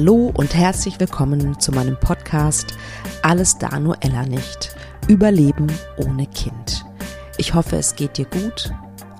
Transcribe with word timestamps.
Hallo 0.00 0.30
und 0.32 0.54
herzlich 0.54 1.00
willkommen 1.00 1.58
zu 1.58 1.72
meinem 1.72 1.98
Podcast 1.98 2.72
Alles 3.22 3.58
da 3.58 3.80
nur 3.80 3.96
Ella 4.00 4.24
nicht. 4.26 4.76
Überleben 5.08 5.66
ohne 5.96 6.28
Kind. 6.28 6.84
Ich 7.36 7.52
hoffe, 7.52 7.74
es 7.78 7.96
geht 7.96 8.16
dir 8.16 8.26
gut 8.26 8.72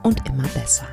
und 0.04 0.24
immer 0.28 0.46
besser. 0.54 0.86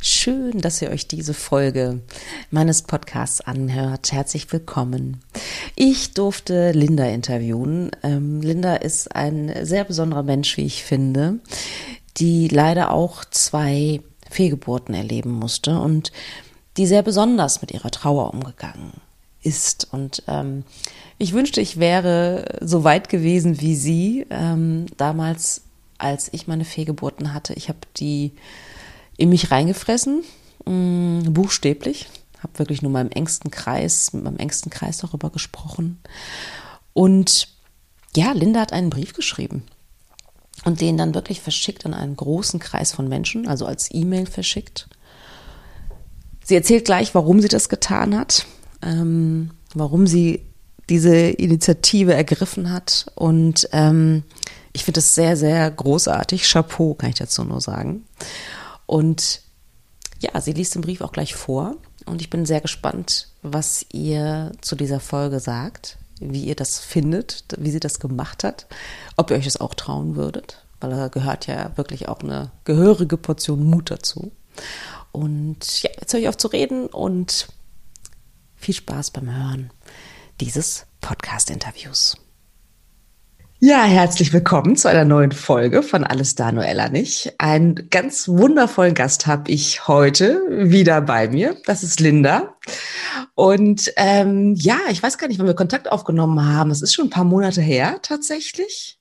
Schön, 0.00 0.60
dass 0.60 0.80
ihr 0.80 0.90
euch 0.90 1.08
diese 1.08 1.34
Folge 1.34 2.02
meines 2.52 2.82
Podcasts 2.82 3.40
anhört. 3.40 4.12
Herzlich 4.12 4.52
willkommen. 4.52 5.20
Ich 5.80 6.12
durfte 6.12 6.72
Linda 6.72 7.04
interviewen. 7.04 7.92
Ähm, 8.02 8.40
Linda 8.40 8.74
ist 8.74 9.14
ein 9.14 9.54
sehr 9.62 9.84
besonderer 9.84 10.24
Mensch, 10.24 10.56
wie 10.56 10.64
ich 10.64 10.82
finde, 10.82 11.38
die 12.16 12.48
leider 12.48 12.90
auch 12.90 13.24
zwei 13.24 14.00
Fehlgeburten 14.28 14.92
erleben 14.92 15.30
musste 15.30 15.78
und 15.78 16.10
die 16.78 16.86
sehr 16.88 17.04
besonders 17.04 17.60
mit 17.60 17.70
ihrer 17.70 17.92
Trauer 17.92 18.34
umgegangen 18.34 18.94
ist. 19.44 19.86
Und 19.92 20.24
ähm, 20.26 20.64
ich 21.16 21.32
wünschte, 21.32 21.60
ich 21.60 21.78
wäre 21.78 22.58
so 22.60 22.82
weit 22.82 23.08
gewesen 23.08 23.60
wie 23.60 23.76
sie 23.76 24.26
ähm, 24.30 24.86
damals, 24.96 25.62
als 25.96 26.28
ich 26.32 26.48
meine 26.48 26.64
Fehlgeburten 26.64 27.32
hatte. 27.32 27.54
Ich 27.54 27.68
habe 27.68 27.78
die 27.98 28.32
in 29.16 29.28
mich 29.28 29.52
reingefressen, 29.52 30.24
mh, 30.66 30.72
mm, 30.72 31.32
buchstäblich. 31.32 32.08
Habe 32.42 32.58
wirklich 32.58 32.82
nur 32.82 32.92
meinem 32.92 33.10
engsten 33.10 33.50
Kreis, 33.50 34.12
mit 34.12 34.24
meinem 34.24 34.38
engsten 34.38 34.70
Kreis 34.70 34.98
darüber 34.98 35.30
gesprochen. 35.30 36.00
Und 36.92 37.48
ja, 38.16 38.32
Linda 38.32 38.60
hat 38.60 38.72
einen 38.72 38.90
Brief 38.90 39.12
geschrieben 39.12 39.64
und 40.64 40.80
den 40.80 40.96
dann 40.96 41.14
wirklich 41.14 41.40
verschickt 41.40 41.86
an 41.86 41.94
einen 41.94 42.16
großen 42.16 42.60
Kreis 42.60 42.92
von 42.92 43.08
Menschen, 43.08 43.46
also 43.48 43.66
als 43.66 43.92
E-Mail 43.92 44.26
verschickt. 44.26 44.88
Sie 46.44 46.54
erzählt 46.54 46.84
gleich, 46.84 47.14
warum 47.14 47.40
sie 47.40 47.48
das 47.48 47.68
getan 47.68 48.16
hat, 48.16 48.46
ähm, 48.82 49.50
warum 49.74 50.06
sie 50.06 50.46
diese 50.88 51.14
Initiative 51.14 52.14
ergriffen 52.14 52.72
hat. 52.72 53.12
Und 53.14 53.68
ähm, 53.72 54.22
ich 54.72 54.84
finde 54.84 54.98
das 54.98 55.14
sehr, 55.14 55.36
sehr 55.36 55.70
großartig. 55.70 56.50
Chapeau, 56.50 56.94
kann 56.94 57.10
ich 57.10 57.16
dazu 57.16 57.44
nur 57.44 57.60
sagen. 57.60 58.04
Und 58.86 59.42
ja, 60.20 60.40
sie 60.40 60.52
liest 60.52 60.74
den 60.74 60.82
Brief 60.82 61.02
auch 61.02 61.12
gleich 61.12 61.34
vor. 61.34 61.76
Und 62.08 62.20
ich 62.20 62.30
bin 62.30 62.46
sehr 62.46 62.60
gespannt, 62.60 63.28
was 63.42 63.86
ihr 63.92 64.52
zu 64.60 64.76
dieser 64.76 65.00
Folge 65.00 65.40
sagt, 65.40 65.98
wie 66.20 66.44
ihr 66.44 66.56
das 66.56 66.78
findet, 66.78 67.44
wie 67.58 67.70
sie 67.70 67.80
das 67.80 68.00
gemacht 68.00 68.44
hat, 68.44 68.66
ob 69.16 69.30
ihr 69.30 69.36
euch 69.36 69.44
das 69.44 69.60
auch 69.60 69.74
trauen 69.74 70.16
würdet, 70.16 70.64
weil 70.80 70.90
da 70.90 71.08
gehört 71.08 71.46
ja 71.46 71.76
wirklich 71.76 72.08
auch 72.08 72.20
eine 72.20 72.50
gehörige 72.64 73.16
Portion 73.16 73.64
Mut 73.64 73.90
dazu. 73.90 74.32
Und 75.12 75.82
ja, 75.82 75.90
jetzt 76.00 76.12
höre 76.12 76.20
ich 76.20 76.28
auf 76.28 76.36
zu 76.36 76.48
reden 76.48 76.86
und 76.86 77.48
viel 78.56 78.74
Spaß 78.74 79.12
beim 79.12 79.34
Hören 79.34 79.70
dieses 80.40 80.86
Podcast-Interviews. 81.00 82.16
Ja, 83.60 83.82
herzlich 83.82 84.32
willkommen 84.32 84.76
zu 84.76 84.88
einer 84.88 85.04
neuen 85.04 85.32
Folge 85.32 85.82
von 85.82 86.04
Alles 86.04 86.36
da, 86.36 86.52
Noella 86.52 86.90
nicht. 86.90 87.34
Einen 87.38 87.90
ganz 87.90 88.28
wundervollen 88.28 88.94
Gast 88.94 89.26
habe 89.26 89.50
ich 89.50 89.88
heute 89.88 90.40
wieder 90.48 91.00
bei 91.00 91.26
mir. 91.26 91.56
Das 91.66 91.82
ist 91.82 91.98
Linda. 91.98 92.54
Und 93.34 93.92
ähm, 93.96 94.54
ja, 94.54 94.78
ich 94.90 95.02
weiß 95.02 95.18
gar 95.18 95.26
nicht, 95.26 95.40
wann 95.40 95.48
wir 95.48 95.54
Kontakt 95.54 95.90
aufgenommen 95.90 96.46
haben. 96.46 96.70
Es 96.70 96.82
ist 96.82 96.94
schon 96.94 97.08
ein 97.08 97.10
paar 97.10 97.24
Monate 97.24 97.60
her 97.60 97.98
tatsächlich. 98.00 99.00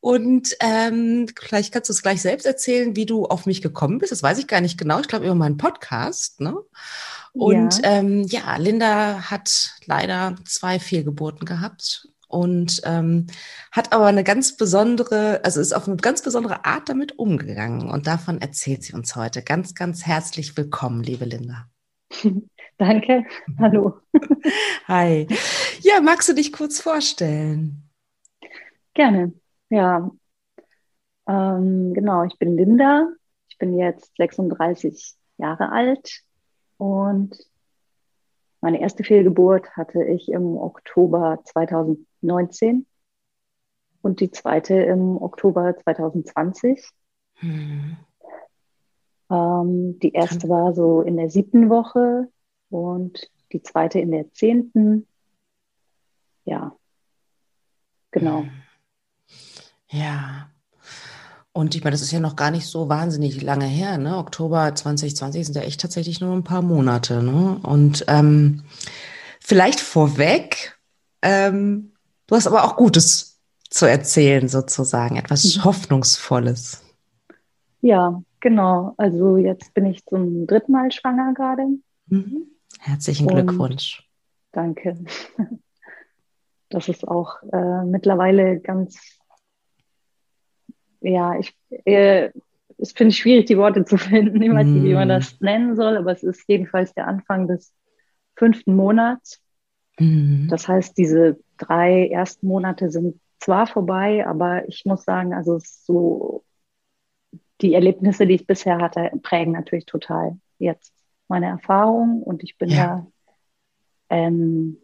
Und 0.00 0.56
ähm, 0.60 1.26
vielleicht 1.38 1.74
kannst 1.74 1.90
du 1.90 1.92
es 1.92 2.00
gleich 2.00 2.22
selbst 2.22 2.46
erzählen, 2.46 2.96
wie 2.96 3.04
du 3.04 3.26
auf 3.26 3.44
mich 3.44 3.60
gekommen 3.60 3.98
bist. 3.98 4.10
Das 4.10 4.22
weiß 4.22 4.38
ich 4.38 4.46
gar 4.46 4.62
nicht 4.62 4.78
genau. 4.78 5.00
Ich 5.00 5.08
glaube 5.08 5.26
über 5.26 5.34
meinen 5.34 5.58
Podcast. 5.58 6.40
Ne? 6.40 6.56
Und 7.34 7.82
ja. 7.82 7.90
Ähm, 7.90 8.22
ja, 8.22 8.56
Linda 8.56 9.30
hat 9.30 9.72
leider 9.84 10.34
zwei 10.46 10.78
Fehlgeburten 10.78 11.44
gehabt 11.44 12.08
und 12.28 12.80
ähm, 12.84 13.26
hat 13.72 13.92
aber 13.92 14.06
eine 14.06 14.24
ganz 14.24 14.56
besondere, 14.56 15.40
also 15.44 15.60
ist 15.60 15.72
auf 15.72 15.86
eine 15.86 15.96
ganz 15.96 16.22
besondere 16.22 16.64
Art 16.64 16.88
damit 16.88 17.18
umgegangen 17.18 17.90
und 17.90 18.06
davon 18.06 18.40
erzählt 18.40 18.82
sie 18.82 18.94
uns 18.94 19.14
heute. 19.16 19.42
Ganz, 19.42 19.74
ganz 19.74 20.06
herzlich 20.06 20.56
willkommen, 20.56 21.02
liebe 21.02 21.24
Linda. 21.24 21.68
Danke, 22.78 23.24
hallo. 23.58 24.00
Hi. 24.88 25.26
Ja, 25.80 26.00
magst 26.00 26.28
du 26.28 26.34
dich 26.34 26.52
kurz 26.52 26.80
vorstellen? 26.80 27.88
Gerne, 28.94 29.32
ja. 29.70 30.10
Ähm, 31.28 31.94
genau, 31.94 32.24
ich 32.24 32.38
bin 32.38 32.56
Linda, 32.56 33.08
ich 33.48 33.58
bin 33.58 33.78
jetzt 33.78 34.16
36 34.16 35.14
Jahre 35.38 35.72
alt 35.72 36.22
und 36.76 37.36
meine 38.60 38.80
erste 38.80 39.04
Fehlgeburt 39.04 39.70
hatte 39.76 40.02
ich 40.04 40.28
im 40.28 40.56
Oktober 40.56 41.40
2019 42.26 42.86
und 44.02 44.20
die 44.20 44.30
zweite 44.30 44.74
im 44.74 45.20
Oktober 45.20 45.76
2020. 45.76 46.90
Hm. 47.34 47.96
Ähm, 49.30 49.98
die 50.00 50.12
erste 50.12 50.48
war 50.48 50.74
so 50.74 51.02
in 51.02 51.16
der 51.16 51.30
siebten 51.30 51.68
Woche 51.68 52.28
und 52.70 53.30
die 53.52 53.62
zweite 53.62 53.98
in 53.98 54.10
der 54.10 54.32
zehnten. 54.32 55.06
Ja, 56.44 56.76
genau. 58.10 58.42
Hm. 58.42 58.50
Ja, 59.88 60.50
und 61.56 61.74
ich 61.74 61.82
meine, 61.82 61.94
das 61.94 62.02
ist 62.02 62.12
ja 62.12 62.20
noch 62.20 62.36
gar 62.36 62.50
nicht 62.50 62.66
so 62.66 62.90
wahnsinnig 62.90 63.40
lange 63.40 63.64
her, 63.64 63.96
ne? 63.96 64.18
Oktober 64.18 64.74
2020 64.74 65.46
sind 65.46 65.56
ja 65.56 65.62
echt 65.62 65.80
tatsächlich 65.80 66.20
nur 66.20 66.34
ein 66.34 66.44
paar 66.44 66.60
Monate, 66.60 67.22
ne? 67.22 67.58
Und 67.62 68.04
ähm, 68.08 68.64
vielleicht 69.40 69.80
vorweg, 69.80 70.78
ähm, 71.22 71.95
du 72.26 72.34
hast 72.34 72.46
aber 72.46 72.64
auch 72.64 72.76
Gutes 72.76 73.40
zu 73.68 73.86
erzählen, 73.86 74.48
sozusagen, 74.48 75.16
etwas 75.16 75.56
mhm. 75.56 75.64
Hoffnungsvolles. 75.64 76.82
Ja, 77.80 78.22
genau. 78.40 78.94
Also 78.96 79.36
jetzt 79.36 79.74
bin 79.74 79.86
ich 79.86 80.04
zum 80.06 80.46
dritten 80.46 80.72
Mal 80.72 80.92
schwanger 80.92 81.34
gerade. 81.34 81.66
Mhm. 82.06 82.46
Herzlichen 82.80 83.26
Glückwunsch. 83.26 84.08
danke. 84.52 84.98
Das 86.68 86.88
ist 86.88 87.06
auch 87.06 87.40
äh, 87.52 87.84
mittlerweile 87.84 88.58
ganz 88.58 89.16
ja, 91.00 91.38
ich, 91.38 91.54
äh, 91.84 92.30
es 92.78 92.92
finde 92.92 93.10
ich 93.10 93.18
schwierig, 93.18 93.46
die 93.46 93.56
Worte 93.56 93.84
zu 93.84 93.96
finden. 93.96 94.42
Ich 94.42 94.52
weiß 94.52 94.66
nicht, 94.66 94.84
wie 94.84 94.94
man 94.94 95.08
mm. 95.08 95.10
das 95.10 95.40
nennen 95.40 95.76
soll, 95.76 95.96
aber 95.96 96.12
es 96.12 96.22
ist 96.22 96.44
jedenfalls 96.48 96.92
der 96.94 97.06
Anfang 97.06 97.48
des 97.48 97.72
fünften 98.36 98.76
Monats. 98.76 99.40
Mm. 99.98 100.48
Das 100.48 100.68
heißt, 100.68 100.96
diese 100.96 101.38
drei 101.58 102.08
ersten 102.08 102.46
Monate 102.46 102.90
sind 102.90 103.20
zwar 103.38 103.66
vorbei, 103.66 104.26
aber 104.26 104.68
ich 104.68 104.84
muss 104.84 105.04
sagen, 105.04 105.34
also 105.34 105.58
so 105.60 106.44
die 107.60 107.74
Erlebnisse, 107.74 108.26
die 108.26 108.34
ich 108.34 108.46
bisher 108.46 108.78
hatte, 108.78 109.10
prägen 109.22 109.52
natürlich 109.52 109.86
total 109.86 110.38
jetzt 110.58 110.92
meine 111.28 111.46
Erfahrung 111.46 112.22
und 112.22 112.42
ich 112.42 112.56
bin 112.58 112.70
ja. 112.70 113.06
da 114.08 114.16
ähm, 114.16 114.78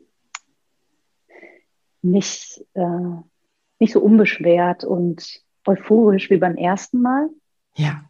nicht, 2.02 2.64
äh, 2.74 3.16
nicht 3.78 3.92
so 3.92 4.00
unbeschwert 4.00 4.84
und 4.84 5.42
euphorisch 5.66 6.30
wie 6.30 6.38
beim 6.38 6.56
ersten 6.56 7.00
Mal. 7.00 7.28
Ja. 7.74 8.04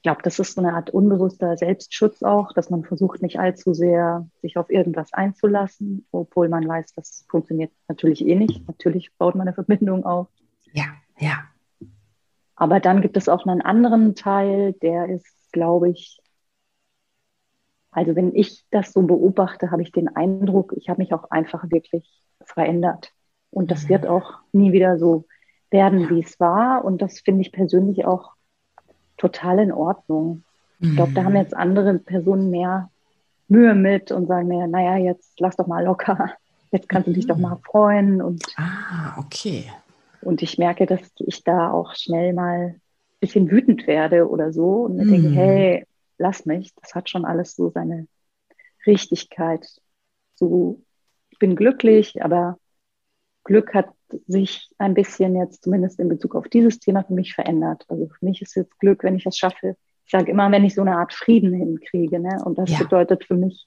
Ich 0.00 0.04
glaube, 0.04 0.22
das 0.22 0.38
ist 0.38 0.54
so 0.54 0.62
eine 0.62 0.72
Art 0.72 0.88
unbewusster 0.88 1.58
Selbstschutz 1.58 2.22
auch, 2.22 2.54
dass 2.54 2.70
man 2.70 2.84
versucht, 2.84 3.20
nicht 3.20 3.38
allzu 3.38 3.74
sehr 3.74 4.26
sich 4.40 4.56
auf 4.56 4.70
irgendwas 4.70 5.12
einzulassen, 5.12 6.06
obwohl 6.10 6.48
man 6.48 6.66
weiß, 6.66 6.94
das 6.94 7.26
funktioniert 7.28 7.70
natürlich 7.86 8.26
eh 8.26 8.34
nicht. 8.34 8.66
Natürlich 8.66 9.14
baut 9.18 9.34
man 9.34 9.46
eine 9.46 9.54
Verbindung 9.54 10.06
auf. 10.06 10.28
Ja, 10.72 10.86
ja. 11.18 11.40
Aber 12.56 12.80
dann 12.80 13.02
gibt 13.02 13.18
es 13.18 13.28
auch 13.28 13.44
einen 13.44 13.60
anderen 13.60 14.14
Teil, 14.14 14.72
der 14.72 15.10
ist, 15.10 15.52
glaube 15.52 15.90
ich, 15.90 16.22
also 17.90 18.16
wenn 18.16 18.34
ich 18.34 18.64
das 18.70 18.94
so 18.94 19.02
beobachte, 19.02 19.70
habe 19.70 19.82
ich 19.82 19.92
den 19.92 20.08
Eindruck, 20.08 20.72
ich 20.78 20.88
habe 20.88 21.02
mich 21.02 21.12
auch 21.12 21.30
einfach 21.30 21.70
wirklich 21.70 22.24
verändert. 22.42 23.12
Und 23.50 23.70
das 23.70 23.84
mhm. 23.84 23.88
wird 23.90 24.06
auch 24.06 24.38
nie 24.52 24.72
wieder 24.72 24.98
so 24.98 25.26
werden, 25.70 26.08
wie 26.08 26.20
es 26.20 26.40
war. 26.40 26.86
Und 26.86 27.02
das 27.02 27.20
finde 27.20 27.42
ich 27.42 27.52
persönlich 27.52 28.06
auch 28.06 28.32
total 29.20 29.58
in 29.58 29.72
Ordnung. 29.72 30.42
Ich 30.78 30.96
glaube, 30.96 31.12
da 31.12 31.24
haben 31.24 31.34
mhm. 31.34 31.40
jetzt 31.40 31.54
andere 31.54 31.98
Personen 31.98 32.48
mehr 32.48 32.90
Mühe 33.48 33.74
mit 33.74 34.12
und 34.12 34.26
sagen 34.26 34.48
mir, 34.48 34.66
naja, 34.66 34.96
jetzt 34.96 35.38
lass 35.38 35.56
doch 35.56 35.66
mal 35.66 35.84
locker. 35.84 36.32
Jetzt 36.72 36.88
kannst 36.88 37.08
du 37.08 37.12
dich 37.12 37.26
doch 37.26 37.36
mal 37.36 37.58
freuen. 37.64 38.22
Und, 38.22 38.44
ah, 38.56 39.18
okay. 39.18 39.70
Und 40.22 40.40
ich 40.40 40.56
merke, 40.56 40.86
dass 40.86 41.00
ich 41.18 41.44
da 41.44 41.70
auch 41.70 41.94
schnell 41.96 42.32
mal 42.32 42.76
ein 42.76 42.80
bisschen 43.18 43.50
wütend 43.50 43.86
werde 43.86 44.28
oder 44.28 44.52
so 44.52 44.84
und 44.84 44.96
mir 44.96 45.04
mm. 45.04 45.10
denke, 45.10 45.28
mhm. 45.28 45.34
hey, 45.34 45.86
lass 46.16 46.46
mich. 46.46 46.72
Das 46.80 46.94
hat 46.94 47.10
schon 47.10 47.24
alles 47.24 47.56
so 47.56 47.70
seine 47.70 48.06
Richtigkeit. 48.86 49.66
So, 50.36 50.80
ich 51.30 51.38
bin 51.38 51.56
glücklich, 51.56 52.22
aber 52.22 52.56
Glück 53.44 53.74
hat 53.74 53.88
sich 54.26 54.70
ein 54.78 54.94
bisschen 54.94 55.36
jetzt 55.36 55.64
zumindest 55.64 55.98
in 56.00 56.08
Bezug 56.08 56.34
auf 56.34 56.48
dieses 56.48 56.78
Thema 56.78 57.02
für 57.02 57.14
mich 57.14 57.34
verändert. 57.34 57.84
Also 57.88 58.08
für 58.08 58.24
mich 58.24 58.42
ist 58.42 58.54
jetzt 58.54 58.78
Glück, 58.78 59.04
wenn 59.04 59.16
ich 59.16 59.24
das 59.24 59.36
schaffe. 59.36 59.76
Ich 60.04 60.12
sage 60.12 60.30
immer, 60.30 60.50
wenn 60.50 60.64
ich 60.64 60.74
so 60.74 60.80
eine 60.80 60.96
Art 60.96 61.12
Frieden 61.12 61.52
hinkriege. 61.52 62.18
Ne? 62.18 62.42
Und 62.44 62.58
das 62.58 62.70
ja. 62.70 62.78
bedeutet 62.78 63.24
für 63.24 63.34
mich, 63.36 63.66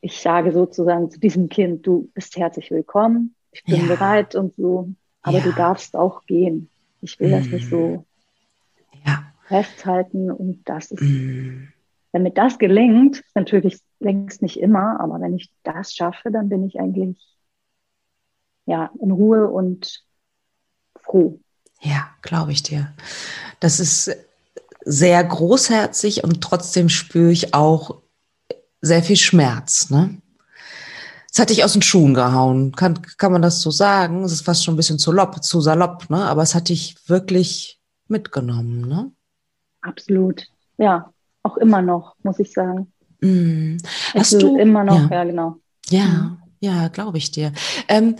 ich 0.00 0.20
sage 0.20 0.52
sozusagen 0.52 1.10
zu 1.10 1.20
diesem 1.20 1.48
Kind, 1.48 1.86
du 1.86 2.10
bist 2.14 2.36
herzlich 2.36 2.70
willkommen, 2.70 3.34
ich 3.52 3.64
bin 3.64 3.86
ja. 3.86 3.86
bereit 3.86 4.34
und 4.34 4.54
so, 4.54 4.88
aber 5.22 5.38
ja. 5.38 5.44
du 5.44 5.52
darfst 5.52 5.96
auch 5.96 6.24
gehen. 6.26 6.70
Ich 7.00 7.18
will 7.20 7.28
mm. 7.28 7.32
das 7.32 7.46
nicht 7.48 7.68
so 7.68 8.04
ja. 9.04 9.32
festhalten 9.46 10.30
und 10.30 10.62
das 10.68 10.90
ist, 10.90 11.02
mm. 11.02 11.68
damit 12.12 12.38
das 12.38 12.58
gelingt, 12.58 13.22
natürlich 13.34 13.80
längst 13.98 14.42
nicht 14.42 14.60
immer, 14.60 15.00
aber 15.00 15.20
wenn 15.20 15.36
ich 15.36 15.50
das 15.62 15.94
schaffe, 15.94 16.30
dann 16.30 16.48
bin 16.48 16.64
ich 16.64 16.78
eigentlich 16.78 17.37
ja 18.68 18.90
in 19.00 19.10
Ruhe 19.10 19.48
und 19.48 20.04
froh. 21.00 21.40
Ja, 21.80 22.10
glaube 22.22 22.52
ich 22.52 22.62
dir. 22.62 22.92
Das 23.60 23.80
ist 23.80 24.10
sehr 24.84 25.24
großherzig 25.24 26.22
und 26.22 26.42
trotzdem 26.42 26.88
spüre 26.88 27.32
ich 27.32 27.54
auch 27.54 28.02
sehr 28.80 29.02
viel 29.02 29.16
Schmerz. 29.16 29.90
Ne? 29.90 30.20
Es 31.32 31.38
hat 31.38 31.50
dich 31.50 31.64
aus 31.64 31.72
den 31.72 31.82
Schuhen 31.82 32.14
gehauen. 32.14 32.72
Kann, 32.72 33.00
kann 33.16 33.32
man 33.32 33.42
das 33.42 33.60
so 33.60 33.70
sagen? 33.70 34.22
Es 34.22 34.32
ist 34.32 34.42
fast 34.42 34.64
schon 34.64 34.74
ein 34.74 34.76
bisschen 34.76 34.98
zu, 34.98 35.12
lopp, 35.12 35.42
zu 35.42 35.60
salopp, 35.60 36.10
ne? 36.10 36.24
aber 36.24 36.42
es 36.42 36.54
hat 36.54 36.68
dich 36.68 36.96
wirklich 37.06 37.80
mitgenommen. 38.06 38.86
Ne? 38.86 39.10
Absolut. 39.80 40.46
Ja, 40.76 41.12
auch 41.42 41.56
immer 41.56 41.80
noch, 41.80 42.16
muss 42.22 42.38
ich 42.38 42.52
sagen. 42.52 42.92
Mm. 43.20 43.78
Hast 44.14 44.34
also 44.34 44.40
du 44.40 44.58
immer 44.58 44.84
noch, 44.84 45.10
ja, 45.10 45.16
ja 45.16 45.24
genau. 45.24 45.56
Ja, 45.88 46.04
mhm. 46.04 46.38
ja, 46.60 46.88
glaube 46.88 47.18
ich 47.18 47.30
dir. 47.30 47.52
Ähm, 47.88 48.16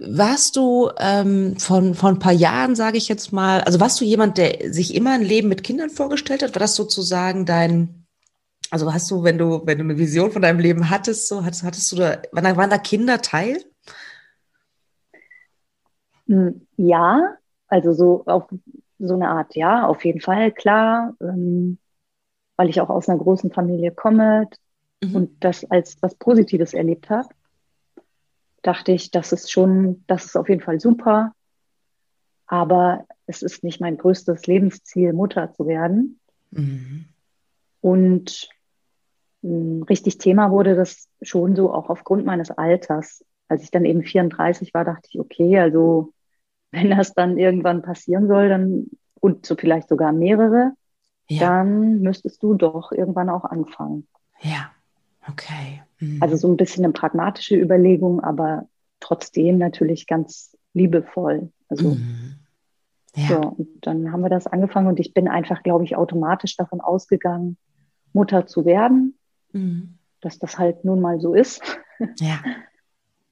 warst 0.00 0.56
du 0.56 0.90
ähm, 0.98 1.56
von, 1.58 1.94
von 1.94 2.14
ein 2.14 2.18
paar 2.18 2.32
Jahren, 2.32 2.74
sage 2.74 2.96
ich 2.96 3.08
jetzt 3.08 3.32
mal, 3.32 3.60
also 3.60 3.80
warst 3.80 4.00
du 4.00 4.04
jemand, 4.04 4.38
der 4.38 4.72
sich 4.72 4.94
immer 4.94 5.12
ein 5.12 5.22
Leben 5.22 5.48
mit 5.48 5.62
Kindern 5.62 5.90
vorgestellt 5.90 6.42
hat? 6.42 6.54
War 6.54 6.60
das 6.60 6.74
sozusagen 6.74 7.44
dein, 7.44 8.06
also 8.70 8.92
hast 8.92 9.10
du, 9.10 9.22
wenn 9.22 9.36
du, 9.36 9.60
wenn 9.66 9.78
du 9.78 9.84
eine 9.84 9.98
Vision 9.98 10.32
von 10.32 10.40
deinem 10.40 10.58
Leben 10.58 10.88
hattest, 10.88 11.28
so 11.28 11.44
hattest, 11.44 11.64
hattest 11.64 11.92
du 11.92 11.96
da, 11.96 12.22
waren 12.32 12.44
da, 12.44 12.56
waren 12.56 12.70
da 12.70 12.78
Kinder 12.78 13.20
Teil? 13.20 13.62
Hm, 16.26 16.66
ja, 16.76 17.36
also 17.68 17.92
so 17.92 18.24
auf 18.24 18.44
so 18.98 19.14
eine 19.14 19.28
Art, 19.28 19.54
ja, 19.54 19.86
auf 19.86 20.04
jeden 20.04 20.20
Fall, 20.20 20.50
klar, 20.50 21.14
ähm, 21.20 21.78
weil 22.56 22.70
ich 22.70 22.80
auch 22.80 22.90
aus 22.90 23.08
einer 23.08 23.18
großen 23.18 23.52
Familie 23.52 23.90
komme 23.90 24.48
mhm. 25.02 25.14
und 25.14 25.44
das 25.44 25.70
als 25.70 25.96
was 26.00 26.14
Positives 26.14 26.72
erlebt 26.72 27.10
habe 27.10 27.28
dachte 28.62 28.92
ich, 28.92 29.10
das 29.10 29.32
ist 29.32 29.50
schon, 29.50 30.04
das 30.06 30.26
ist 30.26 30.36
auf 30.36 30.48
jeden 30.48 30.62
Fall 30.62 30.80
super. 30.80 31.32
Aber 32.46 33.06
es 33.26 33.42
ist 33.42 33.62
nicht 33.62 33.80
mein 33.80 33.96
größtes 33.96 34.46
Lebensziel, 34.46 35.12
Mutter 35.12 35.52
zu 35.52 35.66
werden. 35.66 36.20
Mhm. 36.50 37.06
Und 37.80 38.48
mh, 39.42 39.50
hm, 39.50 39.82
richtig 39.84 40.18
Thema 40.18 40.50
wurde 40.50 40.74
das 40.74 41.08
schon 41.22 41.54
so 41.56 41.72
auch 41.72 41.90
aufgrund 41.90 42.24
meines 42.26 42.50
Alters. 42.50 43.24
Als 43.48 43.62
ich 43.62 43.70
dann 43.70 43.84
eben 43.84 44.02
34 44.02 44.74
war, 44.74 44.84
dachte 44.84 45.08
ich, 45.10 45.18
okay, 45.18 45.58
also 45.58 46.12
wenn 46.70 46.90
das 46.90 47.14
dann 47.14 47.38
irgendwann 47.38 47.82
passieren 47.82 48.28
soll, 48.28 48.48
dann 48.48 48.86
und 49.20 49.44
so 49.44 49.54
vielleicht 49.54 49.88
sogar 49.88 50.12
mehrere, 50.12 50.72
ja. 51.28 51.40
dann 51.40 52.00
müsstest 52.00 52.42
du 52.42 52.54
doch 52.54 52.90
irgendwann 52.92 53.28
auch 53.28 53.44
anfangen. 53.44 54.08
Ja, 54.40 54.70
okay. 55.28 55.82
Mhm. 56.00 56.22
Also 56.22 56.36
so 56.36 56.48
ein 56.48 56.56
bisschen 56.56 56.84
eine 56.84 56.92
pragmatische 56.92 57.56
Überlegung, 57.56 58.20
aber 58.20 58.68
trotzdem 58.98 59.58
natürlich 59.58 60.06
ganz 60.06 60.56
liebevoll. 60.74 61.50
Also 61.68 61.90
mhm. 61.90 62.34
ja. 63.14 63.28
so, 63.28 63.40
und 63.40 63.68
dann 63.82 64.12
haben 64.12 64.22
wir 64.22 64.30
das 64.30 64.46
angefangen 64.46 64.88
und 64.88 65.00
ich 65.00 65.14
bin 65.14 65.28
einfach, 65.28 65.62
glaube 65.62 65.84
ich, 65.84 65.96
automatisch 65.96 66.56
davon 66.56 66.80
ausgegangen, 66.80 67.56
Mutter 68.12 68.46
zu 68.46 68.64
werden, 68.64 69.14
mhm. 69.52 69.98
dass 70.20 70.38
das 70.38 70.58
halt 70.58 70.84
nun 70.84 71.00
mal 71.00 71.20
so 71.20 71.34
ist. 71.34 71.62
Ja. 72.18 72.42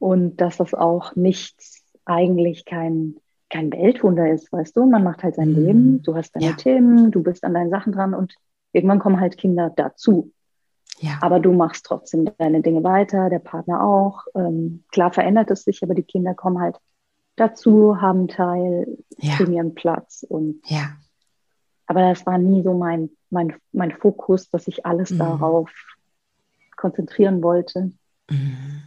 Und 0.00 0.36
dass 0.40 0.58
das 0.58 0.74
auch 0.74 1.16
nichts, 1.16 1.84
eigentlich 2.04 2.64
kein, 2.64 3.16
kein 3.50 3.72
Weltwunder 3.72 4.30
ist, 4.30 4.52
weißt 4.52 4.76
du? 4.76 4.86
Man 4.86 5.02
macht 5.02 5.24
halt 5.24 5.34
sein 5.34 5.50
mhm. 5.50 5.64
Leben, 5.64 6.02
du 6.02 6.14
hast 6.14 6.36
deine 6.36 6.46
ja. 6.46 6.52
Themen, 6.52 7.10
du 7.10 7.22
bist 7.22 7.42
an 7.42 7.54
deinen 7.54 7.70
Sachen 7.70 7.92
dran 7.92 8.14
und 8.14 8.36
irgendwann 8.72 9.00
kommen 9.00 9.18
halt 9.18 9.36
Kinder 9.36 9.72
dazu. 9.74 10.30
Ja. 11.00 11.18
Aber 11.20 11.40
du 11.40 11.52
machst 11.52 11.86
trotzdem 11.86 12.30
deine 12.38 12.60
Dinge 12.60 12.82
weiter, 12.82 13.30
der 13.30 13.38
Partner 13.38 13.82
auch. 13.82 14.24
Ähm, 14.34 14.84
klar 14.90 15.12
verändert 15.12 15.50
es 15.50 15.64
sich, 15.64 15.82
aber 15.82 15.94
die 15.94 16.02
Kinder 16.02 16.34
kommen 16.34 16.60
halt 16.60 16.76
dazu, 17.36 18.00
haben 18.00 18.28
Teil, 18.28 18.98
ja. 19.18 19.36
kriegen 19.36 19.52
ihren 19.52 19.74
Platz. 19.74 20.24
Und 20.28 20.60
ja. 20.66 20.96
Aber 21.86 22.00
das 22.00 22.26
war 22.26 22.38
nie 22.38 22.62
so 22.62 22.74
mein, 22.74 23.10
mein, 23.30 23.54
mein 23.72 23.92
Fokus, 23.92 24.50
dass 24.50 24.68
ich 24.68 24.84
alles 24.84 25.10
mhm. 25.10 25.18
darauf 25.18 25.70
konzentrieren 26.76 27.42
wollte. 27.42 27.92
Mhm. 28.28 28.82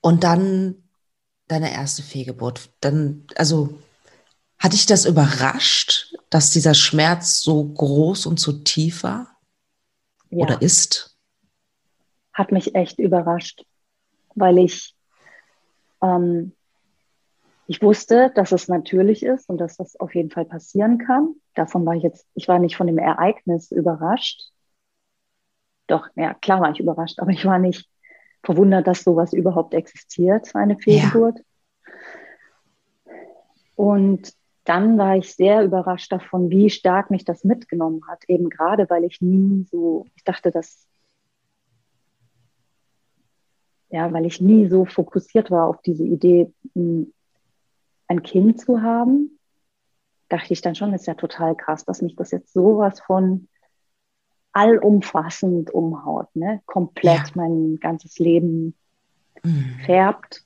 Und 0.00 0.24
dann 0.24 0.76
deine 1.48 1.72
erste 1.72 2.02
Fehlgeburt. 2.02 2.70
Dann, 2.80 3.24
also 3.36 3.78
hat 4.58 4.72
dich 4.72 4.86
das 4.86 5.04
überrascht, 5.04 6.14
dass 6.30 6.50
dieser 6.50 6.74
Schmerz 6.74 7.40
so 7.40 7.64
groß 7.64 8.26
und 8.26 8.40
so 8.40 8.52
tief 8.52 9.02
war? 9.02 9.37
Ja. 10.30 10.44
oder 10.44 10.62
ist? 10.62 11.16
Hat 12.32 12.52
mich 12.52 12.74
echt 12.74 12.98
überrascht, 12.98 13.64
weil 14.34 14.58
ich, 14.58 14.94
ähm, 16.02 16.52
ich 17.66 17.82
wusste, 17.82 18.30
dass 18.34 18.52
es 18.52 18.68
natürlich 18.68 19.22
ist 19.22 19.48
und 19.48 19.58
dass 19.58 19.76
das 19.76 19.98
auf 19.98 20.14
jeden 20.14 20.30
Fall 20.30 20.44
passieren 20.44 20.98
kann. 20.98 21.34
Davon 21.54 21.84
war 21.84 21.94
ich 21.94 22.02
jetzt, 22.02 22.26
ich 22.34 22.48
war 22.48 22.58
nicht 22.58 22.76
von 22.76 22.86
dem 22.86 22.98
Ereignis 22.98 23.70
überrascht. 23.70 24.50
Doch, 25.86 26.08
ja, 26.16 26.34
klar 26.34 26.60
war 26.60 26.70
ich 26.70 26.80
überrascht, 26.80 27.18
aber 27.18 27.30
ich 27.30 27.44
war 27.44 27.58
nicht 27.58 27.88
verwundert, 28.42 28.86
dass 28.86 29.04
sowas 29.04 29.32
überhaupt 29.32 29.74
existiert, 29.74 30.54
eine 30.54 30.78
Fehlgeburt. 30.78 31.38
Ja. 31.38 33.12
Und 33.74 34.37
dann 34.68 34.98
war 34.98 35.16
ich 35.16 35.34
sehr 35.34 35.64
überrascht 35.64 36.12
davon, 36.12 36.50
wie 36.50 36.68
stark 36.68 37.10
mich 37.10 37.24
das 37.24 37.42
mitgenommen 37.42 38.02
hat. 38.06 38.24
Eben 38.28 38.50
gerade, 38.50 38.88
weil 38.90 39.04
ich 39.04 39.22
nie 39.22 39.64
so, 39.70 40.06
ich 40.14 40.24
dachte, 40.24 40.50
dass, 40.50 40.86
ja, 43.88 44.12
weil 44.12 44.26
ich 44.26 44.42
nie 44.42 44.68
so 44.68 44.84
fokussiert 44.84 45.50
war 45.50 45.68
auf 45.68 45.80
diese 45.80 46.04
Idee, 46.04 46.52
ein 46.74 48.22
Kind 48.22 48.60
zu 48.60 48.82
haben, 48.82 49.38
dachte 50.28 50.52
ich 50.52 50.60
dann 50.60 50.74
schon, 50.74 50.92
ist 50.92 51.06
ja 51.06 51.14
total 51.14 51.56
krass, 51.56 51.86
dass 51.86 52.02
mich 52.02 52.14
das 52.14 52.30
jetzt 52.30 52.52
sowas 52.52 53.00
von 53.00 53.48
allumfassend 54.52 55.70
umhaut, 55.70 56.28
ne? 56.34 56.60
komplett 56.66 57.28
ja. 57.28 57.32
mein 57.34 57.78
ganzes 57.80 58.18
Leben 58.18 58.74
mhm. 59.42 59.78
färbt. 59.86 60.44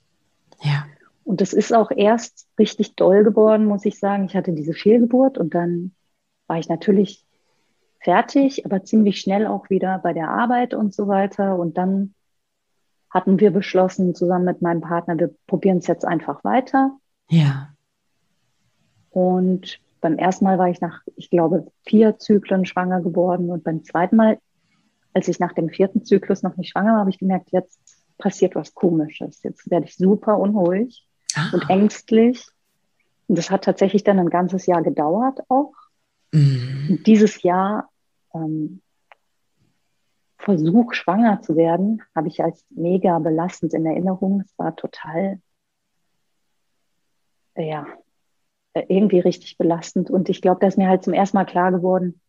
Ja. 0.61 0.87
Und 1.25 1.41
das 1.41 1.52
ist 1.52 1.73
auch 1.73 1.91
erst 1.91 2.49
richtig 2.59 2.95
doll 2.97 3.25
geworden, 3.25 3.67
muss 3.67 3.85
ich 3.85 3.99
sagen. 3.99 4.25
Ich 4.25 4.35
hatte 4.35 4.52
diese 4.52 4.73
Fehlgeburt 4.73 5.38
und 5.38 5.55
dann 5.55 5.93
war 6.47 6.59
ich 6.59 6.69
natürlich 6.69 7.25
fertig, 8.00 8.67
aber 8.67 8.83
ziemlich 8.83 9.21
schnell 9.21 9.47
auch 9.47 9.71
wieder 9.71 9.99
bei 9.99 10.12
der 10.12 10.31
Arbeit 10.31 10.75
und 10.75 10.93
so 10.93 11.07
weiter. 11.07 11.57
Und 11.57 11.79
dann 11.79 12.14
hatten 13.11 13.38
wir 13.38 13.52
beschlossen, 13.52 14.14
zusammen 14.14 14.45
mit 14.45 14.62
meinem 14.62 14.81
Partner, 14.81 15.19
wir 15.19 15.35
probieren 15.47 15.79
es 15.79 15.87
jetzt 15.87 16.05
einfach 16.05 16.43
weiter. 16.45 16.99
Ja. 17.29 17.69
Und 19.11 19.79
beim 20.00 20.19
ersten 20.19 20.45
Mal 20.45 20.59
war 20.59 20.69
ich 20.69 20.81
nach, 20.81 21.02
ich 21.14 21.31
glaube, 21.31 21.71
vier 21.87 22.19
Zyklen 22.19 22.67
schwanger 22.67 23.00
geworden. 23.00 23.50
Und 23.50 23.62
beim 23.62 23.85
zweiten 23.85 24.17
Mal, 24.17 24.38
als 25.14 25.29
ich 25.29 25.38
nach 25.38 25.52
dem 25.52 25.69
vierten 25.69 26.05
Zyklus 26.05 26.43
noch 26.43 26.57
nicht 26.57 26.71
schwanger 26.71 26.95
war, 26.95 27.00
habe 27.00 27.11
ich 27.11 27.19
gemerkt, 27.19 27.52
jetzt 27.52 27.79
passiert 28.19 28.57
was 28.57 28.75
Komisches. 28.75 29.43
Jetzt 29.45 29.71
werde 29.71 29.87
ich 29.87 29.97
super 29.97 30.38
unruhig 30.38 31.07
ah. 31.36 31.50
und 31.52 31.68
ängstlich. 31.68 32.46
Und 33.28 33.38
das 33.38 33.50
hat 33.50 33.64
tatsächlich 33.64 34.04
dann 34.04 34.18
ein 34.18 34.30
ganzes 34.30 34.66
Jahr 34.66 34.82
gedauert 34.82 35.40
auch. 35.48 35.72
Mhm. 36.32 37.02
Dieses 37.06 37.42
Jahr 37.42 37.90
ähm, 38.34 38.80
Versuch, 40.38 40.92
schwanger 40.94 41.40
zu 41.40 41.56
werden, 41.56 42.02
habe 42.14 42.28
ich 42.28 42.42
als 42.42 42.64
mega 42.70 43.18
belastend 43.20 43.74
in 43.74 43.86
Erinnerung. 43.86 44.40
Es 44.40 44.58
war 44.58 44.74
total, 44.74 45.40
äh, 47.54 47.68
ja, 47.68 47.86
irgendwie 48.74 49.20
richtig 49.20 49.56
belastend. 49.58 50.10
Und 50.10 50.28
ich 50.28 50.42
glaube, 50.42 50.60
da 50.60 50.66
ist 50.66 50.78
mir 50.78 50.88
halt 50.88 51.04
zum 51.04 51.12
ersten 51.12 51.36
Mal 51.36 51.44
klar 51.44 51.70
geworden, 51.70 52.20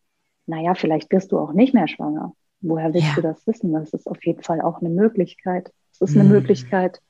naja, 0.45 0.75
vielleicht 0.75 1.11
wirst 1.11 1.31
du 1.31 1.39
auch 1.39 1.53
nicht 1.53 1.73
mehr 1.73 1.87
schwanger. 1.87 2.33
Woher 2.61 2.93
willst 2.93 3.07
ja. 3.09 3.15
du 3.15 3.21
das 3.21 3.45
wissen? 3.47 3.73
Das 3.73 3.93
ist 3.93 4.07
auf 4.07 4.23
jeden 4.25 4.43
Fall 4.43 4.61
auch 4.61 4.79
eine 4.79 4.89
Möglichkeit. 4.89 5.71
Es 5.91 6.01
ist 6.01 6.15
eine 6.15 6.25
mhm. 6.25 6.31
Möglichkeit, 6.31 7.01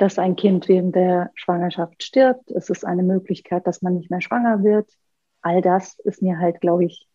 dass 0.00 0.18
ein 0.18 0.34
Kind 0.34 0.66
während 0.68 0.94
der 0.96 1.30
Schwangerschaft 1.34 2.02
stirbt. 2.02 2.50
Es 2.50 2.70
ist 2.70 2.86
eine 2.86 3.02
Möglichkeit, 3.02 3.66
dass 3.66 3.82
man 3.82 3.96
nicht 3.96 4.10
mehr 4.10 4.22
schwanger 4.22 4.62
wird. 4.64 4.90
All 5.42 5.60
das 5.60 5.98
ist 6.00 6.22
mir 6.22 6.38
halt, 6.38 6.60
glaube 6.60 6.86
ich, 6.86 7.06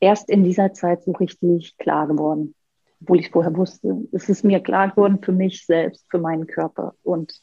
erst 0.00 0.28
in 0.28 0.42
dieser 0.42 0.72
Zeit 0.72 1.04
so 1.04 1.12
richtig 1.12 1.76
klar 1.78 2.08
geworden. 2.08 2.54
obwohl 3.00 3.20
ich 3.20 3.30
vorher 3.30 3.54
wusste, 3.56 3.96
es 4.12 4.28
ist 4.28 4.44
mir 4.44 4.60
klar 4.60 4.90
geworden 4.90 5.20
für 5.22 5.32
mich 5.32 5.66
selbst, 5.66 6.06
für 6.10 6.18
meinen 6.18 6.46
Körper 6.46 6.94
und 7.02 7.40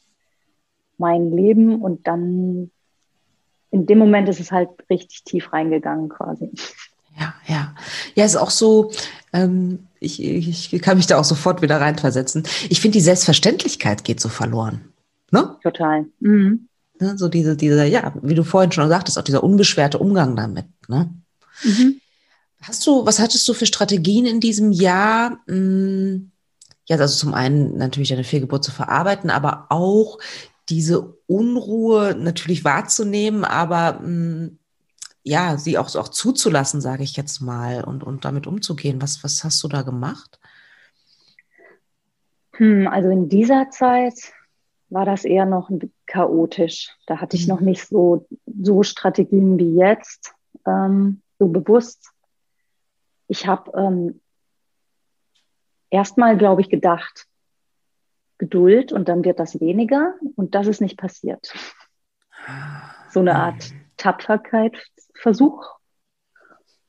mein 0.98 1.32
Leben. 1.32 1.82
Und 1.82 2.08
dann 2.08 2.72
in 3.70 3.86
dem 3.86 4.00
Moment 4.00 4.28
ist 4.28 4.40
es 4.40 4.52
halt 4.52 4.70
richtig 4.90 5.24
tief 5.24 5.54
reingegangen 5.54 6.10
quasi. 6.10 6.52
Ja, 7.18 7.34
ja. 7.48 7.76
Ja, 8.16 8.26
ist 8.26 8.36
auch 8.36 8.50
so, 8.50 8.92
ähm, 9.34 9.88
ich, 10.02 10.74
ich 10.74 10.82
kann 10.82 10.98
mich 10.98 11.08
da 11.08 11.20
auch 11.20 11.24
sofort 11.24 11.62
wieder 11.62 11.80
reinversetzen. 11.80 12.44
Ich 12.70 12.82
finde, 12.82 12.98
die 12.98 13.04
Selbstverständlichkeit 13.04 14.04
geht 14.04 14.20
so 14.20 14.30
verloren. 14.30 14.82
Ne? 15.32 15.56
Total. 15.62 16.06
Mhm. 16.20 16.68
Ne? 17.00 17.18
So 17.18 17.28
diese, 17.28 17.56
diese, 17.56 17.86
ja, 17.86 18.14
wie 18.22 18.34
du 18.34 18.44
vorhin 18.44 18.72
schon 18.72 18.90
sagtest, 18.90 19.20
auch 19.20 19.24
dieser 19.24 19.44
unbeschwerte 19.44 20.00
Umgang 20.00 20.36
damit. 20.36 20.66
Ne? 20.88 21.14
Mhm. 21.64 22.02
Hast 22.62 22.86
du, 22.86 23.06
was 23.06 23.20
hattest 23.20 23.48
du 23.48 23.54
für 23.54 23.66
Strategien 23.66 24.26
in 24.26 24.40
diesem 24.40 24.72
Jahr? 24.72 25.40
Hm, 25.48 26.32
ja, 26.88 26.98
also 26.98 27.16
zum 27.16 27.34
einen 27.34 27.78
natürlich 27.78 28.10
deine 28.10 28.24
Fehlgeburt 28.24 28.64
zu 28.64 28.72
verarbeiten, 28.72 29.30
aber 29.30 29.68
auch 29.70 30.18
diese 30.70 31.16
Unruhe 31.28 32.16
natürlich 32.18 32.64
wahrzunehmen, 32.64 33.46
aber 33.46 34.00
mh, 34.02 34.06
hm, 34.06 34.58
ja, 35.24 35.58
sie 35.58 35.78
auch, 35.78 35.94
auch 35.96 36.10
zuzulassen, 36.10 36.82
sage 36.82 37.04
ich 37.04 37.16
jetzt 37.16 37.42
mal, 37.42 37.84
und, 37.84 38.04
und 38.04 38.26
damit 38.26 38.48
umzugehen. 38.48 39.02
Was, 39.02 39.24
was 39.24 39.44
hast 39.44 39.64
du 39.64 39.68
da 39.68 39.84
gemacht? 39.84 40.40
Hm, 42.54 42.88
also 42.88 43.10
in 43.10 43.30
dieser 43.30 43.70
Zeit 43.70 44.34
war 44.90 45.06
das 45.06 45.24
eher 45.24 45.46
noch 45.46 45.70
chaotisch. 46.06 46.90
Da 47.06 47.22
hatte 47.22 47.38
ich 47.38 47.48
mhm. 47.48 47.54
noch 47.54 47.62
nicht 47.62 47.88
so, 47.88 48.28
so 48.62 48.84
Strategien 48.84 49.58
wie 49.58 49.76
jetzt, 49.78 50.34
ähm, 50.66 51.22
so 51.40 51.48
bewusst. 51.48 52.12
Ich 53.28 53.48
habe 53.48 53.72
ähm, 53.78 54.22
erstmal, 55.90 56.38
glaube 56.38 56.62
ich, 56.62 56.70
gedacht, 56.70 57.28
Geduld 58.38 58.92
und 58.92 59.08
dann 59.08 59.24
wird 59.24 59.40
das 59.40 59.60
weniger 59.60 60.16
und 60.36 60.56
das 60.56 60.66
ist 60.68 60.82
nicht 60.82 60.98
passiert. 60.98 61.54
So 63.12 63.20
eine 63.20 63.36
Art 63.36 63.72
Tapferkeitsversuch. 65.22 65.80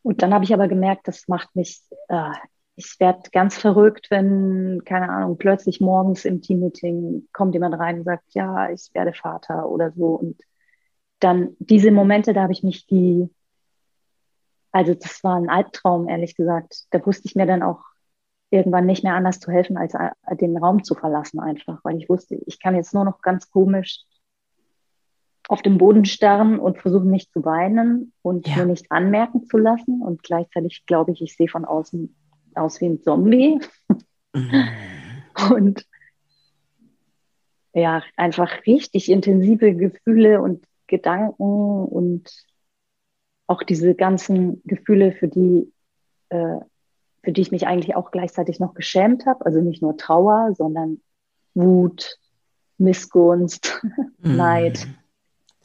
Und 0.03 0.23
dann 0.23 0.35
habe 0.35 0.45
ich 0.45 0.53
aber 0.53 0.69
gemerkt, 0.69 1.07
das 1.07 1.29
macht 1.29 1.55
mich, 1.55 1.81
äh, 2.09 2.33
ich 2.75 2.99
werde 2.99 3.31
ganz 3.31 3.57
verrückt, 3.57 4.09
wenn, 4.11 4.83
keine 4.85 5.09
Ahnung, 5.11 5.39
plötzlich 5.39 5.81
morgens 5.81 6.25
im 6.25 6.41
Teammeeting 6.41 7.29
kommt 7.33 7.55
jemand 7.55 7.79
rein 7.79 7.99
und 7.99 8.05
sagt, 8.05 8.25
ja, 8.31 8.71
ich 8.71 8.91
werde 8.95 9.13
Vater 9.13 9.69
oder 9.69 9.93
so. 9.93 10.15
Und 10.15 10.43
dann 11.21 11.55
diese 11.61 11.93
Momente, 11.93 12.33
da 12.33 12.43
habe 12.43 12.53
ich 12.53 12.65
mich 12.65 12.87
die, 12.87 13.29
also 14.73 14.95
das 14.95 15.23
war 15.23 15.37
ein 15.37 15.51
Albtraum, 15.51 16.09
ehrlich 16.09 16.35
gesagt. 16.35 16.87
Da 16.91 17.05
wusste 17.07 17.27
ich 17.27 17.37
mir 17.37 17.47
dann 17.47 17.63
auch 17.63 17.81
irgendwann 18.51 18.87
nicht 18.87 19.05
mehr 19.05 19.15
anders 19.15 19.39
zu 19.39 19.53
helfen, 19.53 19.77
als 19.77 19.95
äh, 19.95 20.11
den 20.33 20.57
Raum 20.57 20.83
zu 20.83 20.95
verlassen 20.95 21.39
einfach, 21.39 21.79
weil 21.85 21.97
ich 21.97 22.09
wusste, 22.09 22.35
ich 22.47 22.59
kann 22.59 22.75
jetzt 22.75 22.93
nur 22.93 23.05
noch 23.05 23.21
ganz 23.21 23.51
komisch 23.51 24.05
auf 25.49 25.63
dem 25.63 25.79
Boden 25.79 26.05
starren 26.05 26.59
und 26.59 26.79
versuchen 26.79 27.11
nicht 27.11 27.33
zu 27.33 27.45
weinen 27.45 28.13
und 28.23 28.47
ja. 28.47 28.59
mir 28.59 28.67
nicht 28.67 28.91
anmerken 28.91 29.47
zu 29.47 29.59
lassen. 29.59 30.01
Und 30.03 30.23
gleichzeitig 30.23 30.85
glaube 30.87 31.13
ich, 31.13 31.23
ich 31.23 31.37
sehe 31.37 31.49
von 31.49 31.65
außen 31.65 32.15
aus 32.55 32.81
wie 32.81 32.87
ein 32.87 33.03
Zombie. 33.03 33.61
Mhm. 34.35 34.69
Und 35.51 35.87
ja, 37.73 38.03
einfach 38.17 38.67
richtig 38.67 39.11
intensive 39.11 39.75
Gefühle 39.75 40.43
und 40.43 40.63
Gedanken 40.87 41.87
und 41.87 42.31
auch 43.47 43.63
diese 43.63 43.95
ganzen 43.95 44.61
Gefühle, 44.67 45.13
für 45.13 45.27
die 45.27 45.73
äh, 46.29 46.59
für 47.23 47.33
die 47.33 47.41
ich 47.41 47.53
mich 47.53 47.67
eigentlich 47.67 47.95
auch 47.95 48.11
gleichzeitig 48.11 48.59
noch 48.59 48.75
geschämt 48.75 49.27
habe. 49.27 49.47
Also 49.47 49.61
nicht 49.61 49.81
nur 49.81 49.97
Trauer, 49.97 50.55
sondern 50.57 51.01
Wut, 51.55 52.19
Missgunst. 52.79 53.81
Neid. 54.19 54.89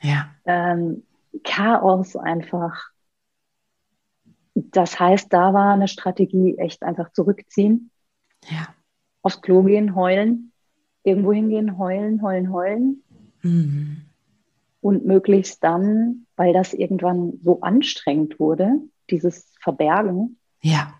Ja. 0.02 0.30
Ähm, 0.46 1.04
Chaos 1.44 2.16
einfach. 2.16 2.92
Das 4.54 5.00
heißt, 5.00 5.32
da 5.32 5.54
war 5.54 5.74
eine 5.74 5.88
Strategie 5.88 6.58
echt 6.58 6.84
einfach 6.84 7.12
zurückziehen. 7.12 7.92
Ja. 8.50 8.74
Aufs 9.22 9.42
Klo 9.42 9.64
gehen, 9.64 9.96
heulen, 9.96 10.52
irgendwo 11.04 11.34
hingehen, 11.34 11.78
heulen, 11.78 12.22
heulen, 12.22 12.52
heulen. 12.52 13.04
Mhm. 13.44 14.02
Und 14.82 15.06
möglichst 15.06 15.64
dann, 15.64 16.26
weil 16.36 16.54
das 16.54 16.74
irgendwann 16.74 17.40
so 17.44 17.62
anstrengend 17.62 18.40
wurde, 18.40 18.80
dieses 19.10 19.54
Verbergen, 19.62 20.40
ja 20.62 20.98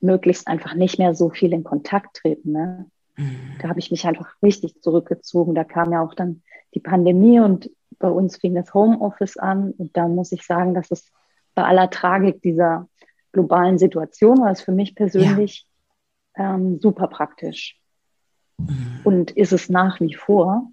möglichst 0.00 0.46
einfach 0.46 0.74
nicht 0.74 0.98
mehr 0.98 1.14
so 1.14 1.30
viel 1.30 1.52
in 1.52 1.64
Kontakt 1.64 2.16
treten. 2.16 2.52
Ne? 2.52 2.86
Mhm. 3.16 3.56
Da 3.60 3.68
habe 3.68 3.78
ich 3.78 3.90
mich 3.90 4.06
einfach 4.06 4.30
richtig 4.42 4.80
zurückgezogen. 4.80 5.54
Da 5.54 5.64
kam 5.64 5.92
ja 5.92 6.02
auch 6.02 6.14
dann 6.14 6.42
die 6.74 6.80
Pandemie 6.80 7.40
und 7.40 7.70
bei 7.98 8.08
uns 8.08 8.36
fing 8.36 8.54
das 8.54 8.72
Homeoffice 8.74 9.36
an. 9.36 9.72
Und 9.72 9.96
da 9.96 10.08
muss 10.08 10.32
ich 10.32 10.44
sagen, 10.44 10.74
dass 10.74 10.90
es 10.90 11.12
bei 11.54 11.64
aller 11.64 11.90
Tragik 11.90 12.42
dieser 12.42 12.88
globalen 13.32 13.78
Situation 13.78 14.40
war 14.40 14.50
es 14.50 14.62
für 14.62 14.72
mich 14.72 14.94
persönlich 14.94 15.66
ja. 16.36 16.54
ähm, 16.54 16.78
super 16.80 17.08
praktisch. 17.08 17.78
Mhm. 18.58 19.00
Und 19.04 19.30
ist 19.32 19.52
es 19.52 19.68
nach 19.68 20.00
wie 20.00 20.14
vor, 20.14 20.70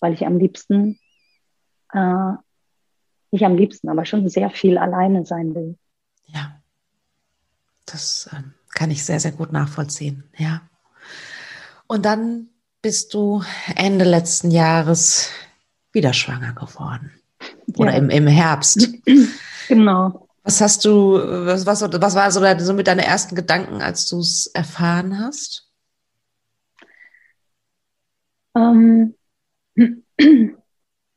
weil 0.00 0.12
ich 0.12 0.26
am 0.26 0.38
liebsten, 0.38 0.98
äh, 1.92 2.32
nicht 3.30 3.44
am 3.44 3.56
liebsten, 3.56 3.88
aber 3.88 4.04
schon 4.04 4.28
sehr 4.28 4.50
viel 4.50 4.78
alleine 4.78 5.24
sein 5.24 5.54
will. 5.54 5.76
Ja. 6.26 6.60
Das 7.86 8.28
äh, 8.32 8.42
kann 8.74 8.90
ich 8.90 9.04
sehr, 9.04 9.20
sehr 9.20 9.32
gut 9.32 9.52
nachvollziehen, 9.52 10.24
ja. 10.36 10.62
Und 11.86 12.04
dann 12.04 12.48
bist 12.82 13.14
du 13.14 13.42
Ende 13.76 14.04
letzten 14.04 14.50
Jahres 14.50 15.30
wieder 15.94 16.12
schwanger 16.12 16.52
geworden. 16.52 17.12
Oder 17.76 17.92
ja. 17.92 17.98
im, 17.98 18.10
im 18.10 18.26
Herbst. 18.26 18.88
Genau. 19.66 20.28
Was 20.42 20.60
hast 20.60 20.84
du, 20.84 21.14
was, 21.14 21.64
was, 21.64 21.80
was 21.80 22.14
war 22.14 22.30
so, 22.30 22.64
so 22.66 22.74
mit 22.74 22.86
deinen 22.86 22.98
ersten 22.98 23.34
Gedanken, 23.34 23.80
als 23.80 24.06
du 24.10 24.18
es 24.18 24.46
erfahren 24.48 25.18
hast? 25.18 25.72
Ähm, 28.54 29.14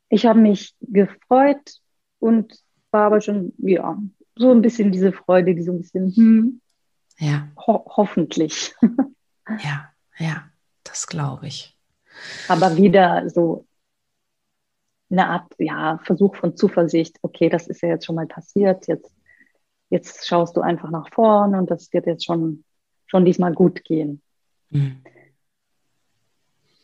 ich 0.10 0.26
habe 0.26 0.40
mich 0.40 0.76
gefreut 0.80 1.82
und 2.20 2.58
war 2.92 3.08
aber 3.08 3.20
schon, 3.20 3.52
ja, 3.58 4.02
so 4.38 4.52
ein 4.52 4.62
bisschen 4.62 4.94
diese 4.94 5.12
Freude, 5.12 5.54
die 5.56 5.64
so 5.64 5.74
ein 5.74 5.82
bisschen, 5.82 6.16
hm, 6.16 6.62
ja. 7.20 7.50
Ho 7.68 7.86
hoffentlich. 7.98 8.74
ja, 9.62 9.90
ja, 10.18 10.44
das 10.86 11.06
glaube 11.06 11.48
ich. 11.48 11.76
Aber 12.48 12.78
wieder 12.78 13.30
so 13.30 13.67
eine 15.10 15.28
Art, 15.28 15.54
ja, 15.58 16.00
Versuch 16.04 16.36
von 16.36 16.56
Zuversicht. 16.56 17.18
Okay, 17.22 17.50
das 17.50 17.68
ist 17.68 17.82
ja 17.82 17.90
jetzt 17.90 18.06
schon 18.06 18.16
mal 18.16 18.28
passiert. 18.28 18.88
Jetzt, 18.88 19.16
jetzt 19.90 20.28
schaust 20.28 20.58
du 20.58 20.62
einfach 20.62 20.90
nach 20.90 21.10
vorn 21.14 21.56
und 21.56 21.72
das 21.72 21.92
wird 21.94 22.06
jetzt 22.06 22.26
schon, 22.26 22.64
schon 23.06 23.26
diesmal 23.26 23.54
gut 23.54 23.84
gehen. 23.84 24.22
Mhm. 24.70 25.02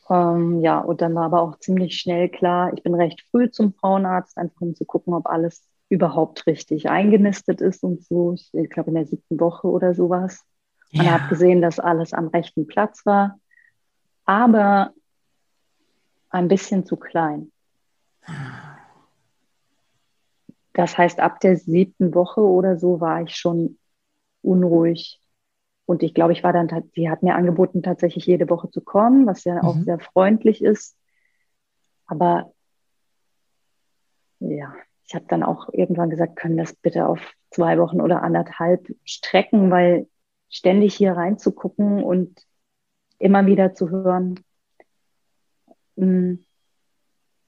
Ähm, 0.10 0.62
ja, 0.62 0.80
und 0.80 1.02
dann 1.02 1.16
war 1.16 1.26
aber 1.26 1.42
auch 1.42 1.60
ziemlich 1.60 1.98
schnell 1.98 2.30
klar, 2.30 2.72
ich 2.74 2.84
bin 2.84 2.94
recht 2.94 3.26
früh 3.32 3.50
zum 3.50 3.74
Frauenarzt, 3.74 4.38
einfach 4.38 4.62
um 4.62 4.76
zu 4.76 4.86
gucken, 4.86 5.14
ob 5.14 5.28
alles 5.28 5.66
überhaupt 5.90 6.48
richtig 6.48 6.90
eingenistet 6.90 7.62
ist 7.62 7.84
und 7.84 8.04
so. 8.04 8.36
Ich 8.54 8.70
glaube, 8.70 8.90
in 8.90 8.96
der 8.96 9.06
siebten 9.06 9.40
Woche 9.40 9.68
oder 9.68 9.94
sowas. 9.94 10.44
Ja. 10.92 11.14
hat 11.14 11.30
gesehen, 11.30 11.62
dass 11.62 11.80
alles 11.80 12.14
am 12.14 12.28
rechten 12.28 12.68
Platz 12.68 13.04
war, 13.06 13.40
aber 14.26 14.94
ein 16.30 16.48
bisschen 16.48 16.86
zu 16.86 16.98
klein. 16.98 17.53
Das 20.74 20.98
heißt, 20.98 21.20
ab 21.20 21.40
der 21.40 21.56
siebten 21.58 22.16
Woche 22.16 22.42
oder 22.42 22.78
so 22.78 23.00
war 23.00 23.22
ich 23.22 23.36
schon 23.36 23.78
unruhig. 24.42 25.22
Und 25.86 26.02
ich 26.02 26.14
glaube, 26.14 26.34
ich 26.34 26.44
war 26.44 26.54
dann, 26.54 26.70
sie 26.96 27.10
hat 27.10 27.24
mir 27.24 27.36
angeboten, 27.36 27.84
tatsächlich 27.84 28.26
jede 28.26 28.50
Woche 28.50 28.70
zu 28.72 28.82
kommen, 28.82 29.26
was 29.26 29.44
ja 29.44 29.56
mhm. 29.56 29.62
auch 29.62 29.76
sehr 29.76 30.00
freundlich 30.00 30.64
ist. 30.64 30.98
Aber 32.06 32.54
ja, 34.40 34.74
ich 35.06 35.16
habe 35.16 35.26
dann 35.28 35.44
auch 35.44 35.70
irgendwann 35.72 36.10
gesagt, 36.10 36.36
können 36.36 36.58
das 36.58 36.74
bitte 36.74 37.08
auf 37.08 37.20
zwei 37.52 37.78
Wochen 37.78 38.02
oder 38.02 38.24
anderthalb 38.24 38.88
strecken, 39.04 39.70
weil 39.70 40.08
ständig 40.50 40.96
hier 40.96 41.14
reinzugucken 41.14 42.04
und 42.04 42.46
immer 43.20 43.46
wieder 43.46 43.74
zu 43.74 43.90
hören, 43.90 44.40
hm, 45.98 46.44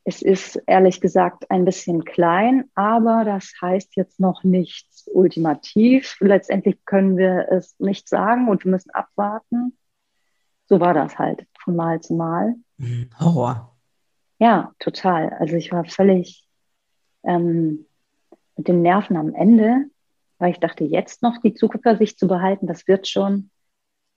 es 0.08 0.22
ist 0.22 0.62
ehrlich 0.68 1.02
gesagt 1.02 1.50
ein 1.50 1.66
bisschen 1.66 2.06
klein, 2.06 2.70
aber 2.76 3.26
das 3.26 3.52
heißt 3.60 3.96
jetzt 3.96 4.20
noch 4.20 4.44
nichts 4.44 5.10
ultimativ. 5.12 6.18
Letztendlich 6.20 6.86
können 6.86 7.18
wir 7.18 7.48
es 7.50 7.76
nicht 7.80 8.08
sagen 8.08 8.48
und 8.48 8.64
wir 8.64 8.72
müssen 8.72 8.92
abwarten. 8.92 9.76
So 10.68 10.80
war 10.80 10.94
das 10.94 11.18
halt 11.18 11.48
von 11.60 11.76
Mal 11.76 12.02
zu 12.02 12.14
Mal. 12.14 12.54
Hm, 12.78 13.10
Horror. 13.20 13.76
Ja, 14.38 14.74
total. 14.78 15.32
Also 15.40 15.56
ich 15.56 15.72
war 15.72 15.86
völlig 15.86 16.48
ähm, 17.24 17.88
mit 18.56 18.68
den 18.68 18.84
Nerven 18.84 19.18
am 19.18 19.34
Ende, 19.34 19.86
weil 20.38 20.52
ich 20.52 20.60
dachte, 20.60 20.84
jetzt 20.84 21.24
noch 21.24 21.40
die 21.42 21.56
Zuversicht 21.56 22.20
zu 22.20 22.28
behalten, 22.28 22.68
das 22.68 22.88
wird 22.88 23.08
schon. 23.08 23.50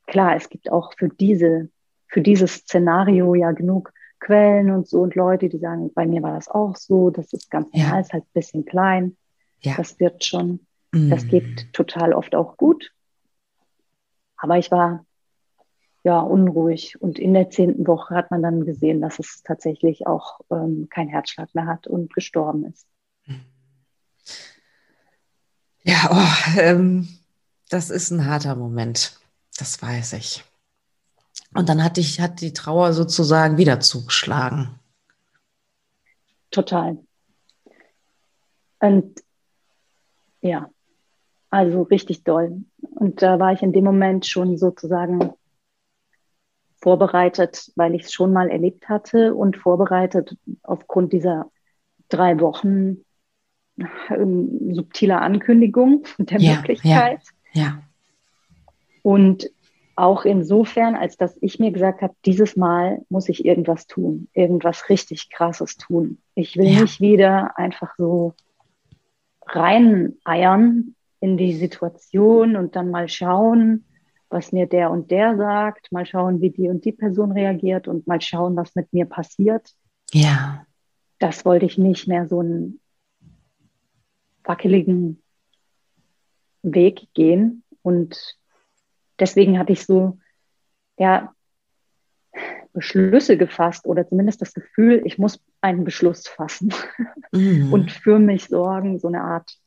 klar, 0.07 0.37
es 0.37 0.51
gibt 0.51 0.71
auch 0.71 0.93
für 0.99 1.09
diese, 1.09 1.71
für 2.09 2.21
dieses 2.21 2.57
Szenario 2.57 3.35
ja 3.35 3.53
genug 3.53 3.93
Quellen 4.21 4.71
und 4.71 4.89
so 4.89 5.01
und 5.01 5.15
Leute, 5.15 5.49
die 5.49 5.59
sagen, 5.59 5.93
bei 5.95 6.07
mir 6.07 6.23
war 6.23 6.35
das 6.35 6.49
auch 6.49 6.77
so, 6.77 7.11
das 7.11 7.33
ist 7.33 7.51
ganz 7.51 7.73
normal, 7.73 7.91
ja. 7.91 8.01
ist 8.01 8.13
halt 8.13 8.25
ein 8.25 8.33
bisschen 8.35 8.65
klein. 8.65 9.17
Ja. 9.61 9.75
Das 9.77 9.99
wird 10.01 10.25
schon, 10.25 10.61
mm. 10.93 11.11
das 11.11 11.27
geht 11.27 11.73
total 11.73 12.13
oft 12.13 12.35
auch 12.35 12.57
gut. 12.57 12.93
Aber 14.37 14.59
ich 14.59 14.71
war 14.71 15.05
ja 16.05 16.21
unruhig 16.21 17.01
und 17.01 17.19
in 17.19 17.35
der 17.35 17.51
zehnten 17.51 17.87
Woche 17.87 18.15
hat 18.15 18.31
man 18.31 18.43
dann 18.43 18.65
gesehen, 18.65 19.01
dass 19.01 19.19
es 19.19 19.43
tatsächlich 19.43 20.07
auch 20.07 20.41
ähm, 20.51 20.87
kein 20.91 21.09
Herzschlag 21.09 21.55
mehr 21.55 21.67
hat 21.67 21.87
und 21.87 22.15
gestorben 22.15 22.65
ist. 22.67 22.87
Ja, 25.83 26.09
oh, 26.11 26.61
ähm, 26.61 27.09
das 27.69 27.91
ist 27.91 28.11
ein 28.11 28.27
harter 28.27 28.57
Moment. 28.57 29.19
Das 29.59 29.83
weiß 29.83 30.15
ich. 30.15 30.45
Und 31.59 31.69
dann 31.69 31.83
hat, 31.83 31.97
dich, 31.97 32.21
hat 32.21 32.41
die 32.41 32.53
Trauer 32.53 32.93
sozusagen 32.93 33.59
wieder 33.59 33.81
zugeschlagen. 33.81 34.79
Total. 36.53 36.99
Und 38.79 39.21
ja, 40.41 40.71
also 41.51 41.83
richtig 41.83 42.23
doll. 42.23 42.65
Und 42.95 43.23
da 43.23 43.41
war 43.41 43.55
ich 43.55 43.63
in 43.63 43.73
dem 43.73 43.83
Moment 43.83 44.25
schon 44.25 44.57
sozusagen 44.57 45.33
vorbereitet, 46.81 47.73
weil 47.75 47.97
ich 47.97 48.05
es 48.05 48.13
schon 48.13 48.33
mal 48.33 48.51
erlebt 48.51 48.89
hatte 48.89 49.35
und 49.35 49.57
vorbereitet 49.57 50.37
aufgrund 50.63 51.13
dieser 51.13 51.51
drei 52.09 52.39
Wochen 52.39 52.99
ähm, 54.11 54.75
subtiler 54.77 55.23
Ankündigung 55.23 56.05
der 56.19 56.39
ja, 56.39 56.55
Möglichkeit. 56.55 57.23
Ja, 57.53 57.63
ja. 57.63 57.83
Und 59.03 59.51
auch 59.99 60.25
insofern, 60.25 60.95
als 60.95 61.17
dass 61.17 61.37
ich 61.41 61.59
mir 61.59 61.73
gesagt 61.73 62.03
habe, 62.03 62.15
dieses 62.25 62.57
Mal 62.57 63.05
muss 63.09 63.29
ich 63.29 63.45
irgendwas 63.45 63.87
tun, 63.87 64.29
irgendwas 64.33 64.89
richtig 64.89 65.29
Krasses 65.31 65.77
tun. 65.77 66.19
Ich 66.35 66.57
will 66.57 66.69
ja. 66.69 66.83
nicht 66.83 67.01
wieder 67.01 67.59
einfach 67.59 67.95
so 67.97 68.35
reineiern 69.47 70.95
in 71.21 71.37
die 71.37 71.55
Situation 71.55 72.57
und 72.57 72.77
dann 72.77 72.91
mal 72.91 73.09
schauen, 73.09 73.85
was 74.31 74.53
mir 74.53 74.67
der 74.67 74.91
und 74.93 75.11
der 75.11 75.37
sagt, 75.37 75.91
mal 75.91 76.07
schauen, 76.07 76.41
wie 76.41 76.51
die 76.51 76.69
und 76.69 76.85
die 76.85 76.93
Person 76.93 77.33
reagiert 77.33 77.89
und 77.89 78.07
mal 78.07 78.21
schauen, 78.21 78.55
was 78.55 78.77
mit 78.77 78.93
mir 78.93 79.07
passiert. 79.07 79.75
Ja. 80.13 80.65
Das 81.19 81.45
wollte 81.45 81.67
ich 81.67 81.77
nicht 81.77 82.07
mehr 82.07 82.29
so 82.29 82.39
einen 82.39 82.79
wackeligen 84.45 85.21
Weg 86.63 87.09
gehen 87.15 87.65
und 87.83 88.39
deswegen 89.19 89.59
hatte 89.59 89.73
ich 89.73 89.85
so, 89.85 90.19
ja, 90.99 91.35
Beschlüsse 92.73 93.37
gefasst 93.37 93.87
oder 93.87 94.07
zumindest 94.07 94.41
das 94.41 94.55
Gefühl, 94.55 95.03
ich 95.05 95.19
muss 95.19 95.41
einen 95.61 95.85
Beschluss 95.85 96.29
fassen 96.29 96.73
mhm. 97.33 97.73
und 97.73 97.91
für 97.91 98.19
mich 98.19 98.47
sorgen, 98.47 98.99
so 98.99 99.09
eine 99.09 99.23
Art 99.23 99.59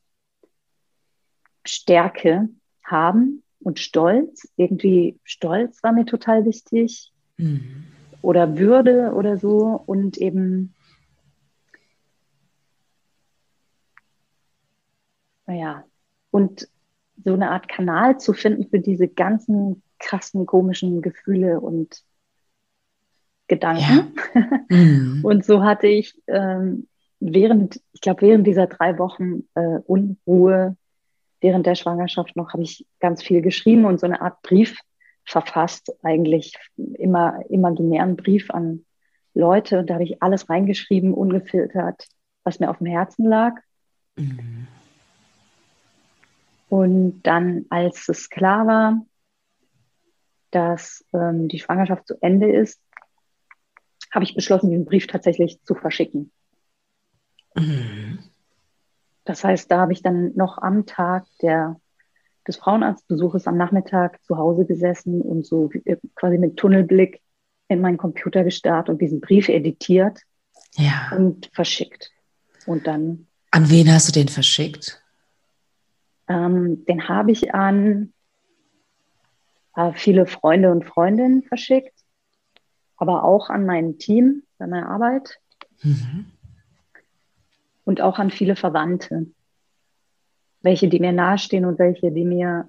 Stärke 1.64 2.48
haben 2.84 3.42
und 3.60 3.78
Stolz. 3.78 4.48
Irgendwie 4.56 5.18
Stolz 5.24 5.82
war 5.82 5.92
mir 5.92 6.06
total 6.06 6.44
wichtig 6.44 7.12
mhm. 7.36 7.84
oder 8.22 8.56
Würde 8.56 9.12
oder 9.12 9.36
so 9.36 9.82
und 9.86 10.16
eben, 10.18 10.74
naja, 15.46 15.84
und 16.30 16.68
so 17.24 17.34
eine 17.34 17.50
Art 17.50 17.68
Kanal 17.68 18.18
zu 18.18 18.32
finden 18.32 18.68
für 18.68 18.80
diese 18.80 19.08
ganzen 19.08 19.82
krassen, 19.98 20.46
komischen 20.46 21.02
Gefühle 21.02 21.60
und 21.60 22.02
Gedanken. 23.48 23.82
Ja. 23.82 24.06
Mhm. 24.68 25.20
Und 25.22 25.44
so 25.44 25.62
hatte 25.62 25.86
ich 25.86 26.18
ähm, 26.26 26.88
während, 27.20 27.80
ich 27.92 28.00
glaube, 28.00 28.22
während 28.22 28.46
dieser 28.46 28.66
drei 28.66 28.98
Wochen 28.98 29.44
äh, 29.54 29.78
Unruhe, 29.84 30.76
während 31.40 31.66
der 31.66 31.74
Schwangerschaft 31.74 32.36
noch, 32.36 32.52
habe 32.52 32.62
ich 32.62 32.86
ganz 33.00 33.22
viel 33.22 33.42
geschrieben 33.42 33.84
und 33.84 34.00
so 34.00 34.06
eine 34.06 34.22
Art 34.22 34.40
Brief 34.42 34.78
verfasst, 35.24 35.92
eigentlich 36.02 36.56
immer 36.76 37.40
imaginären 37.48 38.16
Brief 38.16 38.50
an 38.50 38.84
Leute. 39.34 39.78
Und 39.78 39.90
da 39.90 39.94
habe 39.94 40.04
ich 40.04 40.22
alles 40.22 40.48
reingeschrieben, 40.48 41.14
ungefiltert, 41.14 42.06
was 42.44 42.58
mir 42.58 42.70
auf 42.70 42.78
dem 42.78 42.86
Herzen 42.86 43.26
lag. 43.26 43.54
Mhm. 44.16 44.66
Und 46.72 47.20
dann, 47.24 47.66
als 47.68 48.08
es 48.08 48.30
klar 48.30 48.66
war, 48.66 49.04
dass 50.52 51.04
ähm, 51.12 51.46
die 51.48 51.58
Schwangerschaft 51.58 52.06
zu 52.06 52.14
Ende 52.22 52.50
ist, 52.50 52.80
habe 54.10 54.24
ich 54.24 54.34
beschlossen, 54.34 54.70
diesen 54.70 54.86
Brief 54.86 55.06
tatsächlich 55.06 55.62
zu 55.64 55.74
verschicken. 55.74 56.32
Mhm. 57.54 58.20
Das 59.26 59.44
heißt, 59.44 59.70
da 59.70 59.80
habe 59.80 59.92
ich 59.92 60.02
dann 60.02 60.34
noch 60.34 60.56
am 60.56 60.86
Tag 60.86 61.26
der, 61.42 61.78
des 62.48 62.56
Frauenarztbesuches 62.56 63.46
am 63.46 63.58
Nachmittag 63.58 64.24
zu 64.24 64.38
Hause 64.38 64.64
gesessen 64.64 65.20
und 65.20 65.44
so 65.44 65.68
äh, 65.84 65.98
quasi 66.14 66.38
mit 66.38 66.56
Tunnelblick 66.56 67.20
in 67.68 67.82
meinen 67.82 67.98
Computer 67.98 68.44
gestarrt 68.44 68.88
und 68.88 69.02
diesen 69.02 69.20
Brief 69.20 69.50
editiert 69.50 70.20
ja. 70.76 71.12
und 71.14 71.50
verschickt. 71.52 72.12
Und 72.64 72.86
dann. 72.86 73.26
An 73.50 73.68
wen 73.68 73.92
hast 73.92 74.08
du 74.08 74.12
den 74.12 74.28
verschickt? 74.28 75.01
Ähm, 76.32 76.84
den 76.86 77.08
habe 77.08 77.30
ich 77.30 77.54
an 77.54 78.14
äh, 79.76 79.92
viele 79.92 80.26
Freunde 80.26 80.70
und 80.70 80.84
Freundinnen 80.84 81.42
verschickt, 81.42 81.94
aber 82.96 83.24
auch 83.24 83.50
an 83.50 83.66
mein 83.66 83.98
Team 83.98 84.42
bei 84.56 84.66
meiner 84.66 84.88
Arbeit 84.88 85.38
mhm. 85.82 86.26
und 87.84 88.00
auch 88.00 88.18
an 88.18 88.30
viele 88.30 88.56
Verwandte. 88.56 89.26
Welche, 90.62 90.88
die 90.88 91.00
mir 91.00 91.12
nahestehen 91.12 91.66
und 91.66 91.78
welche, 91.78 92.12
die 92.12 92.24
mir, 92.24 92.68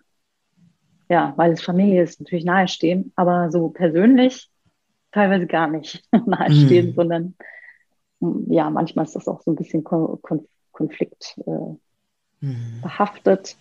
ja, 1.08 1.34
weil 1.38 1.54
es 1.54 1.62
Familie 1.62 2.04
ist, 2.04 2.20
natürlich 2.20 2.44
nahestehen, 2.44 3.14
aber 3.16 3.50
so 3.50 3.70
persönlich 3.70 4.50
teilweise 5.12 5.48
gar 5.48 5.68
nicht 5.68 6.04
nahestehen, 6.26 6.88
mhm. 6.88 6.94
sondern 6.96 7.36
ja, 8.48 8.70
manchmal 8.70 9.06
ist 9.06 9.16
das 9.16 9.28
auch 9.28 9.42
so 9.42 9.52
ein 9.52 9.56
bisschen 9.56 9.84
Konflikt. 9.84 11.38
Äh, 11.46 11.76
mhm. 12.44 12.82
behaftet. 12.82 13.56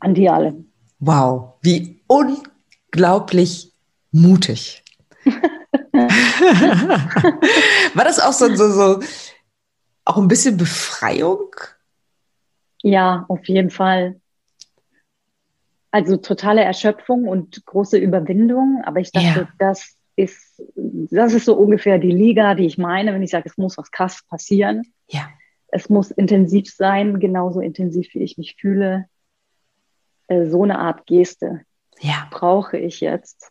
An 0.00 0.14
die 0.14 0.28
alle. 0.28 0.54
Wow, 1.00 1.54
wie 1.62 2.00
unglaublich 2.06 3.72
mutig. 4.12 4.84
War 7.94 8.04
das 8.04 8.20
auch 8.20 8.32
so, 8.32 8.54
so, 8.54 8.70
so, 8.70 9.00
auch 10.04 10.18
ein 10.18 10.28
bisschen 10.28 10.56
Befreiung? 10.56 11.50
Ja, 12.82 13.24
auf 13.28 13.48
jeden 13.48 13.70
Fall. 13.70 14.20
Also 15.90 16.16
totale 16.16 16.62
Erschöpfung 16.62 17.26
und 17.26 17.64
große 17.66 17.98
Überwindung. 17.98 18.82
Aber 18.84 19.00
ich 19.00 19.10
dachte, 19.10 19.40
ja. 19.40 19.48
das 19.58 19.96
ist, 20.14 20.62
das 20.76 21.32
ist 21.32 21.46
so 21.46 21.54
ungefähr 21.54 21.98
die 21.98 22.12
Liga, 22.12 22.54
die 22.54 22.66
ich 22.66 22.78
meine, 22.78 23.12
wenn 23.12 23.22
ich 23.22 23.30
sage, 23.30 23.48
es 23.48 23.56
muss 23.56 23.78
was 23.78 23.90
krass 23.90 24.22
passieren. 24.28 24.82
Ja 25.08 25.28
es 25.68 25.88
muss 25.88 26.10
intensiv 26.10 26.70
sein, 26.72 27.20
genauso 27.20 27.60
intensiv 27.60 28.14
wie 28.14 28.22
ich 28.22 28.38
mich 28.38 28.56
fühle. 28.58 29.06
Äh, 30.26 30.46
so 30.46 30.62
eine 30.62 30.78
Art 30.78 31.06
Geste 31.06 31.62
ja. 32.00 32.26
brauche 32.30 32.78
ich 32.78 33.00
jetzt. 33.00 33.50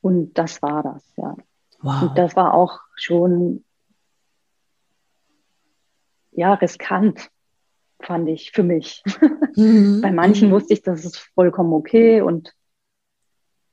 Und 0.00 0.34
das 0.34 0.62
war 0.62 0.82
das, 0.82 1.12
ja. 1.16 1.36
Wow. 1.80 2.02
Und 2.02 2.18
das 2.18 2.36
war 2.36 2.54
auch 2.54 2.80
schon 2.96 3.64
ja 6.32 6.54
riskant, 6.54 7.30
fand 8.00 8.28
ich 8.28 8.52
für 8.52 8.62
mich. 8.62 9.02
Mhm. 9.54 10.00
bei 10.02 10.12
manchen 10.12 10.50
wusste 10.50 10.74
ich, 10.74 10.82
das 10.82 11.04
ist 11.04 11.18
vollkommen 11.34 11.72
okay 11.72 12.20
und 12.20 12.52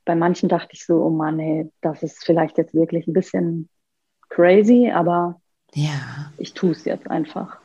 bei 0.04 0.14
manchen 0.14 0.48
dachte 0.48 0.70
ich 0.72 0.84
so, 0.84 1.02
oh 1.02 1.10
Mann, 1.10 1.38
ey, 1.38 1.70
das 1.80 2.02
ist 2.02 2.24
vielleicht 2.24 2.58
jetzt 2.58 2.74
wirklich 2.74 3.06
ein 3.06 3.12
bisschen 3.12 3.68
crazy, 4.28 4.90
aber 4.90 5.40
ja. 5.74 6.32
ich 6.38 6.54
tue 6.54 6.72
es 6.72 6.84
jetzt 6.84 7.08
einfach. 7.08 7.61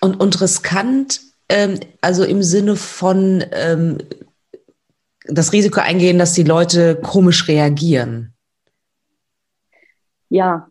Und, 0.00 0.20
und 0.20 0.40
riskant, 0.40 1.20
ähm, 1.48 1.80
also 2.00 2.24
im 2.24 2.42
Sinne 2.42 2.76
von 2.76 3.44
ähm, 3.52 3.98
das 5.26 5.52
Risiko 5.52 5.80
eingehen, 5.80 6.18
dass 6.18 6.34
die 6.34 6.42
Leute 6.42 6.96
komisch 6.96 7.48
reagieren. 7.48 8.34
Ja, 10.28 10.68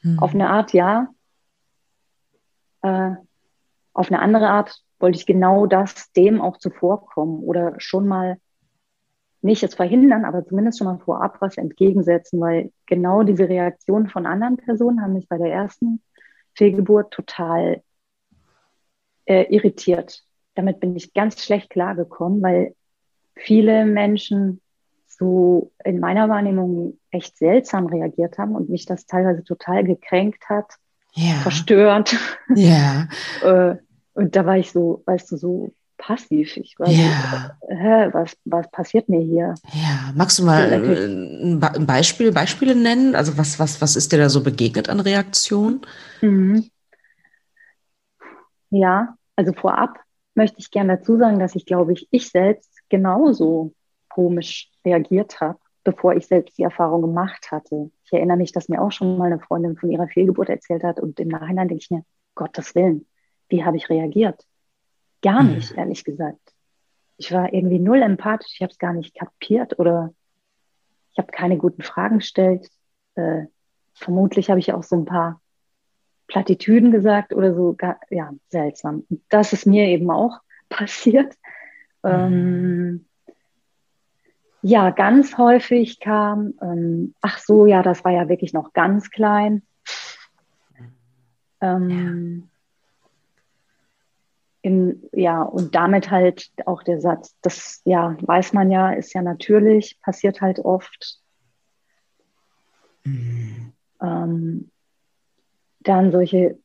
hm. 0.00 0.18
auf 0.18 0.34
eine 0.34 0.50
Art 0.50 0.72
ja. 0.72 1.08
Äh, 2.82 3.12
auf 3.92 4.08
eine 4.10 4.20
andere 4.20 4.48
Art 4.48 4.80
wollte 4.98 5.18
ich 5.18 5.26
genau 5.26 5.66
das 5.66 6.12
dem 6.12 6.40
auch 6.40 6.56
zuvorkommen 6.56 7.40
oder 7.40 7.74
schon 7.78 8.08
mal 8.08 8.38
nicht 9.42 9.62
es 9.62 9.74
verhindern, 9.74 10.24
aber 10.24 10.46
zumindest 10.46 10.78
schon 10.78 10.86
mal 10.86 10.98
vorab 10.98 11.36
was 11.40 11.58
entgegensetzen, 11.58 12.40
weil 12.40 12.72
genau 12.86 13.22
diese 13.22 13.46
Reaktionen 13.46 14.08
von 14.08 14.24
anderen 14.24 14.56
Personen 14.56 15.02
haben 15.02 15.12
mich 15.12 15.28
bei 15.28 15.36
der 15.36 15.52
ersten 15.52 16.02
Fehlgeburt 16.54 17.12
total 17.12 17.82
äh, 19.26 19.44
irritiert. 19.54 20.22
Damit 20.54 20.80
bin 20.80 20.96
ich 20.96 21.14
ganz 21.14 21.42
schlecht 21.42 21.70
klargekommen, 21.70 22.42
weil 22.42 22.74
viele 23.34 23.84
Menschen 23.84 24.60
so 25.06 25.72
in 25.84 26.00
meiner 26.00 26.28
Wahrnehmung 26.28 26.98
echt 27.10 27.38
seltsam 27.38 27.86
reagiert 27.86 28.38
haben 28.38 28.54
und 28.54 28.68
mich 28.68 28.86
das 28.86 29.06
teilweise 29.06 29.44
total 29.44 29.84
gekränkt 29.84 30.48
hat, 30.48 30.66
ja. 31.12 31.34
verstört. 31.34 32.16
Ja. 32.54 33.08
Äh, 33.42 33.76
und 34.14 34.36
da 34.36 34.46
war 34.46 34.56
ich 34.56 34.70
so, 34.70 35.02
weißt 35.06 35.32
du, 35.32 35.36
so 35.36 35.74
passiv. 35.98 36.56
Ich 36.56 36.78
war 36.78 36.88
ja. 36.88 37.56
so, 37.60 37.74
hä, 37.74 38.08
was, 38.12 38.36
was 38.44 38.70
passiert 38.70 39.08
mir 39.08 39.20
hier? 39.20 39.54
Ja, 39.72 40.12
magst 40.14 40.38
du 40.38 40.44
mal 40.44 40.72
ein 40.72 41.86
Beispiel, 41.86 42.32
Beispiele 42.32 42.74
nennen? 42.74 43.14
Also 43.14 43.36
was, 43.36 43.58
was, 43.58 43.80
was 43.80 43.96
ist 43.96 44.12
dir 44.12 44.18
da 44.18 44.28
so 44.28 44.42
begegnet 44.42 44.88
an 44.88 45.00
Reaktion? 45.00 45.80
Mhm. 46.20 46.70
Ja, 48.70 49.16
also 49.36 49.52
vorab 49.52 49.98
möchte 50.34 50.58
ich 50.58 50.70
gerne 50.70 50.98
dazu 50.98 51.16
sagen, 51.16 51.38
dass 51.38 51.54
ich 51.54 51.66
glaube 51.66 51.92
ich, 51.92 52.08
ich 52.10 52.30
selbst 52.30 52.70
genauso 52.88 53.72
komisch 54.08 54.70
reagiert 54.84 55.40
habe, 55.40 55.58
bevor 55.82 56.14
ich 56.14 56.26
selbst 56.26 56.58
die 56.58 56.62
Erfahrung 56.62 57.02
gemacht 57.02 57.50
hatte. 57.50 57.90
Ich 58.04 58.12
erinnere 58.12 58.36
mich, 58.36 58.52
dass 58.52 58.68
mir 58.68 58.80
auch 58.80 58.92
schon 58.92 59.18
mal 59.18 59.26
eine 59.26 59.40
Freundin 59.40 59.76
von 59.76 59.90
ihrer 59.90 60.08
Fehlgeburt 60.08 60.48
erzählt 60.48 60.82
hat 60.84 61.00
und 61.00 61.18
im 61.20 61.28
Nachhinein 61.28 61.68
denke 61.68 61.82
ich 61.82 61.90
mir, 61.90 62.04
Gottes 62.34 62.74
Willen, 62.74 63.06
wie 63.48 63.64
habe 63.64 63.76
ich 63.76 63.88
reagiert? 63.88 64.44
Gar 65.22 65.42
mhm. 65.42 65.54
nicht, 65.54 65.72
ehrlich 65.72 66.04
gesagt. 66.04 66.40
Ich 67.16 67.32
war 67.32 67.52
irgendwie 67.52 67.78
null 67.78 68.02
empathisch, 68.02 68.52
ich 68.54 68.62
habe 68.62 68.72
es 68.72 68.78
gar 68.78 68.92
nicht 68.92 69.14
kapiert 69.14 69.78
oder 69.78 70.12
ich 71.12 71.18
habe 71.18 71.30
keine 71.30 71.56
guten 71.56 71.82
Fragen 71.82 72.18
gestellt. 72.18 72.68
Äh, 73.14 73.46
vermutlich 73.94 74.50
habe 74.50 74.58
ich 74.58 74.72
auch 74.72 74.82
so 74.82 74.96
ein 74.96 75.04
paar 75.04 75.40
Plattitüden 76.26 76.90
gesagt 76.90 77.32
oder 77.32 77.54
so. 77.54 77.76
Ja, 78.10 78.32
seltsam. 78.48 79.04
Das 79.28 79.52
ist 79.52 79.66
mir 79.66 79.86
eben 79.86 80.10
auch 80.10 80.40
passiert. 80.68 81.34
Mhm. 82.02 82.10
Ähm, 82.10 83.04
ja, 84.62 84.90
ganz 84.90 85.36
häufig 85.36 86.00
kam, 86.00 86.54
ähm, 86.62 87.14
ach 87.20 87.38
so, 87.38 87.66
ja, 87.66 87.82
das 87.82 88.02
war 88.02 88.12
ja 88.12 88.30
wirklich 88.30 88.54
noch 88.54 88.72
ganz 88.72 89.10
klein. 89.10 89.62
Ähm, 91.60 92.48
in, 94.62 95.02
ja, 95.12 95.42
und 95.42 95.74
damit 95.74 96.10
halt 96.10 96.50
auch 96.64 96.82
der 96.82 97.02
Satz, 97.02 97.36
das 97.42 97.82
ja, 97.84 98.16
weiß 98.22 98.54
man 98.54 98.70
ja, 98.70 98.92
ist 98.92 99.12
ja 99.12 99.20
natürlich, 99.20 100.00
passiert 100.00 100.40
halt 100.40 100.60
oft. 100.60 101.20
Mhm. 103.04 103.74
Ähm, 104.00 104.70
dann 105.84 106.12
solche 106.12 106.58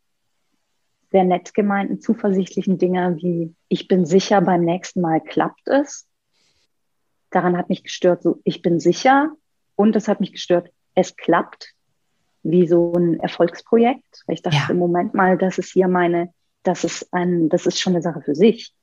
sehr 1.11 1.23
nett 1.23 1.53
gemeinten, 1.53 2.01
zuversichtlichen 2.01 2.77
Dinge 2.77 3.17
wie, 3.17 3.55
ich 3.67 3.87
bin 3.87 4.05
sicher, 4.05 4.41
beim 4.41 4.63
nächsten 4.63 5.01
Mal 5.01 5.21
klappt 5.21 5.67
es. 5.67 6.07
Daran 7.31 7.57
hat 7.57 7.69
mich 7.69 7.83
gestört, 7.83 8.23
so, 8.23 8.39
ich 8.43 8.61
bin 8.61 8.79
sicher. 8.79 9.31
Und 9.75 9.95
es 9.95 10.07
hat 10.07 10.19
mich 10.19 10.33
gestört, 10.33 10.71
es 10.93 11.15
klappt, 11.15 11.73
wie 12.43 12.67
so 12.67 12.93
ein 12.93 13.19
Erfolgsprojekt. 13.19 14.23
Ich 14.27 14.41
dachte 14.41 14.57
ja. 14.57 14.69
im 14.69 14.77
Moment 14.77 15.13
mal, 15.13 15.37
das 15.37 15.57
ist 15.57 15.71
hier 15.71 15.87
meine 15.87 16.33
das 16.63 16.83
ist 16.83 17.13
ein, 17.13 17.49
das 17.49 17.65
ist 17.65 17.79
schon 17.79 17.93
eine 17.93 18.01
Sache 18.01 18.21
für 18.21 18.35
sich. 18.35 18.73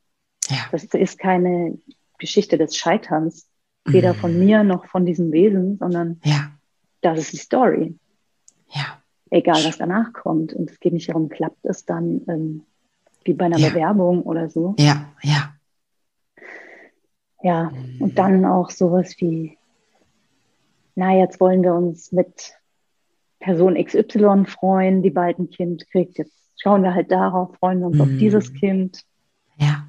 Ja. 0.48 0.66
Das 0.72 0.84
ist 0.84 1.18
keine 1.18 1.78
Geschichte 2.18 2.56
des 2.58 2.76
Scheiterns, 2.76 3.48
weder 3.84 4.14
mhm. 4.14 4.18
von 4.18 4.38
mir 4.38 4.64
noch 4.64 4.86
von 4.86 5.04
diesem 5.04 5.32
Wesen, 5.32 5.78
sondern 5.78 6.20
ja. 6.24 6.50
das 7.00 7.18
ist 7.18 7.32
die 7.32 7.38
Story. 7.38 7.98
Ja. 8.68 9.02
Egal, 9.30 9.64
was 9.64 9.78
danach 9.78 10.12
kommt. 10.12 10.52
Und 10.52 10.70
es 10.70 10.80
geht 10.80 10.92
nicht 10.92 11.08
darum, 11.08 11.28
klappt 11.28 11.64
es 11.64 11.84
dann 11.84 12.22
ähm, 12.28 12.62
wie 13.24 13.34
bei 13.34 13.46
einer 13.46 13.58
ja. 13.58 13.68
Bewerbung 13.68 14.22
oder 14.22 14.48
so. 14.48 14.74
Ja, 14.78 15.12
ja. 15.22 15.52
Ja, 17.42 17.70
mhm. 17.70 18.02
und 18.02 18.18
dann 18.18 18.44
auch 18.44 18.70
sowas 18.70 19.14
wie, 19.18 19.58
na, 20.94 21.16
jetzt 21.16 21.40
wollen 21.40 21.62
wir 21.62 21.74
uns 21.74 22.10
mit 22.12 22.54
Person 23.40 23.74
XY 23.74 24.46
freuen, 24.46 25.02
die 25.02 25.10
bald 25.10 25.38
ein 25.38 25.50
Kind 25.50 25.88
kriegt. 25.90 26.18
Jetzt 26.18 26.34
schauen 26.56 26.82
wir 26.82 26.94
halt 26.94 27.10
darauf, 27.10 27.54
freuen 27.56 27.80
wir 27.80 27.86
uns 27.88 27.96
mhm. 27.96 28.02
auf 28.02 28.08
dieses 28.18 28.52
Kind. 28.54 29.02
Ja. 29.58 29.86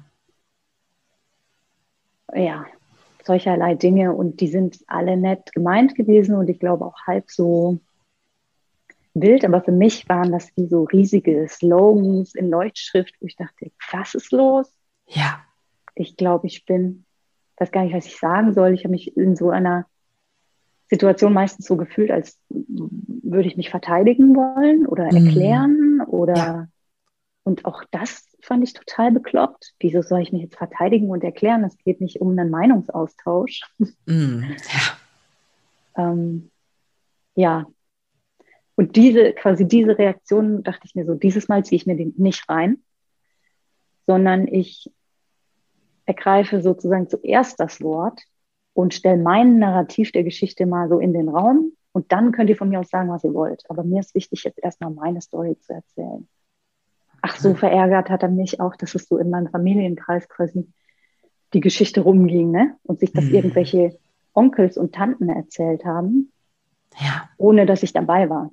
Ja, 2.34 2.66
solcherlei 3.24 3.74
Dinge 3.74 4.12
und 4.12 4.40
die 4.40 4.48
sind 4.48 4.78
alle 4.86 5.16
nett 5.16 5.52
gemeint 5.52 5.94
gewesen 5.94 6.36
und 6.36 6.48
ich 6.50 6.60
glaube 6.60 6.84
auch 6.84 7.06
halb 7.06 7.30
so 7.30 7.80
wild, 9.20 9.44
aber 9.44 9.62
für 9.62 9.72
mich 9.72 10.08
waren 10.08 10.32
das 10.32 10.50
wie 10.56 10.66
so 10.66 10.84
riesige 10.84 11.46
Slogans 11.48 12.34
in 12.34 12.50
Leuchtschrift, 12.50 13.14
wo 13.20 13.26
ich 13.26 13.36
dachte, 13.36 13.70
was 13.92 14.14
ist 14.14 14.32
los? 14.32 14.72
Ja. 15.06 15.40
Ich 15.94 16.16
glaube, 16.16 16.46
ich 16.46 16.64
bin, 16.64 17.04
weiß 17.56 17.70
gar 17.72 17.84
nicht, 17.84 17.94
was 17.94 18.06
ich 18.06 18.18
sagen 18.18 18.52
soll. 18.52 18.74
Ich 18.74 18.84
habe 18.84 18.92
mich 18.92 19.16
in 19.16 19.36
so 19.36 19.50
einer 19.50 19.86
Situation 20.90 21.32
meistens 21.32 21.66
so 21.66 21.76
gefühlt, 21.76 22.10
als 22.10 22.38
würde 22.48 23.48
ich 23.48 23.56
mich 23.56 23.70
verteidigen 23.70 24.34
wollen 24.34 24.86
oder 24.86 25.04
mhm. 25.04 25.26
erklären 25.26 26.00
oder 26.06 26.34
ja. 26.34 26.68
und 27.44 27.64
auch 27.64 27.84
das 27.90 28.26
fand 28.40 28.64
ich 28.64 28.72
total 28.72 29.12
bekloppt. 29.12 29.74
Wieso 29.80 30.02
soll 30.02 30.22
ich 30.22 30.32
mich 30.32 30.42
jetzt 30.42 30.56
verteidigen 30.56 31.10
und 31.10 31.24
erklären? 31.24 31.64
Es 31.64 31.76
geht 31.78 32.00
nicht 32.00 32.20
um 32.20 32.30
einen 32.30 32.50
Meinungsaustausch. 32.50 33.62
Mhm. 34.06 34.56
Ja. 35.96 36.10
ähm, 36.12 36.50
ja. 37.34 37.66
Und 38.78 38.94
diese, 38.94 39.32
quasi 39.32 39.66
diese 39.66 39.98
Reaktion 39.98 40.62
dachte 40.62 40.82
ich 40.84 40.94
mir 40.94 41.04
so, 41.04 41.14
dieses 41.14 41.48
Mal 41.48 41.64
ziehe 41.64 41.78
ich 41.78 41.86
mir 41.86 41.96
den 41.96 42.14
nicht 42.16 42.48
rein, 42.48 42.78
sondern 44.06 44.46
ich 44.46 44.88
ergreife 46.06 46.62
sozusagen 46.62 47.08
zuerst 47.08 47.58
das 47.58 47.80
Wort 47.80 48.22
und 48.74 48.94
stelle 48.94 49.20
mein 49.20 49.58
Narrativ 49.58 50.12
der 50.12 50.22
Geschichte 50.22 50.64
mal 50.64 50.88
so 50.88 51.00
in 51.00 51.12
den 51.12 51.28
Raum 51.28 51.72
und 51.90 52.12
dann 52.12 52.30
könnt 52.30 52.50
ihr 52.50 52.56
von 52.56 52.68
mir 52.68 52.78
aus 52.78 52.88
sagen, 52.88 53.08
was 53.08 53.24
ihr 53.24 53.34
wollt. 53.34 53.64
Aber 53.68 53.82
mir 53.82 53.98
ist 53.98 54.14
wichtig, 54.14 54.44
jetzt 54.44 54.62
erstmal 54.62 54.92
meine 54.92 55.20
Story 55.22 55.58
zu 55.58 55.72
erzählen. 55.72 56.28
Ach, 57.20 57.36
so 57.36 57.56
verärgert 57.56 58.10
hat 58.10 58.22
er 58.22 58.28
mich 58.28 58.60
auch, 58.60 58.76
dass 58.76 58.94
es 58.94 59.08
so 59.08 59.18
in 59.18 59.28
meinem 59.28 59.48
Familienkreis 59.48 60.28
quasi 60.28 60.72
die 61.52 61.60
Geschichte 61.60 62.02
rumging, 62.02 62.52
ne? 62.52 62.76
Und 62.84 63.00
sich 63.00 63.12
das 63.12 63.24
mhm. 63.24 63.34
irgendwelche 63.34 63.98
Onkels 64.34 64.78
und 64.78 64.94
Tanten 64.94 65.28
erzählt 65.30 65.84
haben, 65.84 66.30
ja. 67.00 67.28
ohne 67.38 67.66
dass 67.66 67.82
ich 67.82 67.92
dabei 67.92 68.30
war. 68.30 68.52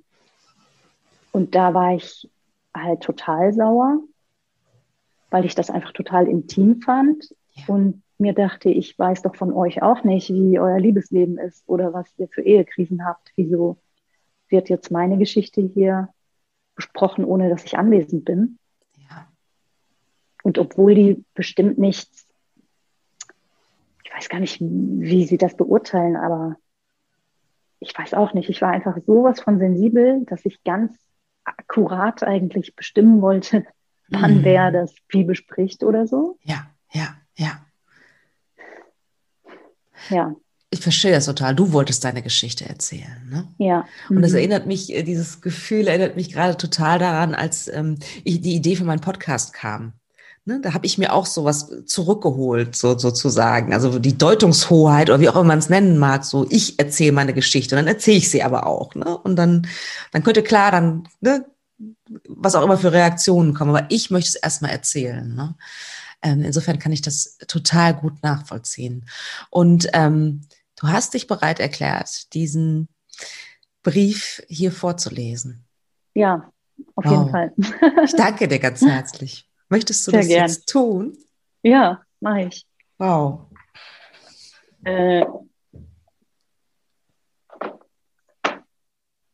Und 1.36 1.54
da 1.54 1.74
war 1.74 1.94
ich 1.94 2.32
halt 2.74 3.02
total 3.02 3.52
sauer, 3.52 4.00
weil 5.32 5.44
ich 5.44 5.54
das 5.54 5.70
einfach 5.70 5.92
total 5.92 6.30
intim 6.30 6.80
fand 6.80 7.36
ja. 7.52 7.64
und 7.68 8.04
mir 8.18 8.32
dachte, 8.32 8.70
ich 8.70 8.98
weiß 8.98 9.24
doch 9.24 9.36
von 9.36 9.52
euch 9.52 9.82
auch 9.82 10.06
nicht, 10.06 10.30
wie 10.30 10.58
euer 10.58 10.80
Liebesleben 10.80 11.38
ist 11.38 11.68
oder 11.68 11.92
was 11.92 12.08
ihr 12.18 12.30
für 12.30 12.42
Ehekrisen 12.42 13.06
habt. 13.06 13.34
Wieso 13.36 13.76
wird 14.48 14.70
jetzt 14.70 14.92
meine 14.92 15.18
Geschichte 15.18 15.60
hier 15.60 16.08
besprochen, 16.74 17.26
ohne 17.26 17.50
dass 17.50 17.66
ich 17.66 17.78
anwesend 17.78 18.24
bin? 18.24 18.58
Ja. 19.10 19.28
Und 20.42 20.58
obwohl 20.58 20.96
die 20.96 21.26
bestimmt 21.34 21.78
nichts, 21.78 22.30
ich 24.06 24.16
weiß 24.16 24.30
gar 24.30 24.40
nicht, 24.40 24.62
wie 24.62 25.26
sie 25.26 25.38
das 25.38 25.58
beurteilen, 25.58 26.16
aber 26.16 26.56
ich 27.82 27.94
weiß 27.94 28.14
auch 28.14 28.34
nicht. 28.34 28.50
Ich 28.50 28.62
war 28.62 28.70
einfach 28.70 28.98
sowas 29.06 29.42
von 29.42 29.60
sensibel, 29.60 30.24
dass 30.28 30.46
ich 30.46 30.64
ganz 30.64 31.05
akkurat 31.46 32.24
eigentlich 32.24 32.76
bestimmen 32.76 33.22
wollte, 33.22 33.66
wann 34.10 34.40
mhm. 34.40 34.44
wer 34.44 34.72
das 34.72 34.94
wie 35.10 35.24
bespricht 35.24 35.84
oder 35.84 36.08
so. 36.08 36.38
Ja, 36.44 36.68
ja, 36.92 37.16
ja. 37.36 37.66
Ja. 40.10 40.36
Ich 40.72 40.82
verstehe 40.82 41.12
das 41.12 41.26
total. 41.26 41.56
Du 41.56 41.72
wolltest 41.72 42.04
deine 42.04 42.22
Geschichte 42.22 42.68
erzählen. 42.68 43.30
Ne? 43.30 43.48
Ja. 43.58 43.88
Und 44.10 44.22
das 44.22 44.32
mhm. 44.32 44.38
erinnert 44.40 44.66
mich, 44.66 44.94
äh, 44.94 45.04
dieses 45.04 45.42
Gefühl 45.42 45.88
erinnert 45.88 46.16
mich 46.16 46.34
gerade 46.34 46.58
total 46.58 47.00
daran, 47.00 47.34
als 47.34 47.68
ähm, 47.70 47.98
ich, 48.24 48.42
die 48.42 48.56
Idee 48.56 48.76
für 48.76 48.84
meinen 48.84 49.00
Podcast 49.00 49.54
kam. 49.54 49.94
Ne, 50.48 50.62
da 50.62 50.76
habe 50.76 50.86
ich 50.86 51.00
mir 51.00 51.12
auch 51.12 51.26
sowas 51.26 51.72
zurückgeholt, 51.88 52.76
so, 52.76 52.96
sozusagen. 52.96 53.74
Also 53.74 53.98
die 53.98 54.16
Deutungshoheit 54.16 55.10
oder 55.10 55.20
wie 55.20 55.28
auch 55.28 55.36
immer 55.36 55.46
man 55.46 55.58
es 55.58 55.70
nennen 55.70 55.98
mag, 55.98 56.24
so 56.24 56.46
ich 56.52 56.78
erzähle 56.78 57.14
meine 57.14 57.34
Geschichte 57.34 57.76
und 57.76 57.80
dann 57.80 57.94
erzähle 57.94 58.18
ich 58.18 58.30
sie 58.30 58.44
aber 58.44 58.68
auch. 58.68 58.94
Ne? 58.94 59.18
Und 59.18 59.38
dann, 59.38 59.68
dann 60.12 60.24
könnte 60.24 60.44
klar 60.44 60.70
dann, 60.70 61.08
ne, 61.20 61.46
was 62.30 62.54
auch 62.54 62.64
immer 62.64 62.78
für 62.78 62.94
Reaktionen 62.94 63.56
kommen, 63.56 63.76
aber 63.76 63.88
ich 63.90 64.12
möchte 64.12 64.30
es 64.30 64.36
erstmal 64.36 64.70
erzählen. 64.70 65.34
Ne? 65.34 65.56
Ähm, 66.22 66.44
insofern 66.44 66.78
kann 66.78 66.92
ich 66.92 67.02
das 67.02 67.40
total 67.48 67.96
gut 67.96 68.22
nachvollziehen. 68.22 69.08
Und 69.50 69.88
ähm, 69.94 70.42
du 70.80 70.88
hast 70.90 71.16
dich 71.16 71.26
bereit 71.26 71.60
erklärt, 71.60 72.34
diesen 72.36 72.88
Brief 73.82 74.44
hier 74.48 74.72
vorzulesen. 74.72 75.66
Ja, 76.14 76.52
auf 76.94 77.06
wow. 77.06 77.12
jeden 77.12 77.30
Fall. 77.32 77.54
ich 78.04 78.14
danke 78.14 78.48
dir 78.48 78.60
ganz 78.60 78.82
herzlich. 78.86 79.50
Möchtest 79.70 80.06
du 80.08 80.12
Sehr 80.12 80.20
das 80.22 80.28
gern. 80.28 80.48
jetzt 80.48 80.70
tun? 80.70 81.18
Ja, 81.64 82.02
mache 82.20 82.44
ich. 82.44 82.66
Wow. 82.98 83.48
Äh, 84.84 85.26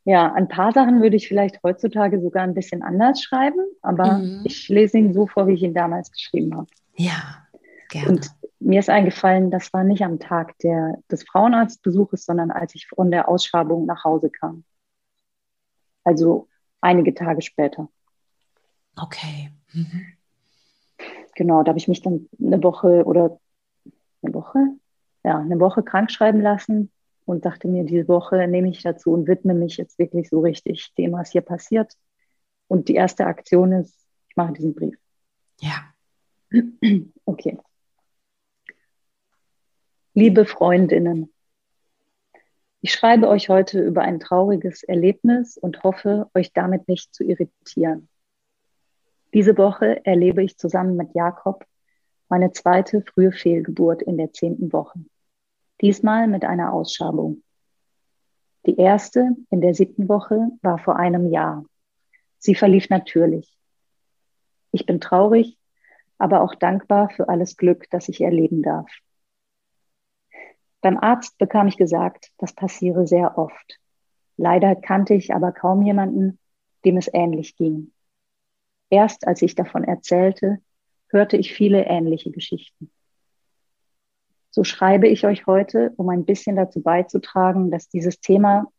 Ja, 0.04 0.32
ein 0.32 0.48
paar 0.48 0.72
Sachen 0.72 1.00
würde 1.00 1.16
ich 1.16 1.28
vielleicht 1.28 1.62
heutzutage 1.62 2.20
sogar 2.20 2.42
ein 2.42 2.54
bisschen 2.54 2.82
anders 2.82 3.22
schreiben, 3.22 3.60
aber 3.82 4.18
mhm. 4.18 4.42
ich 4.44 4.68
lese 4.68 4.98
ihn 4.98 5.14
so 5.14 5.28
vor, 5.28 5.46
wie 5.46 5.52
ich 5.52 5.62
ihn 5.62 5.74
damals 5.74 6.10
geschrieben 6.10 6.56
habe. 6.56 6.66
Ja, 6.96 7.46
gerne. 7.88 8.08
Und 8.08 8.30
mir 8.58 8.80
ist 8.80 8.90
eingefallen, 8.90 9.50
das 9.50 9.72
war 9.72 9.84
nicht 9.84 10.02
am 10.02 10.18
Tag 10.18 10.58
der, 10.58 10.98
des 11.10 11.22
Frauenarztbesuches, 11.24 12.24
sondern 12.24 12.50
als 12.50 12.74
ich 12.74 12.88
von 12.88 13.10
der 13.12 13.28
Ausschabung 13.28 13.86
nach 13.86 14.02
Hause 14.02 14.30
kam. 14.30 14.64
Also 16.02 16.48
einige 16.80 17.14
Tage 17.14 17.42
später. 17.42 17.88
Okay. 18.96 19.52
Mhm. 19.72 20.06
Genau, 21.34 21.62
da 21.62 21.70
habe 21.70 21.78
ich 21.78 21.88
mich 21.88 22.02
dann 22.02 22.28
eine 22.40 22.62
Woche 22.62 23.04
oder 23.04 23.40
eine 24.22 24.34
Woche, 24.34 24.58
ja, 25.24 25.38
eine 25.38 25.58
Woche 25.60 25.82
krank 25.82 26.10
schreiben 26.10 26.40
lassen 26.40 26.90
und 27.24 27.44
dachte 27.44 27.68
mir, 27.68 27.84
diese 27.84 28.08
Woche 28.08 28.46
nehme 28.48 28.70
ich 28.70 28.82
dazu 28.82 29.12
und 29.12 29.26
widme 29.26 29.54
mich 29.54 29.76
jetzt 29.76 29.98
wirklich 29.98 30.28
so 30.28 30.40
richtig 30.40 30.92
dem, 30.94 31.12
was 31.12 31.30
hier 31.30 31.40
passiert. 31.40 31.96
Und 32.68 32.88
die 32.88 32.94
erste 32.94 33.26
Aktion 33.26 33.72
ist, 33.72 34.06
ich 34.28 34.36
mache 34.36 34.52
diesen 34.54 34.74
Brief. 34.74 34.96
Ja. 35.60 35.92
Okay. 37.24 37.56
Liebe 40.14 40.44
Freundinnen, 40.44 41.32
ich 42.82 42.92
schreibe 42.92 43.28
euch 43.28 43.48
heute 43.48 43.80
über 43.80 44.02
ein 44.02 44.18
trauriges 44.18 44.82
Erlebnis 44.82 45.56
und 45.56 45.84
hoffe, 45.84 46.28
euch 46.34 46.52
damit 46.52 46.88
nicht 46.88 47.14
zu 47.14 47.22
irritieren. 47.24 48.08
Diese 49.34 49.56
Woche 49.56 50.04
erlebe 50.04 50.42
ich 50.42 50.58
zusammen 50.58 50.96
mit 50.96 51.14
Jakob 51.14 51.64
meine 52.28 52.52
zweite 52.52 53.02
frühe 53.02 53.32
Fehlgeburt 53.32 54.02
in 54.02 54.18
der 54.18 54.32
zehnten 54.32 54.72
Woche. 54.72 54.98
Diesmal 55.80 56.28
mit 56.28 56.44
einer 56.44 56.72
Ausschabung. 56.72 57.42
Die 58.66 58.76
erste 58.76 59.36
in 59.50 59.60
der 59.60 59.74
siebten 59.74 60.08
Woche 60.08 60.48
war 60.60 60.78
vor 60.78 60.96
einem 60.96 61.30
Jahr. 61.30 61.64
Sie 62.38 62.54
verlief 62.54 62.90
natürlich. 62.90 63.58
Ich 64.70 64.86
bin 64.86 65.00
traurig, 65.00 65.58
aber 66.18 66.42
auch 66.42 66.54
dankbar 66.54 67.10
für 67.10 67.28
alles 67.28 67.56
Glück, 67.56 67.88
das 67.90 68.08
ich 68.08 68.20
erleben 68.20 68.62
darf. 68.62 68.90
Beim 70.80 70.98
Arzt 70.98 71.38
bekam 71.38 71.68
ich 71.68 71.76
gesagt, 71.76 72.32
das 72.38 72.52
passiere 72.52 73.06
sehr 73.06 73.38
oft. 73.38 73.78
Leider 74.36 74.76
kannte 74.76 75.14
ich 75.14 75.34
aber 75.34 75.52
kaum 75.52 75.82
jemanden, 75.82 76.38
dem 76.84 76.96
es 76.96 77.08
ähnlich 77.12 77.56
ging. 77.56 77.92
Erst 78.92 79.26
als 79.26 79.40
ich 79.40 79.54
davon 79.54 79.84
erzählte, 79.84 80.58
hörte 81.08 81.38
ich 81.38 81.54
viele 81.54 81.86
ähnliche 81.86 82.30
Geschichten. 82.30 82.92
So 84.50 84.64
schreibe 84.64 85.08
ich 85.08 85.24
euch 85.24 85.46
heute, 85.46 85.94
um 85.96 86.10
ein 86.10 86.26
bisschen 86.26 86.56
dazu 86.56 86.82
beizutragen, 86.82 87.70
dass 87.70 87.88
dieses 87.88 88.20
Thema 88.20 88.70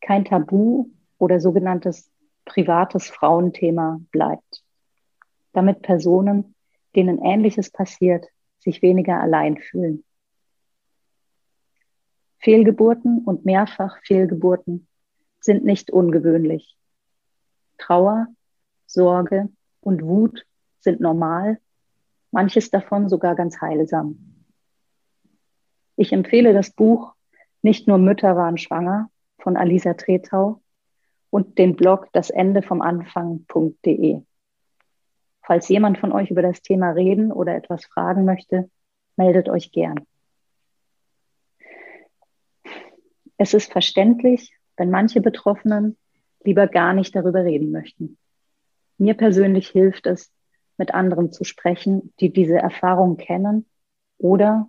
kein 0.00 0.24
Tabu 0.24 0.86
oder 1.18 1.40
sogenanntes 1.40 2.08
privates 2.44 3.10
Frauenthema 3.10 4.00
bleibt. 4.12 4.62
Damit 5.52 5.82
Personen, 5.82 6.54
denen 6.94 7.20
Ähnliches 7.20 7.68
passiert, 7.72 8.28
sich 8.60 8.82
weniger 8.82 9.20
allein 9.20 9.58
fühlen. 9.58 10.04
Fehlgeburten 12.38 13.24
und 13.24 13.44
mehrfach 13.44 13.98
Fehlgeburten 14.04 14.86
sind 15.40 15.64
nicht 15.64 15.90
ungewöhnlich. 15.90 16.76
Trauer, 17.78 18.28
Sorge 18.96 19.50
und 19.80 20.02
Wut 20.02 20.46
sind 20.80 21.00
normal, 21.00 21.60
manches 22.32 22.70
davon 22.70 23.08
sogar 23.10 23.34
ganz 23.34 23.60
heilsam. 23.60 24.44
Ich 25.96 26.12
empfehle 26.12 26.52
das 26.54 26.70
Buch 26.70 27.14
Nicht 27.62 27.86
nur 27.88 27.98
Mütter 27.98 28.36
waren 28.36 28.58
schwanger 28.58 29.10
von 29.38 29.56
Alisa 29.56 29.94
Tretau 29.94 30.62
und 31.30 31.58
den 31.58 31.76
Blog 31.76 32.08
das 32.12 32.30
Ende 32.30 32.62
vom 32.62 32.80
Anfang.de. 32.80 34.22
Falls 35.42 35.68
jemand 35.68 35.98
von 35.98 36.12
euch 36.12 36.30
über 36.30 36.42
das 36.42 36.62
Thema 36.62 36.90
reden 36.90 37.32
oder 37.32 37.54
etwas 37.54 37.84
fragen 37.84 38.24
möchte, 38.24 38.70
meldet 39.16 39.48
euch 39.48 39.72
gern. 39.72 40.06
Es 43.36 43.52
ist 43.52 43.70
verständlich, 43.70 44.56
wenn 44.78 44.90
manche 44.90 45.20
Betroffenen 45.20 45.98
lieber 46.44 46.66
gar 46.66 46.94
nicht 46.94 47.14
darüber 47.14 47.44
reden 47.44 47.70
möchten. 47.70 48.16
Mir 48.98 49.14
persönlich 49.14 49.68
hilft 49.68 50.06
es, 50.06 50.32
mit 50.78 50.94
anderen 50.94 51.32
zu 51.32 51.44
sprechen, 51.44 52.12
die 52.20 52.32
diese 52.32 52.58
Erfahrung 52.58 53.16
kennen 53.16 53.66
oder, 54.18 54.68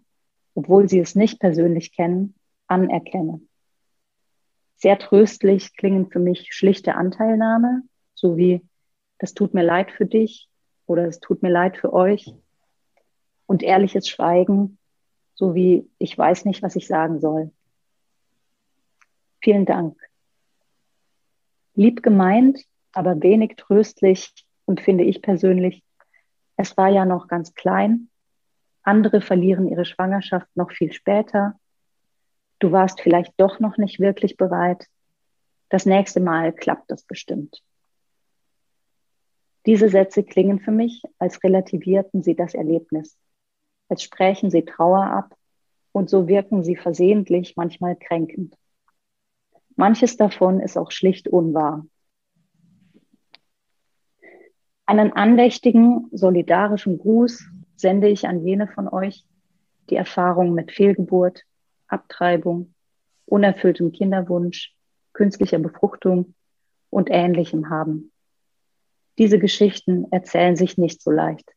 obwohl 0.55 0.87
sie 0.89 0.99
es 0.99 1.15
nicht 1.15 1.39
persönlich 1.39 1.91
kennen, 1.93 2.35
anerkennen. 2.67 3.49
Sehr 4.77 4.99
tröstlich 4.99 5.75
klingen 5.75 6.09
für 6.09 6.19
mich 6.19 6.53
schlichte 6.53 6.95
Anteilnahme, 6.95 7.83
sowie 8.13 8.61
das 9.17 9.33
tut 9.33 9.53
mir 9.53 9.63
leid 9.63 9.91
für 9.91 10.05
dich 10.05 10.49
oder 10.85 11.07
es 11.07 11.19
tut 11.19 11.41
mir 11.41 11.49
leid 11.49 11.77
für 11.77 11.91
euch 11.91 12.33
und 13.47 13.63
ehrliches 13.63 14.07
Schweigen, 14.07 14.77
sowie 15.33 15.89
ich 15.97 16.17
weiß 16.17 16.45
nicht, 16.45 16.61
was 16.61 16.75
ich 16.75 16.87
sagen 16.87 17.19
soll. 17.19 17.51
Vielen 19.41 19.65
Dank. 19.65 19.97
Lieb 21.73 22.01
gemeint, 22.01 22.59
aber 22.93 23.21
wenig 23.21 23.56
tröstlich 23.58 24.34
und 24.65 24.82
finde 24.82 25.04
ich 25.04 25.21
persönlich, 25.21 25.84
es 26.56 26.76
war 26.78 26.89
ja 26.89 27.06
noch 27.06 27.28
ganz 27.28 27.54
klein. 27.54 28.10
Andere 28.82 29.21
verlieren 29.21 29.67
ihre 29.67 29.86
Schwangerschaft 29.86 30.47
noch 30.56 30.71
viel 30.71 30.91
später. 30.91 31.60
Du 32.60 32.71
warst 32.71 33.02
vielleicht 33.02 33.34
doch 33.38 33.60
noch 33.60 33.78
nicht 33.78 34.00
wirklich 34.00 34.38
bereit. 34.38 34.88
Das 35.69 35.86
nächste 35.86 36.19
Mal 36.19 36.54
klappt 36.54 36.91
es 36.91 37.04
bestimmt. 37.04 37.62
Diese 39.65 39.89
Sätze 39.89 40.23
klingen 40.23 40.60
für 40.60 40.71
mich, 40.71 41.04
als 41.19 41.43
relativierten 41.43 42.23
sie 42.23 42.36
das 42.36 42.54
Erlebnis, 42.54 43.17
als 43.89 44.02
sprächen 44.02 44.50
sie 44.50 44.63
Trauer 44.63 45.04
ab 45.06 45.36
und 45.91 46.10
so 46.10 46.28
wirken 46.28 46.63
sie 46.63 46.78
versehentlich 46.78 47.56
manchmal 47.58 47.97
kränkend. 47.97 48.56
Manches 49.76 50.15
davon 50.15 50.60
ist 50.62 50.78
auch 50.78 50.91
schlicht 50.91 51.28
unwahr. 51.28 51.86
Einen 54.89 55.12
andächtigen, 55.12 56.08
solidarischen 56.13 56.97
Gruß 56.97 57.43
sende 57.76 58.08
ich 58.08 58.26
an 58.26 58.45
jene 58.45 58.69
von 58.69 58.88
euch, 58.88 59.26
die 59.89 59.97
Erfahrungen 59.97 60.54
mit 60.54 60.71
Fehlgeburt, 60.71 61.43
Abtreibung, 61.89 62.73
unerfülltem 63.26 63.91
Kinderwunsch, 63.91 64.73
künstlicher 65.12 65.60
Befruchtung 65.60 66.36
und 66.89 67.10
Ähnlichem 67.12 67.69
haben. 67.69 68.13
Diese 69.17 69.39
Geschichten 69.39 70.10
erzählen 70.12 70.56
sich 70.56 70.78
nicht 70.78 71.02
so 71.02 71.12
leicht. 71.12 71.52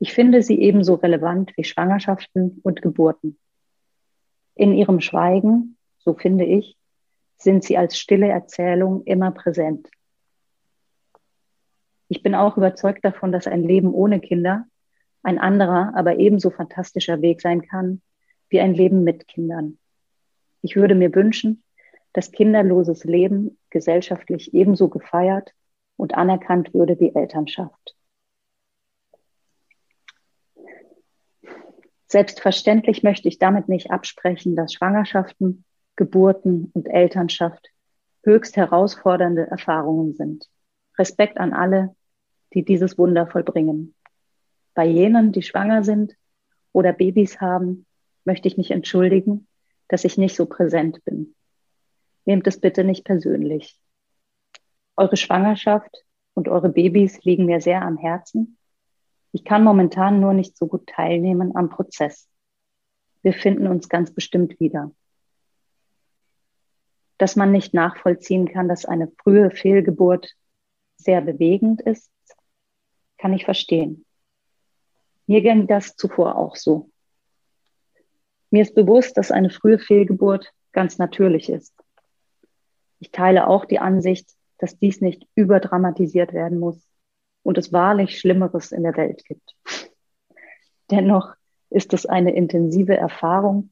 Ich 0.00 0.12
finde 0.12 0.42
sie 0.42 0.60
ebenso 0.60 0.94
relevant 0.94 1.52
wie 1.56 1.62
Schwangerschaften 1.62 2.58
und 2.64 2.82
Geburten. 2.82 3.38
In 4.56 4.72
ihrem 4.72 5.00
Schweigen, 5.00 5.76
so 5.98 6.14
finde 6.14 6.46
ich, 6.46 6.76
sind 7.36 7.62
sie 7.62 7.78
als 7.78 7.96
stille 7.96 8.26
Erzählung 8.26 9.04
immer 9.04 9.30
präsent. 9.30 9.88
Ich 12.12 12.22
bin 12.22 12.34
auch 12.34 12.58
überzeugt 12.58 13.06
davon, 13.06 13.32
dass 13.32 13.46
ein 13.46 13.62
Leben 13.62 13.94
ohne 13.94 14.20
Kinder 14.20 14.66
ein 15.22 15.38
anderer, 15.38 15.94
aber 15.94 16.18
ebenso 16.18 16.50
fantastischer 16.50 17.22
Weg 17.22 17.40
sein 17.40 17.62
kann 17.62 18.02
wie 18.50 18.60
ein 18.60 18.74
Leben 18.74 19.02
mit 19.02 19.26
Kindern. 19.28 19.78
Ich 20.60 20.76
würde 20.76 20.94
mir 20.94 21.14
wünschen, 21.14 21.64
dass 22.12 22.30
kinderloses 22.30 23.04
Leben 23.04 23.56
gesellschaftlich 23.70 24.52
ebenso 24.52 24.90
gefeiert 24.90 25.54
und 25.96 26.12
anerkannt 26.12 26.74
würde 26.74 27.00
wie 27.00 27.14
Elternschaft. 27.14 27.96
Selbstverständlich 32.08 33.02
möchte 33.02 33.26
ich 33.26 33.38
damit 33.38 33.70
nicht 33.70 33.90
absprechen, 33.90 34.54
dass 34.54 34.74
Schwangerschaften 34.74 35.64
Geburten 35.96 36.70
und 36.74 36.88
Elternschaft 36.88 37.70
höchst 38.22 38.58
herausfordernde 38.58 39.46
Erfahrungen 39.46 40.12
sind. 40.12 40.50
Respekt 40.98 41.38
an 41.38 41.54
alle, 41.54 41.96
die 42.54 42.64
dieses 42.64 42.98
Wunder 42.98 43.26
vollbringen. 43.26 43.94
Bei 44.74 44.86
jenen, 44.86 45.32
die 45.32 45.42
schwanger 45.42 45.84
sind 45.84 46.16
oder 46.72 46.92
Babys 46.92 47.40
haben, 47.40 47.86
möchte 48.24 48.48
ich 48.48 48.56
mich 48.56 48.70
entschuldigen, 48.70 49.46
dass 49.88 50.04
ich 50.04 50.16
nicht 50.18 50.36
so 50.36 50.46
präsent 50.46 51.04
bin. 51.04 51.34
Nehmt 52.24 52.46
es 52.46 52.60
bitte 52.60 52.84
nicht 52.84 53.04
persönlich. 53.04 53.78
Eure 54.96 55.16
Schwangerschaft 55.16 56.04
und 56.34 56.48
eure 56.48 56.68
Babys 56.68 57.22
liegen 57.24 57.46
mir 57.46 57.60
sehr 57.60 57.82
am 57.82 57.98
Herzen. 57.98 58.56
Ich 59.32 59.44
kann 59.44 59.64
momentan 59.64 60.20
nur 60.20 60.34
nicht 60.34 60.56
so 60.56 60.66
gut 60.66 60.86
teilnehmen 60.86 61.56
am 61.56 61.68
Prozess. 61.68 62.28
Wir 63.22 63.32
finden 63.32 63.66
uns 63.66 63.88
ganz 63.88 64.12
bestimmt 64.12 64.58
wieder 64.60 64.92
dass 67.22 67.36
man 67.36 67.52
nicht 67.52 67.72
nachvollziehen 67.72 68.48
kann, 68.48 68.66
dass 68.66 68.84
eine 68.84 69.06
frühe 69.22 69.52
Fehlgeburt 69.52 70.34
sehr 70.96 71.20
bewegend 71.20 71.80
ist, 71.80 72.10
kann 73.22 73.32
ich 73.32 73.44
verstehen. 73.44 74.04
Mir 75.28 75.42
ging 75.42 75.68
das 75.68 75.94
zuvor 75.94 76.34
auch 76.36 76.56
so. 76.56 76.90
Mir 78.50 78.62
ist 78.62 78.74
bewusst, 78.74 79.16
dass 79.16 79.30
eine 79.30 79.48
frühe 79.48 79.78
Fehlgeburt 79.78 80.52
ganz 80.72 80.98
natürlich 80.98 81.48
ist. 81.48 81.72
Ich 82.98 83.12
teile 83.12 83.46
auch 83.46 83.64
die 83.64 83.78
Ansicht, 83.78 84.28
dass 84.58 84.76
dies 84.76 85.00
nicht 85.00 85.24
überdramatisiert 85.36 86.32
werden 86.32 86.58
muss 86.58 86.84
und 87.44 87.58
es 87.58 87.72
wahrlich 87.72 88.18
Schlimmeres 88.18 88.72
in 88.72 88.82
der 88.82 88.96
Welt 88.96 89.24
gibt. 89.24 89.54
Dennoch 90.90 91.32
ist 91.70 91.94
es 91.94 92.06
eine 92.06 92.34
intensive 92.34 92.96
Erfahrung 92.96 93.70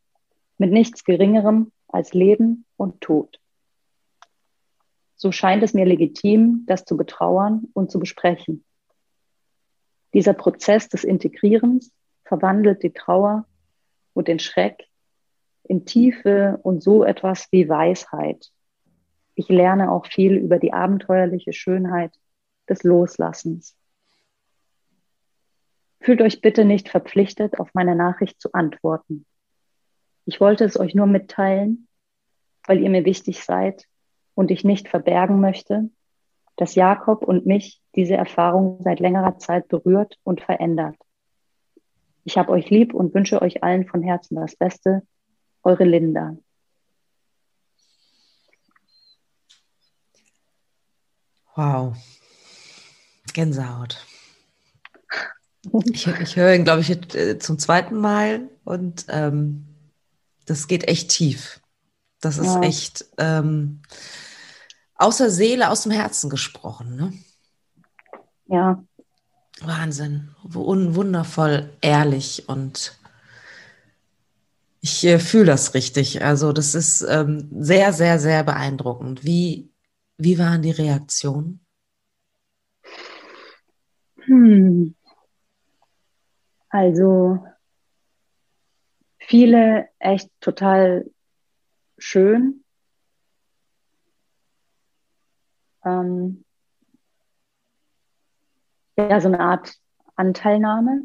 mit 0.59 0.71
nichts 0.71 1.03
Geringerem 1.03 1.73
als 1.89 2.15
Leben 2.15 2.67
und 2.77 3.01
Tod. 3.01 3.41
So 5.17 5.33
scheint 5.33 5.65
es 5.65 5.75
mir 5.75 5.87
legitim, 5.87 6.63
das 6.69 6.85
zu 6.85 6.97
betrauern 6.97 7.65
und 7.73 7.91
zu 7.91 7.99
besprechen. 7.99 8.65
Dieser 10.15 10.35
Prozess 10.35 10.89
des 10.89 11.05
Integrierens 11.05 11.93
verwandelt 12.25 12.83
die 12.83 12.93
Trauer 12.93 13.47
und 14.13 14.29
den 14.29 14.39
Schreck 14.39 14.87
in 15.65 15.85
Tiefe 15.87 16.59
und 16.63 16.83
so 16.83 17.05
etwas 17.05 17.47
wie 17.53 17.69
Weisheit. 17.69 18.51
Ich 19.35 19.49
lerne 19.49 19.91
auch 19.91 20.07
viel 20.07 20.37
über 20.37 20.59
die 20.59 20.73
abenteuerliche 20.73 21.53
Schönheit 21.53 22.13
des 22.69 22.83
Loslassens. 22.83 23.77
Fühlt 26.01 26.23
euch 26.23 26.41
bitte 26.41 26.65
nicht 26.65 26.89
verpflichtet, 26.89 27.61
auf 27.61 27.73
meine 27.75 27.95
Nachricht 27.95 28.41
zu 28.41 28.53
antworten. 28.53 29.27
Ich 30.25 30.41
wollte 30.41 30.65
es 30.65 30.79
euch 30.79 30.95
nur 30.95 31.07
mitteilen, 31.07 31.89
weil 32.67 32.81
ihr 32.81 32.91
mir 32.91 33.05
wichtig 33.05 33.45
seid 33.45 33.87
und 34.35 34.51
ich 34.51 34.65
nicht 34.65 34.89
verbergen 34.89 35.41
möchte, 35.41 35.91
dass 36.61 36.75
Jakob 36.75 37.23
und 37.23 37.47
mich 37.47 37.81
diese 37.97 38.15
Erfahrung 38.15 38.81
seit 38.85 39.01
längerer 39.01 39.39
Zeit 39.39 39.69
berührt 39.69 40.19
und 40.25 40.43
verändert. 40.43 40.97
Ich 42.25 42.37
habe 42.37 42.53
euch 42.53 42.69
lieb 42.69 42.93
und 42.93 43.15
wünsche 43.15 43.41
euch 43.41 43.63
allen 43.63 43.87
von 43.87 44.03
Herzen 44.03 44.37
das 44.37 44.57
Beste. 44.57 45.03
Eure 45.63 45.85
Linda. 45.85 46.37
Wow. 51.55 51.97
Gänsehaut. 53.33 54.07
Ich, 55.93 56.07
ich 56.07 56.37
höre 56.37 56.55
ihn, 56.55 56.65
glaube 56.65 56.83
ich, 56.83 56.91
äh, 57.15 57.39
zum 57.39 57.59
zweiten 57.59 57.97
Mal 57.97 58.49
und 58.65 59.07
ähm, 59.09 59.67
das 60.47 60.69
geht 60.69 60.89
echt 60.89 61.11
tief. 61.11 61.61
Das 62.21 62.37
ist 62.37 62.55
ja. 62.55 62.63
echt 62.63 63.07
ähm, 63.17 63.81
aus 65.01 65.17
der 65.17 65.31
Seele, 65.31 65.71
aus 65.71 65.83
dem 65.85 65.93
Herzen 65.93 66.29
gesprochen. 66.29 66.97
Ne? 66.97 67.13
Ja. 68.47 68.85
Wahnsinn. 69.63 70.35
Wundervoll, 70.43 71.71
ehrlich 71.81 72.49
und 72.49 72.99
ich 74.83 75.05
äh, 75.05 75.19
fühle 75.19 75.47
das 75.47 75.75
richtig. 75.75 76.23
Also 76.23 76.53
das 76.53 76.75
ist 76.75 77.03
ähm, 77.03 77.49
sehr, 77.53 77.93
sehr, 77.93 78.19
sehr 78.19 78.45
beeindruckend. 78.45 79.25
Wie, 79.25 79.71
wie 80.17 80.39
waren 80.39 80.63
die 80.63 80.71
Reaktionen? 80.71 81.65
Hm. 84.25 84.95
Also 86.69 87.45
viele 89.19 89.89
echt 89.99 90.31
total 90.41 91.11
schön. 91.99 92.65
Ähm, 95.85 96.45
ja, 98.97 99.21
so 99.21 99.29
eine 99.29 99.41
Art 99.41 99.75
Anteilnahme 100.17 101.05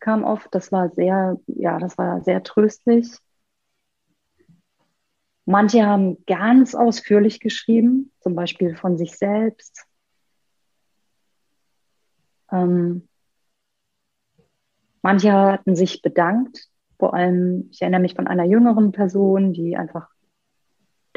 kam 0.00 0.24
oft. 0.24 0.54
Das 0.54 0.70
war 0.72 0.90
sehr, 0.90 1.38
ja, 1.46 1.78
das 1.78 1.98
war 1.98 2.22
sehr 2.22 2.42
tröstlich. 2.42 3.18
Manche 5.44 5.86
haben 5.86 6.24
ganz 6.26 6.74
ausführlich 6.74 7.40
geschrieben, 7.40 8.12
zum 8.20 8.34
Beispiel 8.34 8.76
von 8.76 8.98
sich 8.98 9.16
selbst. 9.16 9.86
Ähm, 12.52 13.08
manche 15.02 15.32
hatten 15.32 15.74
sich 15.74 16.02
bedankt, 16.02 16.68
vor 16.98 17.14
allem, 17.14 17.68
ich 17.70 17.80
erinnere 17.80 18.00
mich 18.00 18.14
von 18.14 18.26
einer 18.26 18.44
jüngeren 18.44 18.92
Person, 18.92 19.52
die 19.52 19.76
einfach 19.76 20.10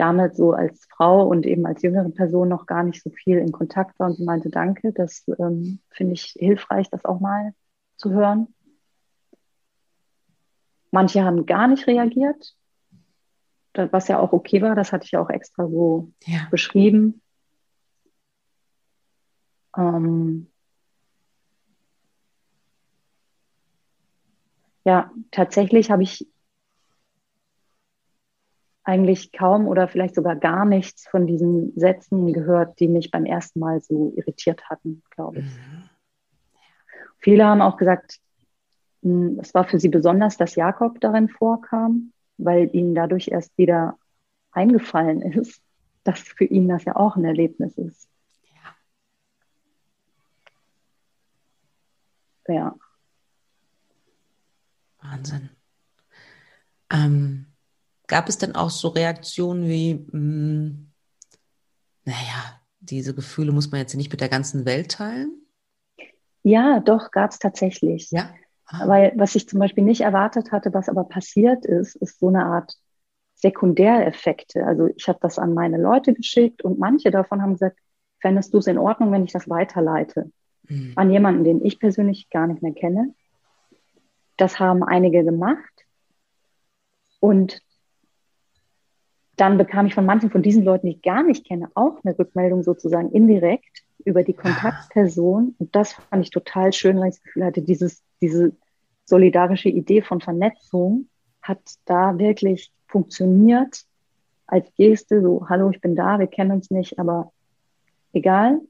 damit 0.02 0.36
so 0.36 0.54
als 0.54 0.88
Frau 0.90 1.28
und 1.28 1.46
eben 1.46 1.68
als 1.68 1.84
jüngere 1.84 2.10
Person 2.10 2.50
noch 2.50 2.66
gar 2.66 2.84
nicht 2.84 3.04
so 3.04 3.12
viel 3.12 3.38
in 3.38 3.52
Kontakt 3.52 4.00
war 4.00 4.08
und 4.08 4.16
sie 4.16 4.24
meinte, 4.24 4.50
danke, 4.50 4.92
das 4.92 5.28
ähm, 5.38 5.80
finde 5.92 6.14
ich 6.14 6.36
hilfreich, 6.40 6.90
das 6.90 7.06
auch 7.06 7.20
mal 7.20 7.54
zu 7.98 8.12
hören. 8.12 8.48
Manche 10.90 11.24
haben 11.24 11.46
gar 11.46 11.68
nicht 11.68 11.86
reagiert, 11.86 12.56
was 13.74 14.08
ja 14.08 14.20
auch 14.20 14.34
okay 14.34 14.64
war, 14.64 14.74
das 14.74 14.92
hatte 14.92 15.06
ich 15.06 15.12
ja 15.12 15.22
auch 15.22 15.30
extra 15.30 15.68
so 15.68 16.12
ja. 16.26 16.48
beschrieben. 16.50 17.22
Ähm 19.78 20.48
ja, 24.84 25.12
tatsächlich 25.30 25.92
habe 25.92 26.02
ich 26.02 26.28
eigentlich 28.84 29.32
kaum 29.32 29.68
oder 29.68 29.88
vielleicht 29.88 30.16
sogar 30.16 30.36
gar 30.36 30.66
nichts 30.66 31.08
von 31.08 31.28
diesen 31.28 31.78
Sätzen 31.78 32.34
gehört, 32.34 32.80
die 32.80 32.88
mich 32.88 33.12
beim 33.12 33.26
ersten 33.26 33.60
Mal 33.60 33.82
so 33.82 34.14
irritiert 34.16 34.70
hatten, 34.70 35.04
glaube 35.12 35.40
ich. 35.40 35.46
Mhm. 35.46 35.90
Viele 37.20 37.46
haben 37.46 37.62
auch 37.62 37.78
gesagt, 37.78 38.20
hm, 39.04 39.40
es 39.40 39.54
war 39.54 39.66
für 39.66 39.80
sie 39.80 39.90
besonders, 39.90 40.38
dass 40.38 40.56
Jakob 40.56 41.00
darin 41.00 41.30
vorkam, 41.30 42.12
weil 42.38 42.70
ihnen 42.76 42.96
dadurch 42.96 43.28
erst 43.28 43.56
wieder 43.58 43.98
eingefallen 44.52 45.22
ist, 45.22 45.62
dass 46.04 46.20
für 46.20 46.46
ihn 46.46 46.68
das 46.68 46.84
ja 46.86 46.96
auch 46.96 47.16
ein 47.16 47.26
Erlebnis 47.26 47.78
ist. 47.78 48.10
Ja. 52.48 52.54
ja. 52.54 52.76
Wahnsinn. 55.04 55.50
Ähm, 56.92 57.51
gab 58.12 58.28
es 58.28 58.38
denn 58.38 58.56
auch 58.56 58.70
so 58.70 58.90
Reaktionen 58.90 59.68
wie, 59.70 59.94
mh, 59.96 60.12
hm, 60.12 60.92
naja, 62.04 62.60
diese 62.82 63.16
Gefühle 63.16 63.54
muss 63.54 63.72
man 63.72 63.80
jetzt 63.80 63.96
nicht 63.96 64.12
mit 64.12 64.20
der 64.20 64.28
ganzen 64.28 64.66
Welt 64.66 64.92
teilen? 64.92 65.32
Ja, 66.44 66.82
doch, 66.82 67.12
gab 67.12 67.32
es 67.32 67.40
tatsächlich. 67.40 68.12
Ja. 68.12 68.34
Ah. 68.66 68.88
Weil 68.88 69.14
was 69.16 69.36
ich 69.36 69.48
zum 69.48 69.60
Beispiel 69.60 69.86
nicht 69.86 70.02
erwartet 70.02 70.52
hatte, 70.52 70.74
was 70.74 70.90
aber 70.90 71.06
passiert 71.06 71.66
ist, 71.66 71.96
ist 71.96 72.20
so 72.20 72.28
eine 72.28 72.46
Art 72.46 72.74
Sekundäreffekte. 73.36 74.66
Also 74.66 74.88
ich 74.88 75.08
habe 75.08 75.20
das 75.22 75.40
an 75.40 75.54
meine 75.54 75.78
Leute 75.78 76.14
geschickt 76.14 76.64
und 76.64 76.80
manche 76.80 77.12
davon 77.12 77.42
haben 77.42 77.54
gesagt, 77.54 77.80
fändest 78.20 78.54
du 78.54 78.58
es 78.58 78.68
in 78.68 78.78
Ordnung, 78.78 79.14
wenn 79.14 79.24
ich 79.24 79.32
das 79.32 79.50
weiterleite? 79.50 80.32
Mhm. 80.68 80.94
An 80.98 81.12
jemanden, 81.12 81.46
den 81.46 81.64
ich 81.64 81.80
persönlich 81.80 82.30
gar 82.30 82.48
nicht 82.48 82.62
mehr 82.62 82.74
kenne. 82.74 83.14
Das 84.36 84.60
haben 84.60 84.84
einige 84.84 85.24
gemacht. 85.24 85.86
Und 87.22 87.62
dann 89.42 89.58
bekam 89.58 89.88
ich 89.88 89.96
von 89.96 90.06
manchen 90.06 90.30
von 90.30 90.44
diesen 90.44 90.64
Leuten, 90.64 90.86
die 90.86 90.94
ich 90.94 91.02
gar 91.02 91.24
nicht 91.24 91.48
kenne, 91.48 91.72
auch 91.74 91.98
eine 92.04 92.18
Rückmeldung 92.18 92.62
sozusagen 92.62 93.12
indirekt 93.12 93.82
über 94.06 94.24
die 94.24 94.36
Kontaktperson. 94.36 95.56
Und 95.58 95.76
das 95.76 95.94
fand 95.94 96.24
ich 96.24 96.30
total 96.30 96.72
schön, 96.74 97.00
weil 97.00 97.10
ich 97.10 97.16
das 97.16 97.24
Gefühl 97.24 97.46
hatte, 97.46 97.64
dieses, 97.64 98.04
diese 98.22 98.56
solidarische 99.06 99.70
Idee 99.70 100.04
von 100.04 100.22
Vernetzung 100.22 101.10
hat 101.42 101.60
da 101.86 102.20
wirklich 102.20 102.72
funktioniert 102.86 103.84
als 104.46 104.72
Geste, 104.76 105.24
so, 105.24 105.50
hallo, 105.50 105.72
ich 105.72 105.82
bin 105.82 105.96
da, 105.96 106.20
wir 106.20 106.28
kennen 106.28 106.52
uns 106.52 106.70
nicht, 106.70 107.00
aber 107.00 107.32
egal, 108.14 108.62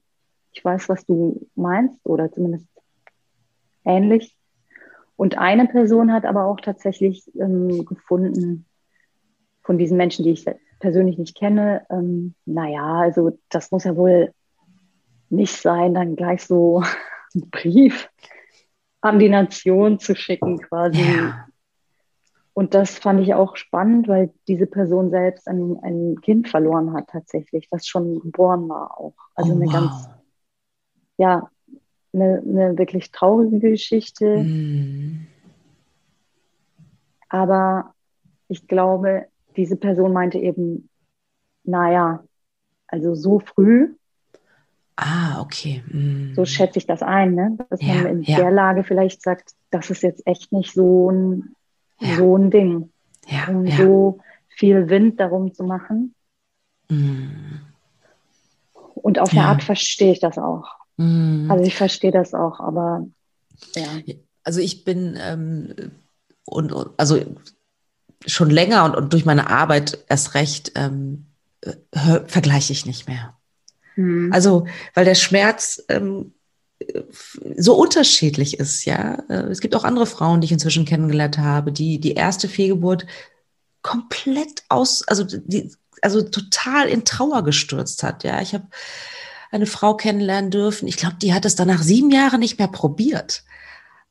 ich 0.54 0.64
weiß, 0.64 0.88
was 0.88 1.06
du 1.06 1.48
meinst 1.54 2.00
oder 2.06 2.32
zumindest 2.32 2.70
ähnlich. 3.84 4.38
Und 5.18 5.38
eine 5.38 5.68
Person 5.68 6.14
hat 6.14 6.24
aber 6.24 6.46
auch 6.46 6.62
tatsächlich 6.62 7.30
ähm, 7.38 7.84
gefunden, 7.84 8.66
von 9.64 9.78
diesen 9.78 9.98
Menschen, 9.98 10.26
die 10.26 10.32
ich 10.32 10.46
persönlich 10.80 11.18
nicht 11.18 11.38
kenne, 11.38 11.86
ähm, 11.90 12.36
naja, 12.46 13.02
also 13.02 13.38
das 13.50 13.72
muss 13.72 13.84
ja 13.84 13.96
wohl 13.96 14.34
nicht 15.30 15.56
sein, 15.56 15.94
dann 15.94 16.16
gleich 16.16 16.44
so 16.46 16.84
einen 17.34 17.50
Brief 17.50 18.10
an 19.02 19.20
die 19.20 19.30
Nation 19.30 20.00
zu 20.00 20.16
schicken 20.16 20.60
quasi. 20.60 21.02
Ja. 21.02 21.48
Und 22.54 22.74
das 22.74 23.00
fand 23.00 23.22
ich 23.22 23.34
auch 23.34 23.56
spannend, 23.56 24.08
weil 24.08 24.34
diese 24.48 24.68
Person 24.68 25.10
selbst 25.10 25.48
ein, 25.48 25.78
ein 25.84 26.20
Kind 26.22 26.50
verloren 26.50 26.94
hat 26.94 27.08
tatsächlich, 27.08 27.70
das 27.70 27.88
schon 27.88 28.20
geboren 28.20 28.68
war 28.68 29.00
auch. 29.00 29.16
Also 29.36 29.54
oh, 29.54 29.56
eine 29.56 29.66
wow. 29.66 29.74
ganz, 29.74 30.10
ja, 31.18 31.50
eine, 32.14 32.44
eine 32.46 32.78
wirklich 32.78 33.12
traurige 33.12 33.72
Geschichte. 33.72 34.44
Mm. 34.44 35.28
Aber 37.30 37.94
ich 38.50 38.68
glaube, 38.68 39.28
diese 39.56 39.76
Person 39.76 40.14
meinte 40.14 40.38
eben, 40.38 40.90
naja, 41.64 42.24
also 42.88 43.16
so 43.16 43.40
früh. 43.40 43.94
Ah, 44.96 45.42
okay. 45.42 45.84
Mm. 45.88 46.34
So 46.36 46.46
schätze 46.46 46.80
ich 46.80 46.86
das 46.86 47.02
ein, 47.02 47.34
ne? 47.36 47.58
dass 47.70 47.82
ja, 47.82 47.96
man 47.96 48.06
in 48.08 48.22
ja. 48.24 48.38
der 48.38 48.52
Lage 48.52 48.84
vielleicht 48.84 49.22
sagt, 49.22 49.52
das 49.70 49.90
ist 49.90 50.04
jetzt 50.04 50.26
echt 50.28 50.52
nicht 50.52 50.74
so 50.74 51.10
ein, 51.10 51.56
ja. 52.00 52.18
so 52.18 52.38
ein 52.38 52.52
Ding, 52.52 52.92
um 53.48 53.68
so 53.68 54.20
viel 54.50 54.90
Wind 54.90 55.20
darum 55.20 55.54
zu 55.54 55.64
machen. 55.64 56.14
Mm. 56.90 57.62
Und 58.96 59.20
auf 59.20 59.32
eine 59.32 59.46
Art 59.46 59.64
verstehe 59.64 60.12
ich 60.12 60.20
das 60.20 60.38
auch. 60.38 60.76
Mm. 60.98 61.50
Also 61.50 61.64
ich 61.64 61.76
verstehe 61.76 62.12
das 62.12 62.34
auch, 62.34 62.60
aber 62.60 63.08
ja. 63.76 63.88
Also 64.44 64.60
ich 64.60 64.84
bin 64.84 65.18
ähm, 65.20 65.74
und, 66.46 66.72
und 66.72 66.92
also 66.98 67.18
schon 68.26 68.50
länger 68.50 68.86
und, 68.86 68.96
und 68.96 69.14
durch 69.14 69.26
meine 69.26 69.50
Arbeit 69.50 70.04
erst 70.08 70.34
recht 70.36 70.74
ähm, 70.76 71.28
vergleiche 71.92 72.74
ich 72.74 72.86
nicht 72.86 73.08
mehr. 73.08 73.38
Mhm. 73.96 74.32
Also, 74.34 74.66
weil 74.94 75.06
der 75.06 75.16
Schmerz 75.16 75.84
ähm, 75.90 76.34
so 77.58 77.76
unterschiedlich 77.76 78.60
ist, 78.60 78.86
ja. 78.86 79.16
Äh, 79.30 79.50
es 79.50 79.60
gibt 79.62 79.76
auch 79.76 79.84
andere 79.84 80.06
Frauen, 80.06 80.42
die 80.42 80.46
ich 80.46 80.52
inzwischen 80.52 80.86
kennengelernt 80.86 81.38
habe, 81.38 81.72
die 81.72 82.00
die 82.00 82.14
erste 82.14 82.48
Fehlgeburt 82.48 83.06
komplett 83.82 84.64
aus, 84.70 85.08
also 85.08 85.24
die, 85.24 85.72
also 86.02 86.22
total 86.22 86.88
in 86.88 87.06
Trauer 87.06 87.44
gestürzt 87.44 88.04
hat. 88.04 88.24
Ja, 88.24 88.42
ich 88.42 88.54
habe 88.54 88.68
eine 89.52 89.66
Frau 89.66 89.96
kennenlernen 89.96 90.50
dürfen. 90.50 90.88
Ich 90.88 90.98
glaube, 90.98 91.18
die 91.22 91.34
hat 91.34 91.46
es 91.46 91.56
dann 91.56 91.68
nach 91.68 91.84
sieben 91.84 92.10
Jahren 92.10 92.40
nicht 92.40 92.58
mehr 92.58 92.70
probiert. 92.70 93.44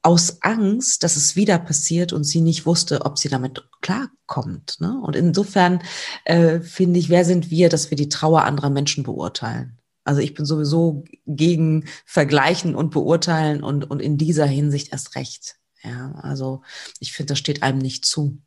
Aus 0.03 0.38
Angst, 0.42 1.05
dass 1.05 1.16
es 1.16 1.36
wieder 1.36 1.59
passiert 1.59 2.12
und 2.12 2.24
sie 2.24 2.40
nicht 2.40 2.64
wusste, 2.64 3.05
ob 3.05 3.18
sie 3.18 3.28
damit 3.28 3.68
klarkommt. 3.82 4.78
Ne? 4.80 4.98
Und 5.03 5.14
insofern 5.14 5.82
äh, 6.24 6.61
finde 6.61 6.98
ich, 6.98 7.11
wer 7.11 7.24
sind 7.24 7.51
wir, 7.51 7.68
dass 7.68 7.90
wir 7.90 7.96
die 7.96 8.09
Trauer 8.09 8.44
anderer 8.44 8.70
Menschen 8.70 9.05
beurteilen? 9.05 9.78
Also 10.05 10.22
ich 10.22 10.34
bin 10.34 10.46
sowieso 10.46 11.05
gegen 11.26 11.84
Vergleichen 12.07 12.74
und 12.74 12.90
Beurteilen 12.90 13.62
und, 13.62 13.90
und 13.90 14.01
in 14.01 14.16
dieser 14.16 14.46
Hinsicht 14.46 14.92
erst 14.92 15.14
recht. 15.14 15.57
Ja, 15.82 16.12
also 16.22 16.62
ich 16.98 17.12
finde, 17.12 17.32
das 17.32 17.38
steht 17.38 17.62
einem 17.62 17.78
nicht 17.78 18.05
zu, 18.05 18.38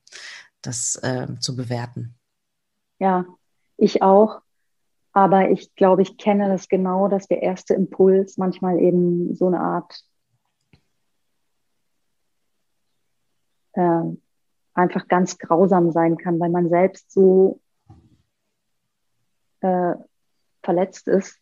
das 0.62 0.95
äh, 0.95 1.28
zu 1.39 1.56
bewerten. 1.56 2.16
Ja, 2.99 3.26
ich 3.78 4.01
auch. 4.01 4.41
Aber 5.14 5.51
ich 5.51 5.76
glaube, 5.76 6.01
ich 6.01 6.18
kenne 6.18 6.49
das 6.49 6.68
genau, 6.68 7.08
dass 7.08 7.28
der 7.28 7.43
erste 7.43 7.76
Impuls 7.76 8.38
manchmal 8.38 8.80
eben 8.80 9.36
so 9.36 9.47
eine 9.47 9.60
Art 9.60 10.04
äh, 13.74 14.03
einfach 14.74 15.07
ganz 15.07 15.38
grausam 15.38 15.91
sein 15.91 16.17
kann, 16.17 16.39
weil 16.39 16.49
man 16.49 16.69
selbst 16.69 17.11
so 17.11 17.59
äh, 19.61 19.93
verletzt 20.61 21.07
ist, 21.07 21.39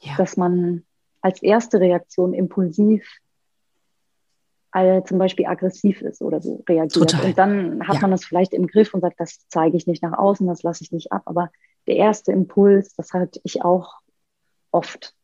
ja. 0.00 0.16
dass 0.16 0.36
man 0.36 0.84
als 1.20 1.42
erste 1.42 1.80
Reaktion 1.80 2.34
impulsiv 2.34 3.06
äh, 4.72 5.02
zum 5.04 5.18
Beispiel 5.18 5.46
aggressiv 5.46 6.00
ist 6.02 6.22
oder 6.22 6.40
so 6.40 6.64
reagiert. 6.68 6.92
Total. 6.94 7.26
Und 7.26 7.38
dann 7.38 7.86
hat 7.86 7.96
ja. 7.96 8.00
man 8.02 8.10
das 8.10 8.24
vielleicht 8.24 8.54
im 8.54 8.66
Griff 8.66 8.94
und 8.94 9.00
sagt, 9.00 9.20
das 9.20 9.46
zeige 9.48 9.76
ich 9.76 9.86
nicht 9.86 10.02
nach 10.02 10.18
außen, 10.18 10.46
das 10.46 10.62
lasse 10.62 10.82
ich 10.82 10.92
nicht 10.92 11.12
ab. 11.12 11.22
Aber 11.26 11.50
der 11.86 11.96
erste 11.96 12.32
Impuls, 12.32 12.94
das 12.94 13.12
hatte 13.12 13.40
ich 13.44 13.62
auch 13.62 14.00
oft. 14.70 15.14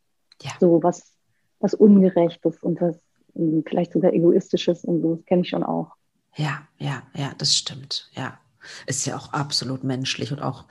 Ja. 0.43 0.53
So 0.61 0.83
was, 0.83 1.15
was 1.61 1.75
Ungerechtes 1.75 2.63
und 2.63 2.81
was 2.81 3.01
hm, 3.35 3.65
vielleicht 3.67 3.93
sogar 3.93 4.13
Egoistisches 4.13 4.85
und 4.85 5.01
so, 5.01 5.17
das 5.17 5.25
kenne 5.25 5.43
ich 5.43 5.49
schon 5.49 5.65
auch. 5.65 5.98
Ja, 6.39 6.63
ja, 6.79 7.03
ja, 7.15 7.33
das 7.37 7.57
stimmt, 7.57 8.11
ja. 8.15 8.39
Ist 8.87 9.07
ja 9.07 9.17
auch 9.17 9.33
absolut 9.33 9.83
menschlich 9.83 10.31
und 10.31 10.41
auch, 10.41 10.67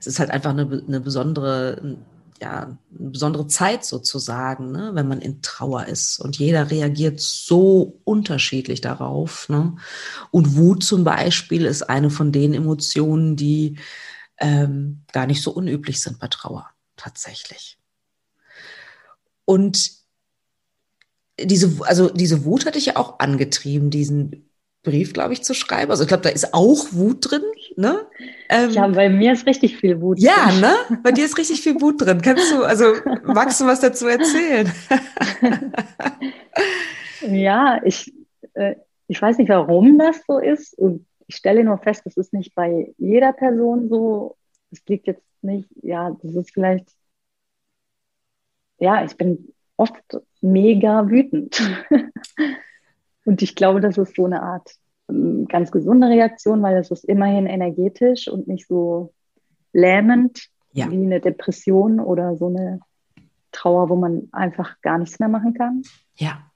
es 0.00 0.06
ist 0.06 0.18
halt 0.18 0.30
einfach 0.30 0.50
eine, 0.50 0.62
eine 0.86 1.00
besondere 1.00 1.98
ja, 2.40 2.62
eine 2.64 2.78
besondere 3.10 3.46
Zeit 3.46 3.84
sozusagen, 3.84 4.72
ne, 4.72 4.90
wenn 4.94 5.06
man 5.06 5.20
in 5.20 5.42
Trauer 5.42 5.86
ist. 5.86 6.18
Und 6.18 6.38
jeder 6.38 6.72
reagiert 6.72 7.20
so 7.20 8.00
unterschiedlich 8.02 8.80
darauf. 8.80 9.48
Ne? 9.48 9.76
Und 10.32 10.56
Wut 10.56 10.82
zum 10.82 11.04
Beispiel 11.04 11.66
ist 11.66 11.82
eine 11.88 12.10
von 12.10 12.32
den 12.32 12.52
Emotionen, 12.52 13.36
die 13.36 13.78
ähm, 14.38 15.02
gar 15.12 15.26
nicht 15.28 15.40
so 15.42 15.52
unüblich 15.52 16.00
sind 16.00 16.18
bei 16.18 16.26
Trauer, 16.26 16.68
tatsächlich. 16.96 17.78
Und 19.44 19.92
diese, 21.38 21.84
also 21.86 22.08
diese 22.10 22.44
Wut 22.44 22.66
hatte 22.66 22.78
ich 22.78 22.86
ja 22.86 22.96
auch 22.96 23.20
angetrieben, 23.20 23.90
diesen 23.90 24.50
Brief, 24.82 25.12
glaube 25.12 25.32
ich, 25.32 25.42
zu 25.44 25.54
schreiben. 25.54 25.92
Also 25.92 26.02
ich 26.02 26.08
glaube, 26.08 26.24
da 26.24 26.28
ist 26.28 26.52
auch 26.54 26.92
Wut 26.92 27.30
drin. 27.30 27.42
Ne? 27.76 28.04
Ähm, 28.48 28.70
ja, 28.70 28.88
bei 28.88 29.08
mir 29.08 29.32
ist 29.32 29.46
richtig 29.46 29.76
viel 29.76 30.00
Wut. 30.00 30.18
Ja, 30.18 30.48
drin. 30.48 30.60
ne? 30.60 30.74
Bei 31.04 31.12
dir 31.12 31.24
ist 31.24 31.38
richtig 31.38 31.60
viel 31.60 31.80
Wut 31.80 32.00
drin. 32.00 32.20
Kannst 32.20 32.50
du, 32.52 32.64
also 32.64 32.94
magst 33.24 33.60
du 33.60 33.66
was 33.66 33.78
dazu 33.80 34.08
erzählen? 34.08 34.70
ja, 37.28 37.80
ich, 37.84 38.12
äh, 38.54 38.74
ich 39.06 39.22
weiß 39.22 39.38
nicht, 39.38 39.50
warum 39.50 39.98
das 39.98 40.20
so 40.26 40.38
ist. 40.38 40.76
Und 40.76 41.06
ich 41.28 41.36
stelle 41.36 41.62
nur 41.62 41.78
fest, 41.78 42.02
das 42.04 42.16
ist 42.16 42.32
nicht 42.32 42.54
bei 42.56 42.92
jeder 42.98 43.32
Person 43.32 43.88
so. 43.88 44.36
Es 44.72 44.82
liegt 44.88 45.06
jetzt 45.06 45.22
nicht, 45.42 45.68
ja, 45.82 46.16
das 46.22 46.34
ist 46.34 46.50
vielleicht, 46.52 46.88
ja, 48.78 49.04
ich 49.04 49.16
bin 49.16 49.52
oft 49.76 49.94
mega 50.40 51.08
wütend. 51.08 51.62
Und 53.24 53.42
ich 53.42 53.54
glaube, 53.54 53.80
das 53.80 53.98
ist 53.98 54.16
so 54.16 54.24
eine 54.24 54.42
Art 54.42 54.74
ähm, 55.08 55.46
ganz 55.48 55.70
gesunde 55.70 56.08
Reaktion, 56.08 56.62
weil 56.62 56.76
es 56.76 56.90
ist 56.90 57.04
immerhin 57.04 57.46
energetisch 57.46 58.28
und 58.28 58.48
nicht 58.48 58.66
so 58.66 59.12
lähmend 59.72 60.48
ja. 60.72 60.90
wie 60.90 61.04
eine 61.04 61.20
Depression 61.20 62.00
oder 62.00 62.36
so 62.36 62.48
eine 62.48 62.80
Trauer, 63.52 63.88
wo 63.90 63.96
man 63.96 64.28
einfach 64.32 64.80
gar 64.80 64.98
nichts 64.98 65.18
mehr 65.18 65.28
machen 65.28 65.54
kann. 65.54 65.82
Ja. 66.16 66.50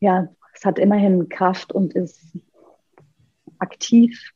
Ja, 0.00 0.28
es 0.54 0.64
hat 0.64 0.78
immerhin 0.78 1.28
Kraft 1.28 1.72
und 1.72 1.94
ist 1.94 2.20
aktiv. 3.58 4.32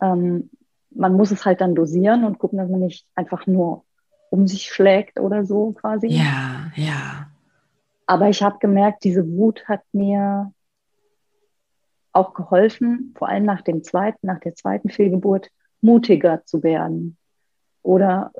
Ähm, 0.00 0.50
man 0.90 1.14
muss 1.14 1.30
es 1.30 1.44
halt 1.44 1.60
dann 1.60 1.74
dosieren 1.74 2.24
und 2.24 2.38
gucken, 2.38 2.58
dass 2.58 2.70
man 2.70 2.80
nicht 2.80 3.06
einfach 3.14 3.46
nur 3.46 3.84
um 4.30 4.46
sich 4.46 4.72
schlägt 4.72 5.20
oder 5.20 5.44
so 5.44 5.72
quasi. 5.72 6.08
Ja, 6.08 6.72
ja. 6.74 7.30
Aber 8.06 8.28
ich 8.28 8.42
habe 8.42 8.58
gemerkt, 8.58 9.04
diese 9.04 9.28
Wut 9.28 9.66
hat 9.68 9.82
mir 9.92 10.52
auch 12.12 12.34
geholfen, 12.34 13.14
vor 13.18 13.28
allem 13.28 13.44
nach 13.44 13.62
dem 13.62 13.82
zweiten, 13.82 14.26
nach 14.26 14.40
der 14.40 14.54
zweiten 14.54 14.88
Fehlgeburt, 14.88 15.50
mutiger 15.80 16.44
zu 16.44 16.62
werden 16.62 17.18
oder 17.82 18.32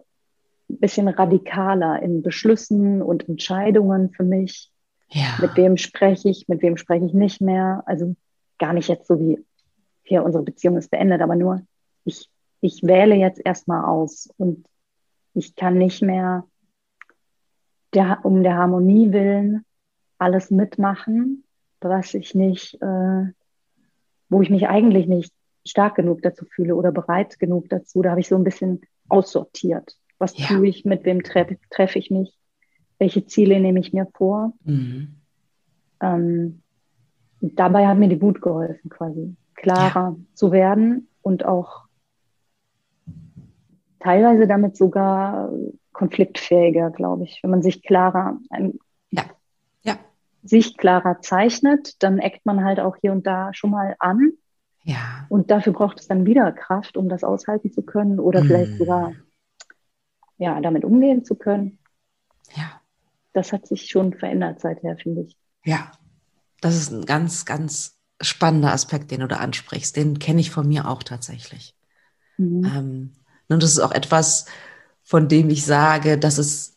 ein 0.68 0.78
bisschen 0.78 1.08
radikaler 1.08 2.02
in 2.02 2.22
Beschlüssen 2.22 3.02
und 3.02 3.28
Entscheidungen 3.28 4.10
für 4.10 4.24
mich. 4.24 4.72
Ja. 5.10 5.36
Mit 5.40 5.56
wem 5.56 5.76
spreche 5.76 6.28
ich, 6.28 6.48
mit 6.48 6.62
wem 6.62 6.76
spreche 6.76 7.04
ich 7.04 7.12
nicht 7.12 7.40
mehr. 7.40 7.82
Also 7.86 8.16
gar 8.58 8.72
nicht 8.72 8.88
jetzt 8.88 9.06
so 9.06 9.20
wie, 9.20 9.44
hier 10.02 10.24
unsere 10.24 10.42
Beziehung 10.42 10.76
ist 10.76 10.90
beendet, 10.90 11.20
aber 11.20 11.36
nur, 11.36 11.62
ich, 12.04 12.28
ich 12.60 12.82
wähle 12.82 13.14
jetzt 13.14 13.40
erstmal 13.44 13.84
aus 13.84 14.28
und 14.38 14.66
ich 15.34 15.54
kann 15.54 15.76
nicht 15.78 16.02
mehr 16.02 16.44
der, 17.94 18.20
um 18.24 18.42
der 18.42 18.56
Harmonie 18.56 19.12
willen 19.12 19.64
alles 20.18 20.50
mitmachen, 20.50 21.44
was 21.80 22.14
ich 22.14 22.34
nicht, 22.34 22.80
äh, 22.82 23.24
wo 24.28 24.42
ich 24.42 24.50
mich 24.50 24.68
eigentlich 24.68 25.06
nicht 25.06 25.32
stark 25.64 25.96
genug 25.96 26.22
dazu 26.22 26.44
fühle 26.44 26.74
oder 26.74 26.92
bereit 26.92 27.38
genug 27.38 27.68
dazu. 27.68 28.02
Da 28.02 28.10
habe 28.10 28.20
ich 28.20 28.28
so 28.28 28.36
ein 28.36 28.44
bisschen 28.44 28.80
aussortiert. 29.08 29.96
Was 30.18 30.36
ja. 30.38 30.46
tue 30.46 30.68
ich, 30.68 30.84
mit 30.84 31.04
wem 31.04 31.22
treffe 31.22 31.58
treff 31.70 31.96
ich 31.96 32.10
mich, 32.10 32.36
welche 32.98 33.26
Ziele 33.26 33.60
nehme 33.60 33.80
ich 33.80 33.92
mir 33.92 34.06
vor. 34.14 34.52
Mhm. 34.64 35.16
Ähm, 36.00 36.62
dabei 37.40 37.86
hat 37.86 37.98
mir 37.98 38.08
die 38.08 38.20
Wut 38.22 38.40
geholfen, 38.40 38.88
quasi 38.88 39.36
klarer 39.54 40.16
ja. 40.16 40.16
zu 40.34 40.52
werden 40.52 41.08
und 41.22 41.44
auch 41.44 41.86
teilweise 44.00 44.46
damit 44.46 44.76
sogar 44.76 45.52
konfliktfähiger, 45.96 46.90
glaube 46.90 47.24
ich, 47.24 47.40
wenn 47.42 47.50
man 47.50 47.62
sich 47.62 47.82
klarer, 47.82 48.38
ein, 48.50 48.78
ja. 49.10 49.24
Ja. 49.82 49.98
sich 50.42 50.76
klarer 50.76 51.20
zeichnet, 51.20 52.02
dann 52.02 52.18
eckt 52.18 52.44
man 52.44 52.64
halt 52.64 52.80
auch 52.80 52.96
hier 53.00 53.12
und 53.12 53.26
da 53.26 53.54
schon 53.54 53.70
mal 53.70 53.96
an. 53.98 54.32
Ja. 54.84 55.26
Und 55.30 55.50
dafür 55.50 55.72
braucht 55.72 55.98
es 55.98 56.06
dann 56.06 56.26
wieder 56.26 56.52
Kraft, 56.52 56.96
um 56.96 57.08
das 57.08 57.24
aushalten 57.24 57.72
zu 57.72 57.82
können 57.82 58.20
oder 58.20 58.44
mm. 58.44 58.46
vielleicht 58.46 58.78
sogar 58.78 59.12
ja, 60.38 60.60
damit 60.60 60.84
umgehen 60.84 61.24
zu 61.24 61.34
können. 61.34 61.78
Ja. 62.54 62.80
Das 63.32 63.52
hat 63.52 63.66
sich 63.66 63.88
schon 63.88 64.12
verändert 64.14 64.60
seither, 64.60 64.96
finde 64.96 65.22
ich. 65.22 65.36
Ja, 65.64 65.90
das 66.60 66.76
ist 66.76 66.92
ein 66.92 67.04
ganz, 67.04 67.44
ganz 67.46 67.98
spannender 68.20 68.72
Aspekt, 68.72 69.10
den 69.10 69.20
du 69.20 69.28
da 69.28 69.36
ansprichst. 69.36 69.96
Den 69.96 70.18
kenne 70.18 70.40
ich 70.40 70.50
von 70.50 70.68
mir 70.68 70.88
auch 70.88 71.02
tatsächlich. 71.02 71.74
Mhm. 72.36 72.64
Ähm, 72.64 73.12
und 73.48 73.62
das 73.62 73.72
ist 73.72 73.80
auch 73.80 73.92
etwas, 73.92 74.46
von 75.06 75.28
dem 75.28 75.48
ich 75.50 75.64
sage, 75.64 76.18
dass 76.18 76.36
es, 76.36 76.74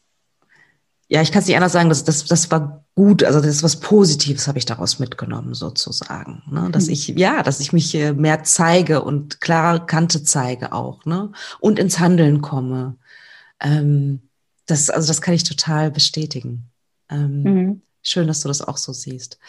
ja, 1.08 1.24
ich 1.24 1.32
kann 1.32 1.42
es 1.42 1.48
nicht 1.48 1.58
anders 1.58 1.72
sagen, 1.72 1.90
das, 1.90 2.04
das, 2.04 2.26
das 2.26 2.52
war 2.52 2.86
gut, 2.94 3.24
also 3.24 3.40
das 3.40 3.50
ist 3.50 3.64
was 3.64 3.80
Positives 3.80 4.48
habe 4.48 4.60
ich 4.60 4.66
daraus 4.66 5.00
mitgenommen, 5.00 5.56
sozusagen. 5.56 6.44
Ne? 6.48 6.70
Dass 6.72 6.86
mhm. 6.86 6.94
ich, 6.94 7.08
ja, 7.08 7.42
dass 7.42 7.60
ich 7.60 7.74
mich 7.74 7.96
mehr 7.96 8.44
zeige 8.44 9.02
und 9.02 9.42
klare 9.42 9.84
Kante 9.84 10.24
zeige 10.24 10.74
auch, 10.74 11.06
ne? 11.06 11.32
Und 11.60 11.80
ins 11.80 12.00
Handeln 12.00 12.42
komme. 12.42 12.98
Ähm, 13.60 14.30
das, 14.68 14.92
also 14.92 15.08
das 15.08 15.22
kann 15.22 15.34
ich 15.34 15.44
total 15.44 15.90
bestätigen. 15.90 16.70
Ähm, 17.10 17.44
mhm. 17.44 17.82
Schön, 18.04 18.28
dass 18.28 18.42
du 18.42 18.48
das 18.48 18.62
auch 18.62 18.78
so 18.78 18.94
siehst 18.94 19.40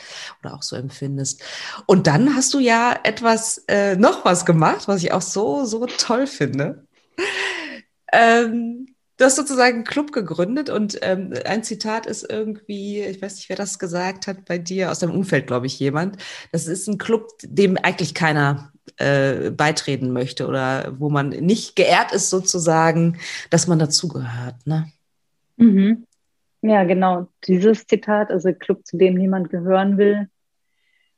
oder 0.43 0.55
auch 0.55 0.63
so 0.63 0.75
empfindest. 0.75 1.43
Und 1.85 2.07
dann 2.07 2.35
hast 2.35 2.55
du 2.55 2.61
ja 2.61 2.99
etwas, 3.05 3.63
äh, 3.69 3.95
noch 3.97 4.25
was 4.25 4.47
gemacht, 4.47 4.89
was 4.89 5.03
ich 5.03 5.13
auch 5.13 5.23
so, 5.23 5.67
so 5.67 5.85
toll 5.85 6.27
finde. 6.27 6.87
Ähm, 8.13 8.95
du 9.17 9.25
hast 9.25 9.37
sozusagen 9.37 9.77
einen 9.77 9.85
Club 9.85 10.13
gegründet 10.13 10.71
und 10.71 10.99
ähm, 11.03 11.35
ein 11.45 11.63
Zitat 11.63 12.07
ist 12.07 12.31
irgendwie, 12.31 13.01
ich 13.01 13.21
weiß 13.21 13.37
nicht, 13.37 13.49
wer 13.49 13.57
das 13.57 13.79
gesagt 13.79 14.27
hat 14.27 14.47
bei 14.47 14.59
dir, 14.59 14.91
aus 14.91 15.01
deinem 15.01 15.15
Umfeld, 15.15 15.47
glaube 15.47 15.67
ich, 15.67 15.79
jemand. 15.79 16.17
Das 16.53 16.67
ist 16.67 16.89
ein 16.89 16.99
Club, 16.99 17.29
dem 17.43 17.77
eigentlich 17.77 18.15
keiner 18.15 18.73
äh, 18.97 19.51
beitreten 19.51 20.13
möchte 20.13 20.47
oder 20.47 20.95
wo 20.99 21.11
man 21.11 21.29
nicht 21.29 21.77
geehrt 21.77 22.13
ist, 22.13 22.31
sozusagen, 22.31 23.19
dass 23.51 23.67
man 23.67 23.79
dazugehört. 23.79 24.57
Ne? 24.67 24.91
Mhm. 25.57 26.07
Ja, 26.63 26.85
genau. 26.85 27.29
Dieses 27.47 27.87
Zitat, 27.87 28.31
also 28.31 28.53
Club, 28.53 28.87
zu 28.87 28.97
dem 28.97 29.15
niemand 29.15 29.51
gehören 29.51 29.99
will, 29.99 30.29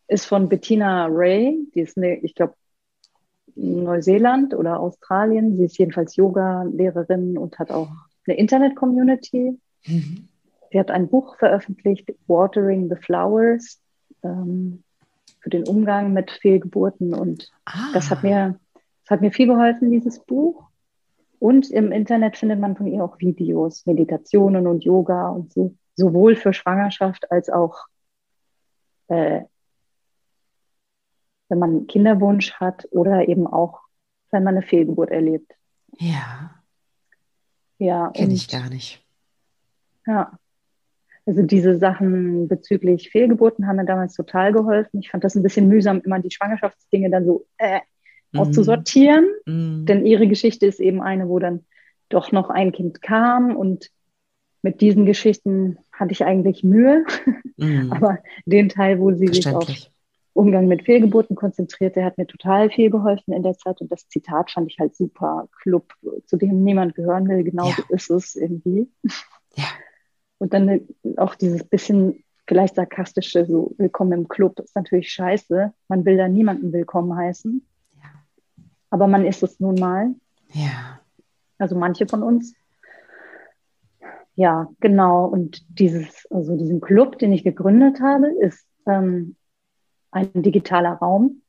ist 0.08 0.26
von 0.26 0.48
Bettina 0.48 1.06
Ray. 1.06 1.56
Die 1.74 1.80
ist 1.80 1.96
eine, 1.96 2.16
ich 2.16 2.34
glaube, 2.34 2.54
Neuseeland 3.54 4.54
oder 4.54 4.80
Australien. 4.80 5.56
Sie 5.56 5.64
ist 5.64 5.78
jedenfalls 5.78 6.16
Yoga-Lehrerin 6.16 7.38
und 7.38 7.58
hat 7.58 7.70
auch 7.70 7.90
eine 8.26 8.36
Internet-Community. 8.36 9.58
Mhm. 9.86 10.28
Sie 10.70 10.78
hat 10.78 10.90
ein 10.90 11.08
Buch 11.08 11.36
veröffentlicht, 11.36 12.14
Watering 12.26 12.88
the 12.88 12.96
Flowers, 12.96 13.80
ähm, 14.22 14.82
für 15.40 15.50
den 15.50 15.66
Umgang 15.66 16.12
mit 16.12 16.30
Fehlgeburten. 16.30 17.14
Und 17.14 17.50
ah. 17.66 17.90
das 17.92 18.10
hat 18.10 18.22
mir, 18.22 18.58
das 18.74 19.10
hat 19.10 19.20
mir 19.20 19.32
viel 19.32 19.48
geholfen, 19.48 19.90
dieses 19.90 20.20
Buch. 20.20 20.64
Und 21.38 21.70
im 21.70 21.90
Internet 21.90 22.36
findet 22.36 22.60
man 22.60 22.76
von 22.76 22.86
ihr 22.86 23.02
auch 23.02 23.18
Videos, 23.18 23.84
Meditationen 23.84 24.66
und 24.68 24.84
Yoga 24.84 25.28
und 25.28 25.52
so, 25.52 25.74
sowohl 25.96 26.36
für 26.36 26.52
Schwangerschaft 26.52 27.30
als 27.32 27.50
auch 27.50 27.86
äh, 29.08 29.42
wenn 31.52 31.58
man 31.58 31.70
einen 31.70 31.86
Kinderwunsch 31.86 32.54
hat 32.54 32.88
oder 32.92 33.28
eben 33.28 33.46
auch, 33.46 33.80
wenn 34.30 34.42
man 34.42 34.56
eine 34.56 34.66
Fehlgeburt 34.66 35.10
erlebt. 35.10 35.52
Ja. 35.98 36.50
Ja. 37.76 38.10
Kenne 38.14 38.32
ich 38.32 38.48
gar 38.48 38.70
nicht. 38.70 39.04
Ja. 40.06 40.38
Also 41.26 41.42
diese 41.42 41.78
Sachen 41.78 42.48
bezüglich 42.48 43.10
Fehlgeburten 43.10 43.66
haben 43.66 43.76
mir 43.76 43.84
damals 43.84 44.14
total 44.14 44.54
geholfen. 44.54 45.00
Ich 45.00 45.10
fand 45.10 45.24
das 45.24 45.34
ein 45.34 45.42
bisschen 45.42 45.68
mühsam, 45.68 46.00
immer 46.00 46.20
die 46.20 46.30
Schwangerschaftsdinge 46.30 47.10
dann 47.10 47.26
so 47.26 47.44
äh, 47.58 47.80
mm. 48.32 48.38
auszusortieren. 48.38 49.26
Mm. 49.44 49.84
Denn 49.84 50.06
ihre 50.06 50.26
Geschichte 50.26 50.64
ist 50.64 50.80
eben 50.80 51.02
eine, 51.02 51.28
wo 51.28 51.38
dann 51.38 51.66
doch 52.08 52.32
noch 52.32 52.48
ein 52.48 52.72
Kind 52.72 53.02
kam 53.02 53.54
und 53.54 53.90
mit 54.62 54.80
diesen 54.80 55.04
Geschichten 55.04 55.76
hatte 55.92 56.12
ich 56.12 56.24
eigentlich 56.24 56.64
Mühe. 56.64 57.04
Mm. 57.58 57.92
Aber 57.92 58.20
den 58.46 58.70
Teil, 58.70 58.98
wo 58.98 59.12
sie 59.12 59.28
sich 59.28 59.46
auf 59.46 59.91
Umgang 60.34 60.66
mit 60.66 60.84
Fehlgeburten 60.84 61.36
konzentriert. 61.36 61.96
Der 61.96 62.04
hat 62.04 62.18
mir 62.18 62.26
total 62.26 62.70
viel 62.70 62.90
geholfen 62.90 63.32
in 63.32 63.42
der 63.42 63.56
Zeit 63.56 63.80
und 63.80 63.92
das 63.92 64.08
Zitat 64.08 64.50
fand 64.50 64.70
ich 64.70 64.78
halt 64.78 64.96
super. 64.96 65.48
Club, 65.60 65.92
zu 66.26 66.36
dem 66.36 66.64
niemand 66.64 66.94
gehören 66.94 67.28
will, 67.28 67.44
genauso 67.44 67.82
ja. 67.82 67.94
ist 67.94 68.10
es 68.10 68.34
irgendwie. 68.34 68.90
Ja. 69.54 69.64
Und 70.38 70.54
dann 70.54 70.88
auch 71.18 71.34
dieses 71.34 71.64
bisschen 71.64 72.24
vielleicht 72.46 72.74
sarkastische, 72.74 73.46
so 73.46 73.74
willkommen 73.78 74.12
im 74.12 74.28
Club, 74.28 74.58
ist 74.60 74.74
natürlich 74.74 75.12
scheiße. 75.12 75.72
Man 75.88 76.04
will 76.04 76.16
da 76.16 76.28
niemanden 76.28 76.72
willkommen 76.72 77.16
heißen. 77.16 77.64
Ja. 77.96 78.10
Aber 78.90 79.06
man 79.06 79.24
ist 79.24 79.42
es 79.42 79.60
nun 79.60 79.76
mal. 79.76 80.14
Ja. 80.52 81.00
Also 81.58 81.76
manche 81.76 82.06
von 82.06 82.22
uns. 82.22 82.54
Ja, 84.34 84.68
genau. 84.80 85.26
Und 85.26 85.62
dieses, 85.78 86.26
also 86.30 86.56
diesen 86.56 86.80
Club, 86.80 87.18
den 87.18 87.32
ich 87.32 87.44
gegründet 87.44 88.00
habe, 88.00 88.28
ist 88.40 88.66
ähm, 88.86 89.36
ein 90.12 90.30
digitaler 90.34 90.92
Raum. 90.92 91.42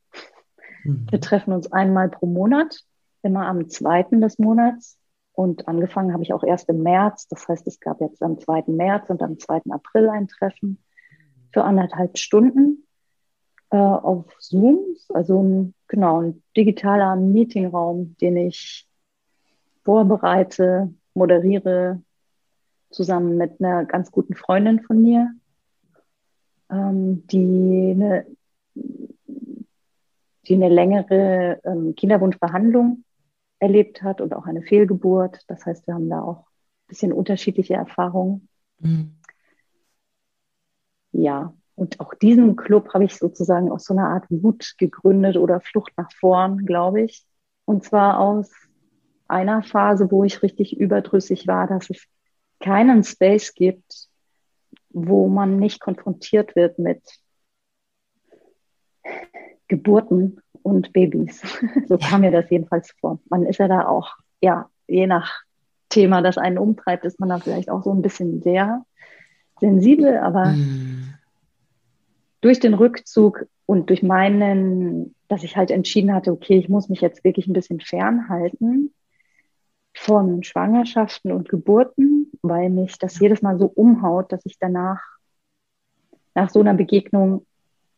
Mhm. 0.82 1.06
Wir 1.10 1.20
treffen 1.20 1.52
uns 1.52 1.70
einmal 1.72 2.08
pro 2.08 2.26
Monat, 2.26 2.80
immer 3.22 3.46
am 3.46 3.68
zweiten 3.68 4.20
des 4.20 4.38
Monats. 4.38 4.98
Und 5.32 5.66
angefangen 5.66 6.12
habe 6.12 6.22
ich 6.22 6.32
auch 6.32 6.44
erst 6.44 6.68
im 6.68 6.82
März. 6.82 7.26
Das 7.28 7.48
heißt, 7.48 7.66
es 7.66 7.80
gab 7.80 8.00
jetzt 8.00 8.22
am 8.22 8.38
2. 8.38 8.64
März 8.68 9.10
und 9.10 9.22
am 9.22 9.38
2. 9.38 9.62
April 9.70 10.08
ein 10.08 10.28
Treffen 10.28 10.78
für 11.52 11.64
anderthalb 11.64 12.18
Stunden 12.18 12.86
äh, 13.70 13.76
auf 13.76 14.26
Zoom. 14.38 14.78
Also 15.08 15.42
ein, 15.42 15.74
genau, 15.88 16.20
ein 16.20 16.42
digitaler 16.56 17.16
Meetingraum, 17.16 18.16
den 18.20 18.36
ich 18.36 18.88
vorbereite, 19.84 20.94
moderiere, 21.14 22.00
zusammen 22.90 23.36
mit 23.36 23.60
einer 23.60 23.84
ganz 23.84 24.12
guten 24.12 24.34
Freundin 24.34 24.80
von 24.82 25.02
mir, 25.02 25.32
ähm, 26.70 27.26
die 27.26 27.92
eine 27.94 28.26
die 28.74 30.54
eine 30.54 30.68
längere 30.68 31.60
ähm, 31.64 31.94
Kinderwunschbehandlung 31.94 33.04
erlebt 33.58 34.02
hat 34.02 34.20
und 34.20 34.34
auch 34.34 34.46
eine 34.46 34.62
Fehlgeburt. 34.62 35.40
Das 35.48 35.64
heißt, 35.64 35.86
wir 35.86 35.94
haben 35.94 36.10
da 36.10 36.20
auch 36.20 36.40
ein 36.40 36.88
bisschen 36.88 37.12
unterschiedliche 37.12 37.74
Erfahrungen. 37.74 38.48
Mhm. 38.78 39.16
Ja, 41.12 41.54
und 41.76 42.00
auch 42.00 42.14
diesen 42.14 42.56
Club 42.56 42.92
habe 42.92 43.04
ich 43.04 43.16
sozusagen 43.16 43.70
aus 43.70 43.84
so 43.84 43.94
einer 43.94 44.08
Art 44.08 44.26
Wut 44.28 44.74
gegründet 44.78 45.36
oder 45.36 45.60
Flucht 45.60 45.92
nach 45.96 46.10
vorn, 46.12 46.66
glaube 46.66 47.02
ich. 47.02 47.24
Und 47.64 47.84
zwar 47.84 48.20
aus 48.20 48.50
einer 49.26 49.62
Phase, 49.62 50.10
wo 50.10 50.24
ich 50.24 50.42
richtig 50.42 50.76
überdrüssig 50.78 51.46
war, 51.46 51.66
dass 51.66 51.90
es 51.90 52.04
keinen 52.60 53.02
Space 53.02 53.54
gibt, 53.54 54.08
wo 54.90 55.28
man 55.28 55.58
nicht 55.58 55.80
konfrontiert 55.80 56.54
wird 56.54 56.78
mit 56.78 57.02
Geburten 59.68 60.40
und 60.62 60.92
Babys. 60.92 61.42
So 61.88 61.98
kam 61.98 62.22
mir 62.22 62.30
das 62.30 62.50
jedenfalls 62.50 62.92
vor. 63.00 63.20
Man 63.28 63.44
ist 63.44 63.58
ja 63.58 63.68
da 63.68 63.86
auch, 63.86 64.16
ja, 64.40 64.68
je 64.86 65.06
nach 65.06 65.42
Thema, 65.88 66.22
das 66.22 66.38
einen 66.38 66.58
umtreibt, 66.58 67.04
ist 67.04 67.20
man 67.20 67.28
da 67.28 67.38
vielleicht 67.38 67.70
auch 67.70 67.82
so 67.82 67.92
ein 67.92 68.02
bisschen 68.02 68.42
sehr 68.42 68.84
sensibel, 69.60 70.16
aber 70.18 70.46
mm. 70.46 71.14
durch 72.40 72.58
den 72.60 72.74
Rückzug 72.74 73.46
und 73.66 73.90
durch 73.90 74.02
meinen, 74.02 75.14
dass 75.28 75.44
ich 75.44 75.56
halt 75.56 75.70
entschieden 75.70 76.12
hatte, 76.12 76.32
okay, 76.32 76.58
ich 76.58 76.68
muss 76.68 76.88
mich 76.88 77.00
jetzt 77.00 77.24
wirklich 77.24 77.46
ein 77.46 77.52
bisschen 77.52 77.80
fernhalten 77.80 78.92
von 79.94 80.42
Schwangerschaften 80.42 81.30
und 81.32 81.48
Geburten, 81.48 82.32
weil 82.42 82.70
mich 82.70 82.98
das 82.98 83.20
jedes 83.20 83.42
Mal 83.42 83.58
so 83.58 83.66
umhaut, 83.66 84.32
dass 84.32 84.44
ich 84.44 84.58
danach 84.58 85.00
nach 86.34 86.50
so 86.50 86.60
einer 86.60 86.74
Begegnung 86.74 87.46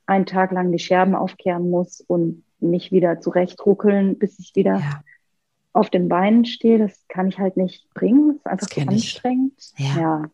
einen 0.07 0.27
Tag 0.27 0.53
lang 0.53 0.73
die 0.73 0.79
Scherben 0.79 1.15
aufkehren 1.15 1.71
muss 1.71 2.01
und 2.01 2.45
mich 2.61 2.93
wieder 2.93 3.21
zurechtruckeln, 3.21 4.19
bis 4.19 4.39
ich 4.39 4.55
wieder 4.55 4.77
ja. 4.77 5.01
auf 5.73 5.91
den 5.91 6.09
Beinen 6.09 6.45
stehe. 6.45 6.79
Das 6.79 7.05
kann 7.09 7.29
ich 7.29 7.39
halt 7.39 7.57
nicht 7.57 7.93
bringen. 7.93 8.29
Das 8.29 8.37
ist 8.37 8.47
einfach 8.47 8.67
zu 8.69 8.81
anstrengend. 8.81 9.73
Ja. 9.77 10.01
ja. 10.01 10.25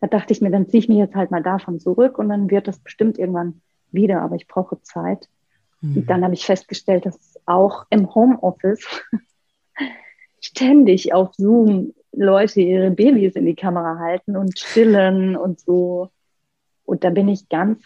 Da 0.00 0.06
dachte 0.06 0.32
ich 0.32 0.40
mir, 0.40 0.50
dann 0.50 0.68
ziehe 0.68 0.80
ich 0.80 0.88
mich 0.88 0.98
jetzt 0.98 1.14
halt 1.14 1.30
mal 1.30 1.42
davon 1.42 1.80
zurück 1.80 2.18
und 2.18 2.28
dann 2.28 2.50
wird 2.50 2.68
das 2.68 2.78
bestimmt 2.78 3.18
irgendwann 3.18 3.62
wieder, 3.90 4.20
aber 4.22 4.36
ich 4.36 4.48
brauche 4.48 4.80
Zeit. 4.82 5.28
Mhm. 5.80 5.98
Und 5.98 6.10
dann 6.10 6.24
habe 6.24 6.34
ich 6.34 6.44
festgestellt, 6.44 7.06
dass 7.06 7.38
auch 7.46 7.86
im 7.90 8.14
Homeoffice 8.14 8.84
ständig 10.40 11.14
auf 11.14 11.34
Zoom 11.34 11.94
Leute 12.12 12.60
ihre 12.60 12.90
Babys 12.90 13.34
in 13.34 13.46
die 13.46 13.54
Kamera 13.54 13.98
halten 13.98 14.36
und 14.36 14.58
stillen 14.58 15.36
und 15.36 15.60
so. 15.60 16.10
Und 16.84 17.02
da 17.02 17.10
bin 17.10 17.28
ich 17.28 17.48
ganz 17.48 17.82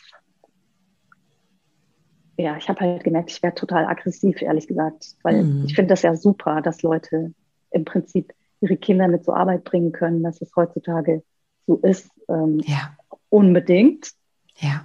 ja, 2.39 2.57
ich 2.57 2.69
habe 2.69 2.81
halt 2.81 3.05
gemerkt, 3.05 3.31
ich 3.33 3.43
werde 3.43 3.57
total 3.57 3.85
aggressiv, 3.87 4.41
ehrlich 4.41 4.69
gesagt, 4.69 5.17
weil 5.23 5.43
mhm. 5.43 5.65
ich 5.67 5.75
finde 5.75 5.89
das 5.89 6.03
ja 6.03 6.15
super, 6.15 6.63
dass 6.63 6.83
Leute 6.83 7.35
im 7.73 7.85
Prinzip 7.85 8.33
ihre 8.61 8.77
Kinder 8.77 9.09
mit 9.09 9.25
zur 9.25 9.37
Arbeit 9.37 9.65
bringen 9.65 9.93
können, 9.93 10.23
dass 10.23 10.41
es 10.41 10.55
heutzutage 10.55 11.23
so 11.67 11.77
ist. 11.79 12.11
Ähm, 12.29 12.61
ja. 12.65 12.97
Unbedingt. 13.29 14.13
Ja. 14.57 14.85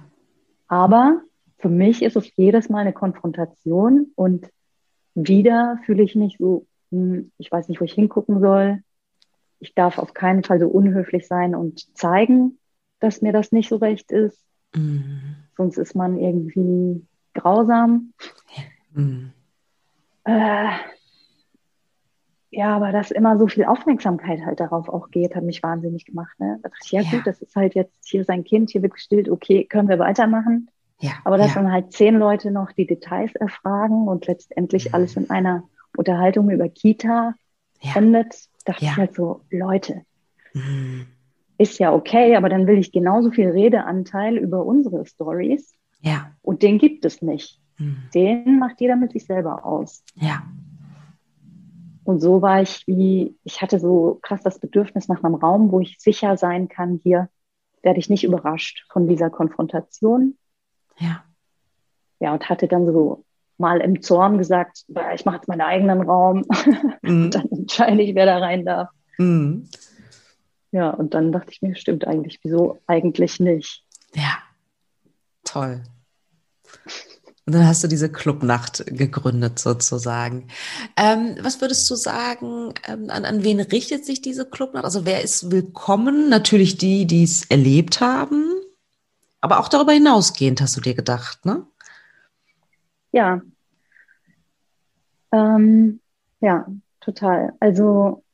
Aber 0.66 1.22
für 1.58 1.68
mich 1.68 2.02
ist 2.02 2.16
es 2.16 2.34
jedes 2.36 2.68
Mal 2.68 2.80
eine 2.80 2.92
Konfrontation 2.92 4.08
und 4.16 4.50
wieder 5.14 5.78
fühle 5.86 6.02
ich 6.02 6.16
mich 6.16 6.36
so, 6.38 6.66
hm, 6.90 7.30
ich 7.38 7.52
weiß 7.52 7.68
nicht, 7.68 7.80
wo 7.80 7.84
ich 7.84 7.94
hingucken 7.94 8.40
soll. 8.40 8.82
Ich 9.60 9.74
darf 9.74 9.98
auf 9.98 10.12
keinen 10.12 10.42
Fall 10.42 10.58
so 10.58 10.68
unhöflich 10.68 11.28
sein 11.28 11.54
und 11.54 11.96
zeigen, 11.96 12.58
dass 12.98 13.22
mir 13.22 13.32
das 13.32 13.52
nicht 13.52 13.68
so 13.68 13.76
recht 13.76 14.10
ist. 14.10 14.44
Mhm. 14.74 15.36
Sonst 15.56 15.78
ist 15.78 15.94
man 15.94 16.18
irgendwie 16.18 17.06
grausam. 17.34 18.12
Mhm. 18.92 19.32
Äh, 20.24 20.70
ja, 22.50 22.76
aber 22.76 22.92
dass 22.92 23.10
immer 23.10 23.36
so 23.36 23.48
viel 23.48 23.64
Aufmerksamkeit 23.64 24.44
halt 24.46 24.60
darauf 24.60 24.88
auch 24.88 25.10
geht, 25.10 25.34
hat 25.34 25.42
mich 25.42 25.62
wahnsinnig 25.62 26.04
gemacht. 26.04 26.38
Ne? 26.38 26.60
Da 26.62 26.68
dachte 26.68 26.82
ich, 26.84 26.92
ja, 26.92 27.00
ja, 27.02 27.10
gut, 27.10 27.26
das 27.26 27.42
ist 27.42 27.56
halt 27.56 27.74
jetzt 27.74 28.06
hier 28.06 28.24
sein 28.24 28.44
Kind, 28.44 28.70
hier 28.70 28.82
wird 28.82 28.94
gestillt, 28.94 29.28
okay, 29.28 29.64
können 29.64 29.88
wir 29.88 29.98
weitermachen. 29.98 30.70
Ja, 31.00 31.12
aber 31.24 31.36
dass 31.36 31.54
ja. 31.54 31.62
dann 31.62 31.72
halt 31.72 31.92
zehn 31.92 32.16
Leute 32.16 32.52
noch 32.52 32.70
die 32.70 32.86
Details 32.86 33.34
erfragen 33.34 34.06
und 34.06 34.26
letztendlich 34.26 34.88
mhm. 34.88 34.94
alles 34.94 35.16
in 35.16 35.30
einer 35.30 35.64
Unterhaltung 35.96 36.50
über 36.50 36.68
Kita 36.68 37.34
ja. 37.80 37.92
endet, 37.96 38.48
dachte 38.64 38.84
ich 38.84 38.96
halt 38.96 39.14
so, 39.14 39.40
Leute, 39.50 40.02
mhm. 40.52 41.06
ist 41.58 41.78
ja 41.80 41.92
okay, 41.92 42.36
aber 42.36 42.48
dann 42.48 42.66
will 42.68 42.78
ich 42.78 42.92
genauso 42.92 43.32
viel 43.32 43.50
Redeanteil 43.50 44.36
über 44.36 44.64
unsere 44.64 45.04
Stories 45.04 45.74
ja. 46.04 46.30
Und 46.42 46.62
den 46.62 46.78
gibt 46.78 47.04
es 47.04 47.22
nicht. 47.22 47.60
Mhm. 47.78 48.02
Den 48.14 48.58
macht 48.58 48.80
jeder 48.80 48.96
mit 48.96 49.12
sich 49.12 49.24
selber 49.24 49.64
aus. 49.64 50.04
Ja. 50.14 50.42
Und 52.04 52.20
so 52.20 52.42
war 52.42 52.60
ich 52.60 52.86
wie, 52.86 53.36
ich 53.44 53.62
hatte 53.62 53.80
so 53.80 54.18
krass 54.22 54.42
das 54.42 54.58
Bedürfnis 54.58 55.08
nach 55.08 55.24
einem 55.24 55.34
Raum, 55.34 55.72
wo 55.72 55.80
ich 55.80 55.96
sicher 55.98 56.36
sein 56.36 56.68
kann, 56.68 57.00
hier 57.02 57.30
werde 57.82 57.98
ich 57.98 58.10
nicht 58.10 58.24
überrascht 58.24 58.84
von 58.90 59.08
dieser 59.08 59.30
Konfrontation. 59.30 60.36
Ja. 60.98 61.24
Ja, 62.20 62.32
und 62.32 62.48
hatte 62.48 62.68
dann 62.68 62.86
so 62.86 63.24
mal 63.56 63.80
im 63.80 64.02
Zorn 64.02 64.38
gesagt, 64.38 64.84
ich 65.14 65.24
mache 65.24 65.36
jetzt 65.36 65.48
meinen 65.48 65.60
eigenen 65.62 66.02
Raum. 66.02 66.44
Mhm. 67.02 67.30
dann 67.30 67.48
entscheide 67.50 68.00
ich, 68.00 68.14
wer 68.14 68.24
da 68.24 68.38
rein 68.38 68.64
darf. 68.64 68.88
Mhm. 69.18 69.68
Ja, 70.72 70.88
und 70.88 71.12
dann 71.12 71.32
dachte 71.32 71.52
ich 71.52 71.60
mir, 71.60 71.76
stimmt 71.76 72.06
eigentlich, 72.06 72.40
wieso 72.42 72.78
eigentlich 72.86 73.40
nicht? 73.40 73.84
Ja, 74.14 74.38
toll. 75.44 75.82
Und 77.46 77.54
dann 77.54 77.66
hast 77.66 77.84
du 77.84 77.88
diese 77.88 78.10
Clubnacht 78.10 78.86
gegründet 78.86 79.58
sozusagen. 79.58 80.48
Ähm, 80.96 81.36
was 81.42 81.60
würdest 81.60 81.90
du 81.90 81.94
sagen, 81.94 82.72
ähm, 82.88 83.10
an, 83.10 83.26
an 83.26 83.44
wen 83.44 83.60
richtet 83.60 84.06
sich 84.06 84.22
diese 84.22 84.48
Clubnacht? 84.48 84.86
Also 84.86 85.04
wer 85.04 85.22
ist 85.22 85.50
willkommen? 85.50 86.30
Natürlich 86.30 86.78
die, 86.78 87.06
die 87.06 87.22
es 87.22 87.44
erlebt 87.50 88.00
haben, 88.00 88.50
aber 89.42 89.60
auch 89.60 89.68
darüber 89.68 89.92
hinausgehend 89.92 90.62
hast 90.62 90.74
du 90.78 90.80
dir 90.80 90.94
gedacht, 90.94 91.44
ne? 91.44 91.66
Ja. 93.12 93.42
Ähm, 95.32 96.00
ja, 96.40 96.66
total. 97.00 97.52
Also 97.60 98.24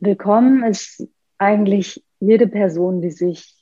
willkommen 0.00 0.64
ist 0.64 1.06
eigentlich 1.36 2.02
jede 2.20 2.46
Person, 2.46 3.02
die 3.02 3.10
sich 3.10 3.54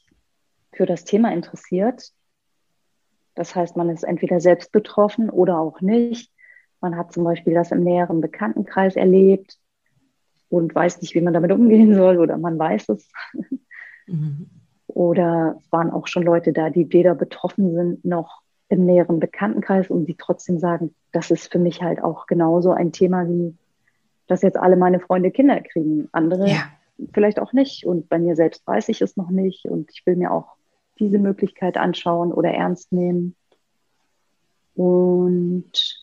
für 0.72 0.86
das 0.86 1.04
Thema 1.04 1.32
interessiert, 1.32 2.12
das 3.34 3.54
heißt, 3.54 3.76
man 3.76 3.88
ist 3.90 4.02
entweder 4.02 4.40
selbst 4.40 4.72
betroffen 4.72 5.30
oder 5.30 5.58
auch 5.58 5.80
nicht. 5.80 6.32
Man 6.80 6.96
hat 6.96 7.12
zum 7.12 7.24
Beispiel 7.24 7.54
das 7.54 7.70
im 7.70 7.82
näheren 7.82 8.20
Bekanntenkreis 8.20 8.96
erlebt 8.96 9.58
und 10.48 10.74
weiß 10.74 11.00
nicht, 11.00 11.14
wie 11.14 11.20
man 11.20 11.34
damit 11.34 11.52
umgehen 11.52 11.94
soll 11.96 12.18
oder 12.18 12.36
man 12.36 12.58
weiß 12.58 12.90
es. 12.90 13.10
Mhm. 14.06 14.50
Oder 14.86 15.56
es 15.58 15.72
waren 15.72 15.90
auch 15.90 16.06
schon 16.06 16.22
Leute 16.22 16.52
da, 16.52 16.68
die 16.68 16.92
weder 16.92 17.14
betroffen 17.14 17.74
sind 17.74 18.04
noch 18.04 18.42
im 18.68 18.84
näheren 18.84 19.20
Bekanntenkreis 19.20 19.88
und 19.88 20.06
die 20.06 20.16
trotzdem 20.16 20.58
sagen, 20.58 20.94
das 21.12 21.30
ist 21.30 21.50
für 21.50 21.58
mich 21.58 21.82
halt 21.82 22.02
auch 22.02 22.26
genauso 22.26 22.72
ein 22.72 22.92
Thema 22.92 23.28
wie, 23.28 23.54
dass 24.26 24.42
jetzt 24.42 24.58
alle 24.58 24.76
meine 24.76 25.00
Freunde 25.00 25.30
Kinder 25.30 25.60
kriegen. 25.60 26.08
Andere 26.12 26.48
ja. 26.48 26.64
vielleicht 27.12 27.38
auch 27.38 27.52
nicht. 27.52 27.86
Und 27.86 28.08
bei 28.08 28.18
mir 28.18 28.34
selbst 28.34 28.66
weiß 28.66 28.88
ich 28.88 29.00
es 29.02 29.16
noch 29.16 29.30
nicht. 29.30 29.66
Und 29.66 29.90
ich 29.90 30.04
will 30.06 30.16
mir 30.16 30.32
auch 30.32 30.56
diese 30.98 31.18
Möglichkeit 31.18 31.76
anschauen 31.76 32.32
oder 32.32 32.50
ernst 32.50 32.92
nehmen. 32.92 33.36
Und 34.74 36.02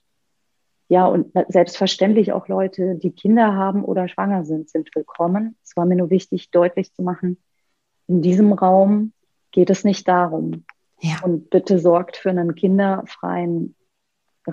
ja, 0.87 1.05
und 1.05 1.31
selbstverständlich 1.49 2.31
auch 2.33 2.47
Leute, 2.47 2.95
die 2.95 3.11
Kinder 3.11 3.53
haben 3.53 3.83
oder 3.83 4.07
schwanger 4.07 4.43
sind, 4.43 4.69
sind 4.69 4.89
willkommen. 4.95 5.55
Es 5.63 5.77
war 5.77 5.85
mir 5.85 5.95
nur 5.95 6.09
wichtig, 6.09 6.49
deutlich 6.49 6.93
zu 6.93 7.03
machen, 7.03 7.37
in 8.07 8.23
diesem 8.23 8.53
Raum 8.53 9.13
geht 9.51 9.69
es 9.69 9.83
nicht 9.83 10.07
darum. 10.07 10.65
Ja. 10.99 11.21
Und 11.23 11.51
bitte 11.51 11.77
sorgt 11.77 12.17
für 12.17 12.31
einen 12.31 12.55
kinderfreien 12.55 13.75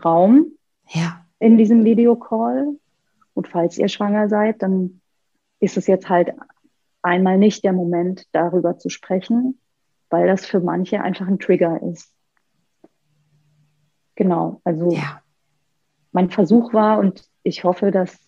Raum 0.05 0.53
ja. 0.91 1.25
in 1.39 1.57
diesem 1.57 1.85
Videocall. 1.85 2.77
Und 3.33 3.49
falls 3.49 3.79
ihr 3.79 3.89
schwanger 3.89 4.29
seid, 4.29 4.63
dann 4.63 5.01
ist 5.59 5.79
es 5.79 5.87
jetzt 5.87 6.11
halt 6.11 6.35
einmal 7.01 7.39
nicht 7.39 7.65
der 7.65 7.73
Moment, 7.73 8.27
darüber 8.33 8.79
zu 8.79 8.91
sprechen, 8.91 9.59
weil 10.11 10.27
das 10.27 10.47
für 10.47 10.61
manche 10.61 11.03
einfach 11.03 11.27
ein 11.27 11.39
Trigger 11.39 11.83
ist. 11.83 12.13
Genau, 14.15 14.61
also 14.65 14.91
ja. 14.91 15.21
mein 16.13 16.31
Versuch 16.31 16.73
war 16.73 16.99
und 16.99 17.29
ich 17.43 17.65
hoffe, 17.65 17.91
das 17.91 18.19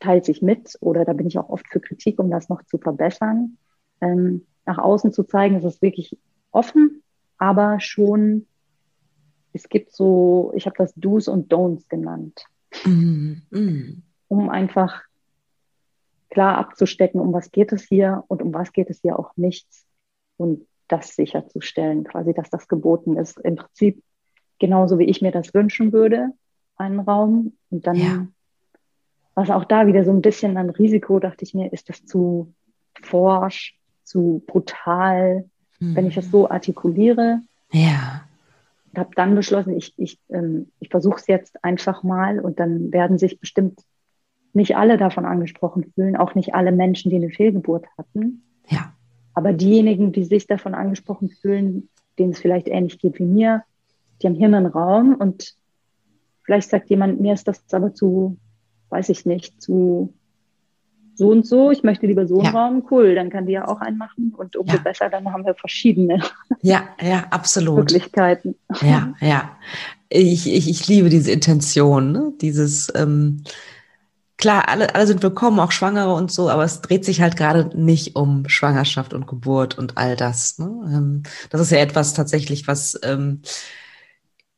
teilt 0.00 0.24
sich 0.24 0.42
mit 0.42 0.76
oder 0.80 1.04
da 1.04 1.12
bin 1.12 1.26
ich 1.26 1.38
auch 1.38 1.48
oft 1.48 1.66
für 1.68 1.80
Kritik, 1.80 2.18
um 2.18 2.30
das 2.30 2.48
noch 2.48 2.62
zu 2.64 2.78
verbessern, 2.78 3.58
ähm, 4.00 4.46
nach 4.64 4.78
außen 4.78 5.12
zu 5.12 5.24
zeigen, 5.24 5.56
es 5.56 5.64
ist 5.64 5.82
wirklich 5.82 6.18
offen, 6.50 7.02
aber 7.38 7.80
schon, 7.80 8.46
es 9.52 9.68
gibt 9.68 9.92
so, 9.92 10.52
ich 10.54 10.66
habe 10.66 10.76
das 10.78 10.94
Do's 10.94 11.28
und 11.28 11.52
Don'ts 11.52 11.88
genannt, 11.88 12.44
mm, 12.84 13.34
mm. 13.50 14.02
um 14.28 14.50
einfach 14.50 15.02
klar 16.30 16.58
abzustecken, 16.58 17.20
um 17.20 17.32
was 17.32 17.50
geht 17.50 17.72
es 17.72 17.84
hier 17.84 18.24
und 18.28 18.42
um 18.42 18.52
was 18.52 18.72
geht 18.72 18.90
es 18.90 19.00
hier 19.00 19.18
auch 19.18 19.36
nichts. 19.36 19.86
Und 20.36 20.66
das 20.88 21.14
sicherzustellen, 21.14 22.04
quasi, 22.04 22.32
dass 22.34 22.50
das 22.50 22.68
geboten 22.68 23.16
ist. 23.16 23.38
Im 23.38 23.56
Prinzip 23.56 24.02
genauso 24.58 24.98
wie 24.98 25.04
ich 25.04 25.22
mir 25.22 25.32
das 25.32 25.54
wünschen 25.54 25.92
würde, 25.92 26.30
einen 26.76 27.00
Raum. 27.00 27.54
Und 27.70 27.86
dann 27.86 27.96
ja. 27.96 28.26
was 29.34 29.50
auch 29.50 29.64
da 29.64 29.86
wieder 29.86 30.04
so 30.04 30.10
ein 30.10 30.22
bisschen 30.22 30.56
ein 30.56 30.70
Risiko, 30.70 31.18
dachte 31.18 31.44
ich 31.44 31.54
mir, 31.54 31.72
ist 31.72 31.88
das 31.88 32.04
zu 32.04 32.54
forsch, 33.02 33.78
zu 34.04 34.42
brutal, 34.46 35.48
mhm. 35.80 35.96
wenn 35.96 36.06
ich 36.06 36.14
das 36.14 36.30
so 36.30 36.48
artikuliere. 36.48 37.40
Ja. 37.72 38.22
Und 38.92 38.98
habe 38.98 39.10
dann 39.14 39.34
beschlossen, 39.34 39.76
ich, 39.76 39.94
ich, 39.96 40.18
ähm, 40.30 40.70
ich 40.80 40.88
versuche 40.88 41.20
es 41.20 41.26
jetzt 41.26 41.62
einfach 41.64 42.02
mal 42.02 42.40
und 42.40 42.60
dann 42.60 42.92
werden 42.92 43.18
sich 43.18 43.40
bestimmt 43.40 43.80
nicht 44.52 44.76
alle 44.76 44.96
davon 44.96 45.26
angesprochen 45.26 45.92
fühlen, 45.94 46.16
auch 46.16 46.34
nicht 46.34 46.54
alle 46.54 46.72
Menschen, 46.72 47.10
die 47.10 47.16
eine 47.16 47.30
Fehlgeburt 47.30 47.86
hatten. 47.98 48.42
Ja. 48.68 48.95
Aber 49.36 49.52
diejenigen, 49.52 50.12
die 50.12 50.24
sich 50.24 50.46
davon 50.46 50.74
angesprochen 50.74 51.28
fühlen, 51.28 51.90
denen 52.18 52.32
es 52.32 52.40
vielleicht 52.40 52.68
ähnlich 52.68 52.98
geht 52.98 53.18
wie 53.18 53.26
mir, 53.26 53.62
die 54.20 54.26
haben 54.26 54.34
hier 54.34 54.46
einen 54.46 54.64
Raum 54.64 55.14
und 55.14 55.54
vielleicht 56.42 56.70
sagt 56.70 56.88
jemand, 56.88 57.20
mir 57.20 57.34
ist 57.34 57.46
das 57.46 57.62
aber 57.72 57.92
zu, 57.92 58.38
weiß 58.88 59.10
ich 59.10 59.26
nicht, 59.26 59.60
zu 59.60 60.14
so 61.16 61.28
und 61.30 61.46
so, 61.46 61.70
ich 61.70 61.82
möchte 61.82 62.06
lieber 62.06 62.26
so 62.26 62.40
einen 62.40 62.54
ja. 62.54 62.58
Raum, 62.58 62.86
cool, 62.90 63.14
dann 63.14 63.28
kann 63.28 63.44
die 63.44 63.52
ja 63.52 63.68
auch 63.68 63.80
einen 63.80 63.98
machen 63.98 64.32
und 64.34 64.56
umso 64.56 64.76
ja. 64.76 64.82
besser, 64.82 65.10
dann 65.10 65.30
haben 65.30 65.44
wir 65.44 65.54
verschiedene 65.54 66.22
ja, 66.62 66.88
ja, 66.98 67.26
absolut. 67.30 67.76
Möglichkeiten. 67.76 68.54
Ja, 68.80 69.14
ja. 69.20 69.50
Ich, 70.08 70.50
ich, 70.50 70.70
ich 70.70 70.88
liebe 70.88 71.10
diese 71.10 71.30
Intention, 71.30 72.12
ne? 72.12 72.32
dieses 72.40 72.90
ähm, 72.94 73.42
klar, 74.36 74.68
alle, 74.68 74.94
alle 74.94 75.06
sind 75.06 75.22
willkommen, 75.22 75.60
auch 75.60 75.72
Schwangere 75.72 76.12
und 76.14 76.30
so, 76.30 76.50
aber 76.50 76.64
es 76.64 76.80
dreht 76.80 77.04
sich 77.04 77.20
halt 77.20 77.36
gerade 77.36 77.70
nicht 77.78 78.16
um 78.16 78.48
Schwangerschaft 78.48 79.14
und 79.14 79.26
Geburt 79.26 79.78
und 79.78 79.96
all 79.96 80.16
das. 80.16 80.58
Ne? 80.58 80.66
Ähm, 80.92 81.22
das 81.50 81.60
ist 81.60 81.70
ja 81.70 81.78
etwas 81.78 82.14
tatsächlich, 82.14 82.66
was 82.66 82.98
ähm, 83.02 83.42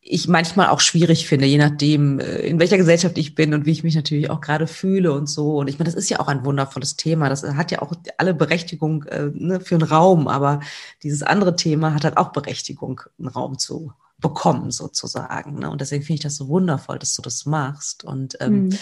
ich 0.00 0.26
manchmal 0.26 0.68
auch 0.68 0.80
schwierig 0.80 1.26
finde, 1.28 1.46
je 1.46 1.58
nachdem, 1.58 2.18
äh, 2.18 2.38
in 2.38 2.58
welcher 2.58 2.78
Gesellschaft 2.78 3.18
ich 3.18 3.34
bin 3.34 3.54
und 3.54 3.66
wie 3.66 3.72
ich 3.72 3.84
mich 3.84 3.94
natürlich 3.94 4.30
auch 4.30 4.40
gerade 4.40 4.66
fühle 4.66 5.12
und 5.12 5.28
so. 5.28 5.58
Und 5.58 5.68
ich 5.68 5.78
meine, 5.78 5.90
das 5.90 5.94
ist 5.94 6.08
ja 6.08 6.18
auch 6.20 6.28
ein 6.28 6.44
wundervolles 6.44 6.96
Thema. 6.96 7.28
Das 7.28 7.42
hat 7.44 7.70
ja 7.70 7.82
auch 7.82 7.92
alle 8.16 8.34
Berechtigung 8.34 9.04
äh, 9.04 9.30
ne, 9.34 9.60
für 9.60 9.74
einen 9.74 9.82
Raum, 9.82 10.28
aber 10.28 10.60
dieses 11.02 11.22
andere 11.22 11.56
Thema 11.56 11.94
hat 11.94 12.04
halt 12.04 12.16
auch 12.16 12.32
Berechtigung, 12.32 13.02
einen 13.18 13.28
Raum 13.28 13.58
zu 13.58 13.92
bekommen 14.20 14.70
sozusagen. 14.70 15.60
Ne? 15.60 15.70
Und 15.70 15.80
deswegen 15.80 16.02
finde 16.02 16.14
ich 16.16 16.22
das 16.22 16.36
so 16.36 16.48
wundervoll, 16.48 16.98
dass 16.98 17.14
du 17.14 17.22
das 17.22 17.46
machst. 17.46 18.04
Und 18.04 18.36
ähm, 18.40 18.64
mhm. 18.64 18.78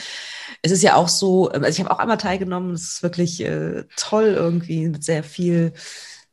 es 0.63 0.73
ist 0.73 0.83
ja 0.83 0.97
auch 0.97 1.09
so, 1.09 1.49
also 1.49 1.67
ich 1.67 1.79
habe 1.81 1.91
auch 1.91 1.99
einmal 1.99 2.17
teilgenommen, 2.17 2.73
es 2.73 2.95
ist 2.95 3.03
wirklich 3.03 3.41
äh, 3.43 3.85
toll 3.97 4.35
irgendwie 4.37 4.89
mit 4.89 5.05
sehr 5.05 5.23
viel 5.23 5.73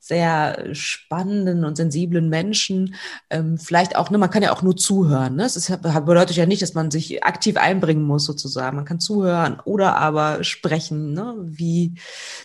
sehr 0.06 0.76
spannenden 0.76 1.64
und 1.64 1.78
sensiblen 1.78 2.28
Menschen. 2.28 2.96
Ähm, 3.30 3.58
vielleicht 3.58 3.96
auch, 3.96 4.10
ne, 4.10 4.18
man 4.18 4.30
kann 4.30 4.44
ja 4.44 4.52
auch 4.52 4.62
nur 4.62 4.76
zuhören. 4.76 5.38
Ne? 5.38 5.46
Ist, 5.46 5.82
bedeutet 5.82 6.36
ja 6.36 6.46
nicht, 6.46 6.62
dass 6.62 6.74
man 6.74 6.92
sich 6.92 7.24
aktiv 7.24 7.56
einbringen 7.56 8.04
muss, 8.04 8.26
sozusagen. 8.26 8.76
Man 8.76 8.84
kann 8.84 9.00
zuhören 9.00 9.62
oder 9.64 9.96
aber 9.96 10.44
sprechen. 10.44 11.14
Ne? 11.14 11.36
Wie, 11.44 11.94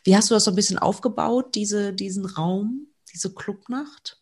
wie 0.05 0.17
hast 0.17 0.31
du 0.31 0.35
das 0.35 0.45
so 0.45 0.53
ein 0.53 0.55
bisschen 0.55 0.79
aufgebaut, 0.79 1.57
diese, 1.57 1.93
diesen 1.93 2.27
Raum, 2.27 2.87
diese 3.13 3.35
Clubnacht? 3.35 4.21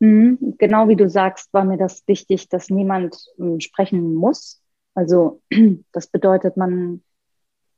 Mhm, 0.00 0.56
genau 0.58 0.88
wie 0.88 0.96
du 0.96 1.08
sagst, 1.08 1.52
war 1.52 1.64
mir 1.64 1.76
das 1.78 2.06
wichtig, 2.06 2.48
dass 2.48 2.70
niemand 2.70 3.16
ähm, 3.38 3.60
sprechen 3.60 4.14
muss. 4.14 4.62
Also 4.94 5.40
das 5.92 6.06
bedeutet, 6.08 6.56
man, 6.56 7.02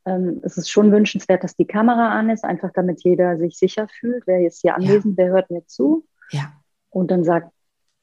ähm, 0.04 0.40
es 0.42 0.56
ist 0.56 0.70
schon 0.70 0.92
wünschenswert, 0.92 1.44
dass 1.44 1.56
die 1.56 1.66
Kamera 1.66 2.18
an 2.18 2.30
ist, 2.30 2.44
einfach 2.44 2.70
damit 2.72 3.02
jeder 3.04 3.36
sich 3.38 3.58
sicher 3.58 3.88
fühlt, 3.88 4.26
wer 4.26 4.46
ist 4.46 4.62
hier 4.62 4.74
anwesend, 4.76 5.18
ja. 5.18 5.24
wer 5.24 5.32
hört 5.32 5.50
mir 5.50 5.66
zu. 5.66 6.06
Ja. 6.30 6.52
Und 6.90 7.10
dann 7.10 7.24
sagt, 7.24 7.52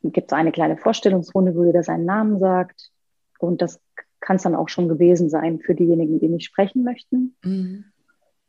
gibt 0.04 0.32
es 0.32 0.38
eine 0.38 0.52
kleine 0.52 0.78
Vorstellungsrunde, 0.78 1.56
wo 1.56 1.64
jeder 1.64 1.84
seinen 1.84 2.06
Namen 2.06 2.40
sagt. 2.40 2.92
Und 3.40 3.62
das 3.62 3.80
kann 4.20 4.38
es 4.38 4.44
dann 4.44 4.56
auch 4.56 4.70
schon 4.70 4.88
gewesen 4.88 5.30
sein 5.30 5.60
für 5.60 5.76
diejenigen, 5.76 6.20
die 6.20 6.28
nicht 6.28 6.46
sprechen 6.46 6.84
möchten. 6.84 7.36
Mhm. 7.44 7.86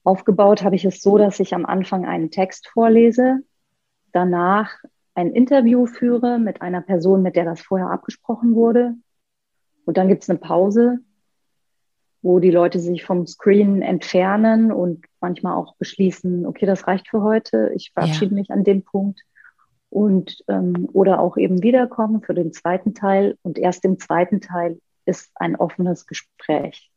Aufgebaut 0.02 0.62
habe 0.62 0.76
ich 0.76 0.84
es 0.84 1.00
so, 1.00 1.16
dass 1.18 1.40
ich 1.40 1.54
am 1.54 1.64
Anfang 1.64 2.04
einen 2.04 2.30
Text 2.30 2.68
vorlese, 2.68 3.38
danach 4.12 4.70
ein 5.14 5.32
Interview 5.32 5.86
führe 5.86 6.38
mit 6.38 6.60
einer 6.62 6.80
Person, 6.80 7.22
mit 7.22 7.36
der 7.36 7.44
das 7.44 7.60
vorher 7.60 7.90
abgesprochen 7.90 8.54
wurde. 8.54 8.94
Und 9.84 9.96
dann 9.96 10.08
gibt 10.08 10.22
es 10.22 10.30
eine 10.30 10.38
Pause, 10.38 10.98
wo 12.22 12.38
die 12.40 12.50
Leute 12.50 12.80
sich 12.80 13.04
vom 13.04 13.26
Screen 13.26 13.82
entfernen 13.82 14.72
und 14.72 15.04
manchmal 15.20 15.56
auch 15.56 15.76
beschließen, 15.76 16.46
okay, 16.46 16.64
das 16.66 16.86
reicht 16.86 17.08
für 17.08 17.22
heute, 17.22 17.70
ich 17.74 17.92
verabschiede 17.92 18.34
ja. 18.34 18.40
mich 18.40 18.50
an 18.50 18.64
dem 18.64 18.82
Punkt. 18.82 19.20
Und 19.90 20.42
ähm, 20.48 20.88
oder 20.92 21.20
auch 21.20 21.36
eben 21.36 21.62
wiederkommen 21.62 22.22
für 22.22 22.34
den 22.34 22.52
zweiten 22.52 22.94
Teil. 22.94 23.38
Und 23.42 23.58
erst 23.58 23.84
im 23.84 24.00
zweiten 24.00 24.40
Teil 24.40 24.80
ist 25.04 25.30
ein 25.36 25.54
offenes 25.54 26.06
Gespräch. 26.06 26.90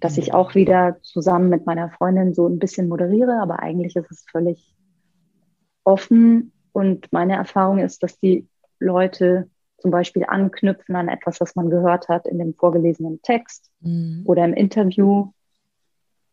dass 0.00 0.18
ich 0.18 0.34
auch 0.34 0.56
wieder 0.56 0.96
zusammen 1.02 1.48
mit 1.48 1.64
meiner 1.64 1.88
Freundin 1.90 2.34
so 2.34 2.48
ein 2.48 2.58
bisschen 2.58 2.88
moderiere, 2.88 3.40
aber 3.40 3.60
eigentlich 3.60 3.94
ist 3.94 4.10
es 4.10 4.24
völlig 4.28 4.74
offen. 5.84 6.52
Und 6.72 7.12
meine 7.12 7.36
Erfahrung 7.36 7.78
ist, 7.78 8.02
dass 8.02 8.18
die 8.18 8.48
Leute 8.78 9.48
zum 9.78 9.90
Beispiel 9.90 10.24
anknüpfen 10.26 10.94
an 10.96 11.08
etwas, 11.08 11.40
was 11.40 11.56
man 11.56 11.68
gehört 11.68 12.08
hat 12.08 12.26
in 12.26 12.38
dem 12.38 12.54
vorgelesenen 12.54 13.20
Text 13.22 13.70
mhm. 13.80 14.22
oder 14.24 14.44
im 14.44 14.54
Interview 14.54 15.32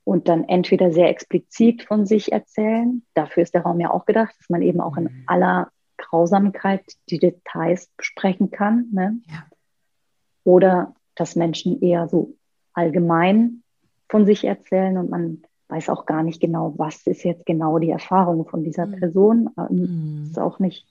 und 0.04 0.28
dann 0.28 0.44
entweder 0.44 0.92
sehr 0.92 1.10
explizit 1.10 1.84
von 1.84 2.06
sich 2.06 2.32
erzählen. 2.32 3.04
Dafür 3.16 3.44
ist 3.44 3.54
der 3.54 3.64
Raum 3.64 3.80
ja 3.80 3.92
auch 3.92 4.06
gedacht, 4.06 4.36
dass 4.38 4.50
man 4.50 4.62
eben 4.62 4.82
auch 4.82 4.98
in 4.98 5.06
mhm. 5.06 5.24
aller 5.26 5.72
Grausamkeit 5.98 6.84
die 7.10 7.20
Details 7.20 7.90
besprechen 7.98 8.52
kann. 8.52 8.88
Ne? 8.92 9.20
Ja. 9.28 9.46
Oder 10.44 10.96
dass 11.16 11.36
Menschen 11.36 11.82
eher 11.82 12.08
so 12.08 12.36
allgemein 12.74 13.64
von 14.08 14.26
sich 14.26 14.46
erzählen 14.46 14.98
und 14.98 15.10
man 15.10 15.44
weiß 15.70 15.90
auch 15.90 16.06
gar 16.06 16.24
nicht 16.24 16.42
genau, 16.42 16.74
was 16.78 17.06
ist 17.08 17.24
jetzt 17.24 17.46
genau 17.46 17.78
die 17.80 17.92
Erfahrung 17.92 18.48
von 18.48 18.64
dieser 18.64 18.88
mhm. 18.88 19.00
Person. 19.00 19.50
Mhm. 19.70 20.28
Ist 20.32 20.40
auch 20.40 20.60
nicht 20.60 20.86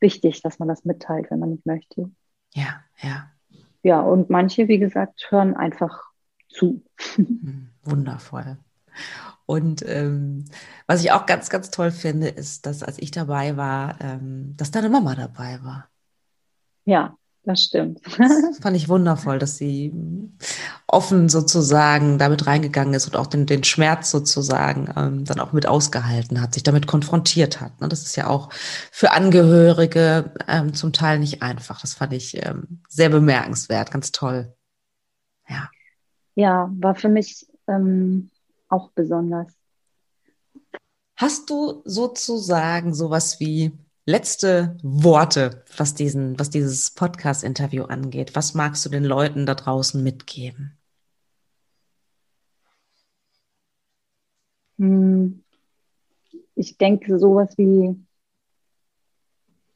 wichtig, 0.00 0.42
dass 0.42 0.58
man 0.58 0.68
das 0.68 0.84
mitteilt, 0.84 1.30
wenn 1.30 1.40
man 1.40 1.50
nicht 1.50 1.66
möchte. 1.66 2.10
Ja, 2.54 2.80
ja. 3.02 3.30
Ja, 3.82 4.00
und 4.00 4.30
manche, 4.30 4.68
wie 4.68 4.78
gesagt, 4.78 5.26
hören 5.30 5.54
einfach 5.54 6.02
zu. 6.48 6.82
Mhm. 7.16 7.68
Wundervoll. 7.84 8.58
Und 9.44 9.84
ähm, 9.86 10.44
was 10.86 11.02
ich 11.02 11.10
auch 11.10 11.26
ganz, 11.26 11.50
ganz 11.50 11.70
toll 11.70 11.90
finde, 11.90 12.28
ist, 12.28 12.64
dass 12.64 12.84
als 12.84 13.00
ich 13.00 13.10
dabei 13.10 13.56
war, 13.56 14.00
ähm, 14.00 14.54
dass 14.56 14.70
deine 14.70 14.88
Mama 14.88 15.16
dabei 15.16 15.58
war. 15.64 15.88
Ja, 16.84 17.16
das 17.44 17.64
stimmt. 17.64 18.00
Das 18.18 18.58
fand 18.62 18.76
ich 18.76 18.88
wundervoll, 18.88 19.38
dass 19.38 19.56
sie 19.56 19.92
offen 20.86 21.28
sozusagen 21.28 22.18
damit 22.18 22.46
reingegangen 22.46 22.94
ist 22.94 23.06
und 23.06 23.16
auch 23.16 23.26
den, 23.26 23.46
den 23.46 23.64
Schmerz 23.64 24.10
sozusagen 24.12 24.92
ähm, 24.96 25.24
dann 25.24 25.40
auch 25.40 25.52
mit 25.52 25.66
ausgehalten 25.66 26.40
hat, 26.40 26.54
sich 26.54 26.62
damit 26.62 26.86
konfrontiert 26.86 27.60
hat. 27.60 27.80
Ne? 27.80 27.88
Das 27.88 28.02
ist 28.02 28.14
ja 28.14 28.28
auch 28.28 28.50
für 28.92 29.10
Angehörige 29.10 30.32
ähm, 30.46 30.72
zum 30.72 30.92
Teil 30.92 31.18
nicht 31.18 31.42
einfach. 31.42 31.80
Das 31.80 31.94
fand 31.94 32.12
ich 32.12 32.36
ähm, 32.46 32.80
sehr 32.88 33.08
bemerkenswert, 33.08 33.90
ganz 33.90 34.12
toll. 34.12 34.54
Ja. 35.48 35.68
Ja, 36.34 36.70
war 36.78 36.94
für 36.94 37.08
mich 37.08 37.46
ähm, 37.66 38.30
auch 38.68 38.90
besonders. 38.92 39.52
Hast 41.16 41.50
du 41.50 41.82
sozusagen 41.84 42.94
sowas 42.94 43.38
wie 43.40 43.72
letzte 44.04 44.76
Worte, 44.82 45.64
was 45.76 45.94
diesen, 45.94 46.38
was 46.38 46.50
dieses 46.50 46.92
Podcast-Interview 46.92 47.84
angeht? 47.84 48.34
Was 48.34 48.54
magst 48.54 48.84
du 48.84 48.88
den 48.90 49.04
Leuten 49.04 49.46
da 49.46 49.54
draußen 49.54 50.02
mitgeben? 50.02 50.78
Hm. 54.78 55.44
Ich 56.54 56.76
denke, 56.76 57.18
sowas 57.18 57.56
wie 57.56 57.96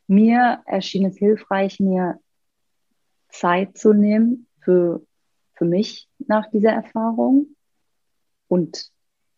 mir 0.08 0.62
erschien 0.66 1.06
es 1.06 1.16
hilfreich, 1.16 1.80
mir 1.80 2.20
Zeit 3.28 3.76
zu 3.76 3.92
nehmen 3.92 4.46
für, 4.60 5.04
für 5.54 5.64
mich 5.64 6.08
nach 6.18 6.50
dieser 6.50 6.70
Erfahrung. 6.70 7.56
Und 8.48 8.90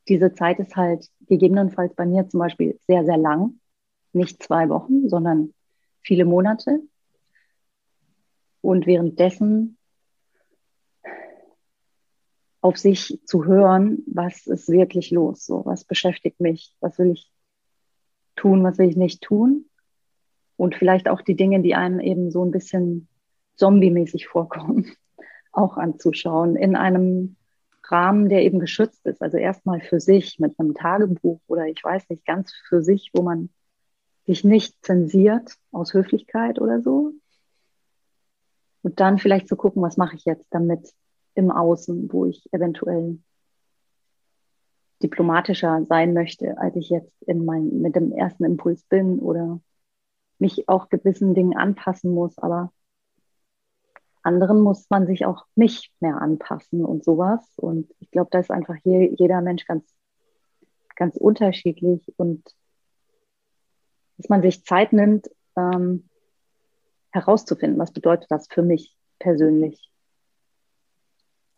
diese 0.08 0.34
Zeit 0.34 0.58
ist 0.58 0.76
halt 0.76 1.08
gegebenenfalls 1.26 1.94
bei 1.94 2.06
mir 2.06 2.28
zum 2.28 2.40
Beispiel 2.40 2.78
sehr, 2.86 3.04
sehr 3.04 3.16
lang 3.16 3.58
nicht 4.12 4.42
zwei 4.42 4.68
Wochen, 4.68 5.08
sondern 5.08 5.54
viele 6.02 6.24
Monate. 6.24 6.80
Und 8.60 8.86
währenddessen 8.86 9.76
auf 12.60 12.76
sich 12.76 13.20
zu 13.24 13.44
hören, 13.44 14.02
was 14.06 14.46
ist 14.46 14.68
wirklich 14.68 15.10
los, 15.10 15.46
so 15.46 15.64
was 15.64 15.84
beschäftigt 15.84 16.40
mich, 16.40 16.74
was 16.80 16.98
will 16.98 17.12
ich 17.12 17.30
tun, 18.34 18.64
was 18.64 18.78
will 18.78 18.88
ich 18.88 18.96
nicht 18.96 19.22
tun? 19.22 19.66
Und 20.56 20.74
vielleicht 20.74 21.08
auch 21.08 21.22
die 21.22 21.36
Dinge, 21.36 21.62
die 21.62 21.76
einem 21.76 22.00
eben 22.00 22.30
so 22.32 22.44
ein 22.44 22.50
bisschen 22.50 23.08
zombie-mäßig 23.56 24.26
vorkommen, 24.26 24.90
auch 25.52 25.76
anzuschauen. 25.76 26.56
In 26.56 26.74
einem 26.74 27.36
Rahmen, 27.84 28.28
der 28.28 28.42
eben 28.42 28.58
geschützt 28.58 29.06
ist. 29.06 29.22
Also 29.22 29.36
erstmal 29.36 29.80
für 29.80 30.00
sich 30.00 30.38
mit 30.38 30.58
einem 30.58 30.74
Tagebuch 30.74 31.40
oder 31.46 31.66
ich 31.66 31.82
weiß 31.82 32.08
nicht, 32.10 32.26
ganz 32.26 32.52
für 32.68 32.82
sich, 32.82 33.10
wo 33.14 33.22
man 33.22 33.50
sich 34.28 34.44
nicht 34.44 34.76
zensiert 34.84 35.54
aus 35.72 35.94
Höflichkeit 35.94 36.60
oder 36.60 36.82
so. 36.82 37.12
Und 38.82 39.00
dann 39.00 39.18
vielleicht 39.18 39.48
zu 39.48 39.56
gucken, 39.56 39.82
was 39.82 39.96
mache 39.96 40.16
ich 40.16 40.26
jetzt 40.26 40.46
damit 40.50 40.94
im 41.34 41.50
Außen, 41.50 42.12
wo 42.12 42.26
ich 42.26 42.46
eventuell 42.52 43.18
diplomatischer 45.02 45.86
sein 45.88 46.12
möchte, 46.12 46.58
als 46.58 46.76
ich 46.76 46.90
jetzt 46.90 47.22
in 47.22 47.46
mein, 47.46 47.80
mit 47.80 47.96
dem 47.96 48.12
ersten 48.12 48.44
Impuls 48.44 48.84
bin 48.84 49.18
oder 49.18 49.60
mich 50.38 50.68
auch 50.68 50.90
gewissen 50.90 51.34
Dingen 51.34 51.56
anpassen 51.56 52.12
muss, 52.12 52.36
aber 52.38 52.70
anderen 54.22 54.60
muss 54.60 54.90
man 54.90 55.06
sich 55.06 55.24
auch 55.24 55.46
nicht 55.54 55.90
mehr 56.00 56.20
anpassen 56.20 56.84
und 56.84 57.02
sowas. 57.02 57.50
Und 57.56 57.94
ich 57.98 58.10
glaube, 58.10 58.28
da 58.30 58.40
ist 58.40 58.50
einfach 58.50 58.76
hier 58.82 59.10
jeder 59.14 59.40
Mensch 59.40 59.64
ganz, 59.64 59.90
ganz 60.96 61.16
unterschiedlich 61.16 62.12
und 62.18 62.42
dass 64.18 64.28
man 64.28 64.42
sich 64.42 64.64
Zeit 64.64 64.92
nimmt, 64.92 65.30
ähm, 65.56 66.08
herauszufinden, 67.10 67.78
was 67.78 67.92
bedeutet 67.92 68.30
das 68.30 68.48
für 68.48 68.62
mich 68.62 68.96
persönlich 69.18 69.90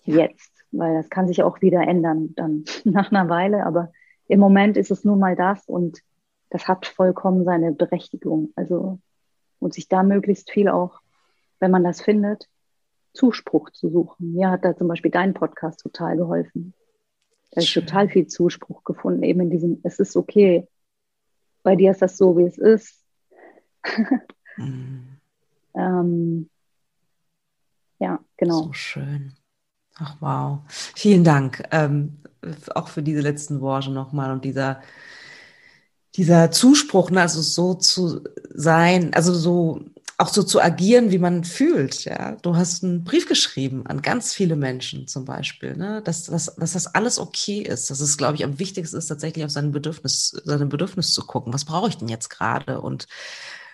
jetzt, 0.05 0.53
weil 0.71 0.95
das 0.95 1.11
kann 1.11 1.27
sich 1.27 1.43
auch 1.43 1.61
wieder 1.61 1.83
ändern 1.83 2.35
dann 2.37 2.65
nach 2.85 3.11
einer 3.11 3.29
Weile, 3.29 3.67
aber 3.67 3.93
im 4.29 4.39
Moment 4.39 4.77
ist 4.77 4.91
es 4.93 5.05
nun 5.05 5.19
mal 5.19 5.35
das 5.35 5.67
und 5.67 6.01
das 6.51 6.69
hat 6.69 6.87
vollkommen 6.87 7.45
seine 7.45 7.73
Berechtigung. 7.73 8.53
Also 8.55 9.01
und 9.61 9.75
sich 9.75 9.89
da 9.89 10.03
möglichst 10.03 10.51
viel 10.51 10.69
auch, 10.69 11.01
wenn 11.61 11.71
man 11.71 11.85
das 11.85 12.01
findet, 12.01 12.49
Zuspruch 13.13 13.71
zu 13.71 13.91
suchen. 13.91 14.33
Mir 14.33 14.51
hat 14.51 14.65
da 14.65 14.77
zum 14.77 14.89
Beispiel 14.89 15.11
dein 15.11 15.35
Podcast 15.35 15.81
total 15.81 16.17
geholfen. 16.17 16.75
Da 17.51 17.57
habe 17.57 17.65
ich 17.65 17.75
total 17.75 18.09
viel 18.09 18.27
Zuspruch 18.27 18.85
gefunden, 18.85 19.23
eben 19.23 19.41
in 19.41 19.51
diesem, 19.51 19.81
es 19.83 19.99
ist 19.99 20.17
okay, 20.17 20.67
bei 21.63 21.77
dir 21.77 21.91
ist 21.91 22.03
das 22.03 22.17
so, 22.17 22.37
wie 22.37 22.45
es 22.45 22.59
ist. 22.59 23.05
mhm. 24.57 25.09
ähm, 25.75 26.51
ja, 27.99 28.19
genau. 28.37 28.65
So 28.65 28.73
schön. 28.73 29.35
Ach 29.97 30.17
wow. 30.21 30.59
Vielen 30.69 31.25
Dank. 31.25 31.63
Ähm, 31.71 32.19
auch 32.75 32.89
für 32.89 33.03
diese 33.03 33.21
letzten 33.21 33.61
Worte 33.61 33.91
nochmal 33.91 34.33
und 34.33 34.45
dieser, 34.45 34.81
dieser 36.17 36.51
Zuspruch, 36.51 37.11
ne, 37.11 37.21
also 37.21 37.43
so 37.43 37.75
zu 37.75 38.25
sein, 38.49 39.13
also 39.13 39.35
so 39.35 39.85
auch 40.21 40.29
so 40.29 40.43
zu 40.43 40.61
agieren, 40.61 41.11
wie 41.11 41.19
man 41.19 41.45
fühlt. 41.45 42.05
Ja, 42.05 42.37
du 42.43 42.55
hast 42.55 42.85
einen 42.85 43.05
Brief 43.05 43.27
geschrieben 43.27 43.87
an 43.87 44.03
ganz 44.03 44.35
viele 44.35 44.55
Menschen 44.55 45.09
zum 45.09 45.25
Beispiel, 45.25 45.77
ne? 45.77 46.03
dass, 46.03 46.25
dass, 46.25 46.55
dass 46.57 46.75
das 46.75 46.95
alles 46.95 47.19
okay 47.19 47.63
ist. 47.63 47.91
Dass 47.91 48.01
es, 48.01 48.19
glaube 48.19 48.35
ich, 48.35 48.45
am 48.45 48.59
wichtigsten 48.59 48.99
ist, 48.99 49.07
tatsächlich 49.07 49.45
auf 49.45 49.51
sein 49.51 49.73
Bedürfnis, 49.73 50.31
seine 50.45 50.67
Bedürfnis 50.67 51.13
zu 51.13 51.27
gucken. 51.27 51.55
Was 51.55 51.65
brauche 51.65 51.89
ich 51.89 51.97
denn 51.97 52.09
jetzt 52.09 52.29
gerade? 52.29 52.81
Und 52.83 53.07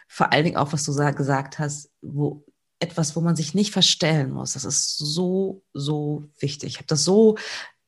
vor 0.07 0.33
allen 0.33 0.45
Dingen 0.45 0.57
auch, 0.57 0.73
was 0.73 0.85
du 0.85 0.95
gesagt 0.95 1.59
hast, 1.59 1.91
wo 2.01 2.45
etwas, 2.79 3.17
wo 3.17 3.21
man 3.21 3.35
sich 3.35 3.55
nicht 3.55 3.73
verstellen 3.73 4.31
muss. 4.31 4.53
Das 4.53 4.65
ist 4.65 4.99
so, 4.99 5.63
so 5.73 6.25
wichtig. 6.39 6.75
Ich 6.75 6.77
habe 6.77 6.87
das 6.87 7.03
so 7.03 7.37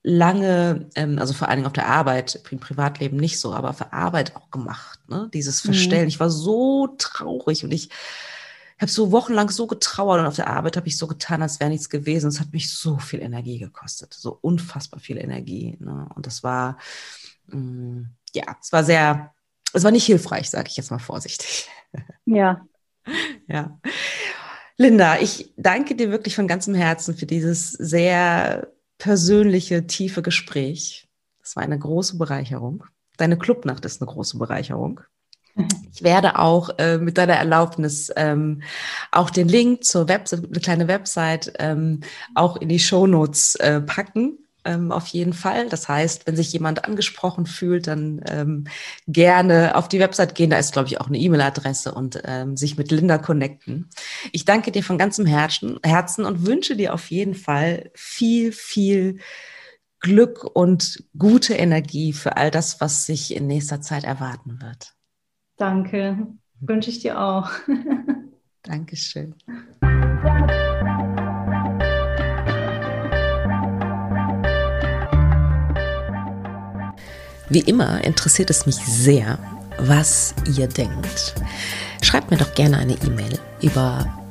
lange, 0.03 0.89
ähm, 0.97 1.19
also 1.19 1.33
vor 1.33 1.49
allen 1.49 1.59
Dingen 1.59 1.67
auf 1.67 1.73
der 1.75 1.89
Arbeit, 1.89 2.43
im 2.51 2.59
Privatleben 2.59 3.19
nicht 3.19 3.39
so, 3.39 3.53
aber 3.53 3.73
für 3.73 3.93
Arbeit 3.93 4.35
auch 4.35 4.51
gemacht, 4.51 4.99
ne? 5.09 5.31
Dieses 5.33 5.63
mhm. 5.63 5.69
Verstellen. 5.69 6.03
Mhm. 6.03 6.09
Ich 6.09 6.21
war 6.21 6.31
so 6.31 6.89
traurig 6.99 7.63
und 7.63 7.73
ich 7.73 7.91
habe 8.81 8.91
so 8.91 9.11
wochenlang 9.13 9.51
so 9.51 9.67
getrauert 9.67 10.21
und 10.21 10.27
auf 10.27 10.37
der 10.37 10.49
Arbeit 10.49 10.77
habe 10.77 10.87
ich 10.89 10.97
so 10.97 11.07
getan, 11.07 11.43
als 11.43 11.59
wäre 11.61 11.71
nichts 11.71 11.91
gewesen. 11.91 12.29
Es 12.29 12.41
hat 12.41 12.53
mich 12.53 12.73
so 12.73 12.99
viel 12.99 13.21
Energie 13.21 13.59
gekostet, 13.59 14.15
so 14.15 14.39
unfassbar 14.41 15.01
viel 15.01 15.19
Energie. 15.19 15.77
Ne? 15.81 16.09
Und 16.15 16.27
das 16.27 16.43
war, 16.43 16.79
mh, 17.47 17.59
mm, 17.59 18.11
ja, 18.35 18.57
es 18.61 18.73
war 18.73 18.85
sehr, 18.85 19.35
es 19.73 19.85
war 19.85 19.91
nicht 19.91 20.07
hilfreich, 20.07 20.51
sage 20.51 20.69
ich 20.69 20.77
jetzt 20.77 20.91
mal 20.91 20.99
vorsichtig. 20.99 21.69
Ja. 22.27 22.67
ja. 23.47 23.81
Linda, 24.77 25.19
ich 25.19 25.55
danke 25.57 25.97
dir 25.97 26.11
wirklich 26.11 26.37
von 26.37 26.47
ganzem 26.47 26.75
Herzen 26.75 27.17
für 27.17 27.25
dieses 27.25 27.73
sehr 27.73 28.71
persönliche, 28.99 29.87
tiefe 29.87 30.21
Gespräch. 30.21 31.09
Das 31.41 31.57
war 31.57 31.63
eine 31.63 31.79
große 31.79 32.19
Bereicherung. 32.19 32.85
Deine 33.17 33.39
Clubnacht 33.39 33.87
ist 33.87 34.03
eine 34.03 34.11
große 34.11 34.37
Bereicherung. 34.37 35.01
Ich 35.93 36.05
werde 36.05 36.39
auch 36.39 36.71
äh, 36.79 36.99
mit 36.99 37.19
deiner 37.19 37.35
Erlaubnis 37.35 38.13
ähm, 38.17 38.63
auch 39.11 39.31
den 39.31 39.49
Link 39.49 39.85
zur 39.85 40.09
Website, 40.09 40.45
eine 40.45 40.61
kleine 40.61 40.89
Website, 40.89 41.53
ähm, 41.59 42.01
auch 42.35 42.57
in 42.57 42.69
die 42.69 42.79
Shownotes 42.79 43.57
äh, 43.57 43.81
packen. 43.81 44.39
Ähm, 44.65 44.93
auf 44.93 45.07
jeden 45.09 45.33
Fall. 45.33 45.69
Das 45.69 45.89
heißt, 45.89 46.27
wenn 46.27 46.37
sich 46.37 46.53
jemand 46.53 46.85
angesprochen 46.85 47.47
fühlt, 47.47 47.87
dann 47.87 48.21
ähm, 48.29 48.65
gerne 49.07 49.77
auf 49.77 49.89
die 49.89 49.99
Website 49.99 50.35
gehen. 50.35 50.51
Da 50.51 50.59
ist, 50.59 50.73
glaube 50.73 50.89
ich, 50.89 51.01
auch 51.01 51.07
eine 51.07 51.19
E-Mail-Adresse 51.19 51.95
und 51.95 52.21
ähm, 52.25 52.57
sich 52.57 52.77
mit 52.77 52.91
Linda 52.91 53.19
connecten. 53.19 53.89
Ich 54.31 54.45
danke 54.45 54.71
dir 54.71 54.85
von 54.85 54.99
ganzem 54.99 55.27
Herzen, 55.27 55.79
Herzen 55.83 56.25
und 56.25 56.47
wünsche 56.47 56.77
dir 56.77 56.93
auf 56.93 57.11
jeden 57.11 57.35
Fall 57.35 57.91
viel, 57.95 58.53
viel 58.53 59.19
Glück 60.01 60.45
und 60.45 61.05
gute 61.17 61.55
Energie 61.55 62.13
für 62.13 62.37
all 62.37 62.51
das, 62.51 62.81
was 62.81 63.07
sich 63.07 63.35
in 63.35 63.47
nächster 63.47 63.81
Zeit 63.81 64.05
erwarten 64.05 64.61
wird. 64.61 64.98
Danke. 65.59 66.29
Wünsche 66.61 66.91
ich 66.91 67.01
dir 67.01 67.21
auch. 67.21 67.51
Dankeschön. 68.63 69.35
Wie 77.51 77.61
immer 77.61 78.05
interessiert 78.05 78.51
es 78.51 78.67
mich 78.67 78.77
sehr, 78.77 79.39
was 79.79 80.35
ihr 80.57 80.69
denkt. 80.69 81.35
Schreibt 82.03 82.31
mir 82.31 82.37
doch 82.37 82.55
gerne 82.55 82.79
eine 82.79 82.95
E-Mail 83.05 83.39
über 83.63 84.07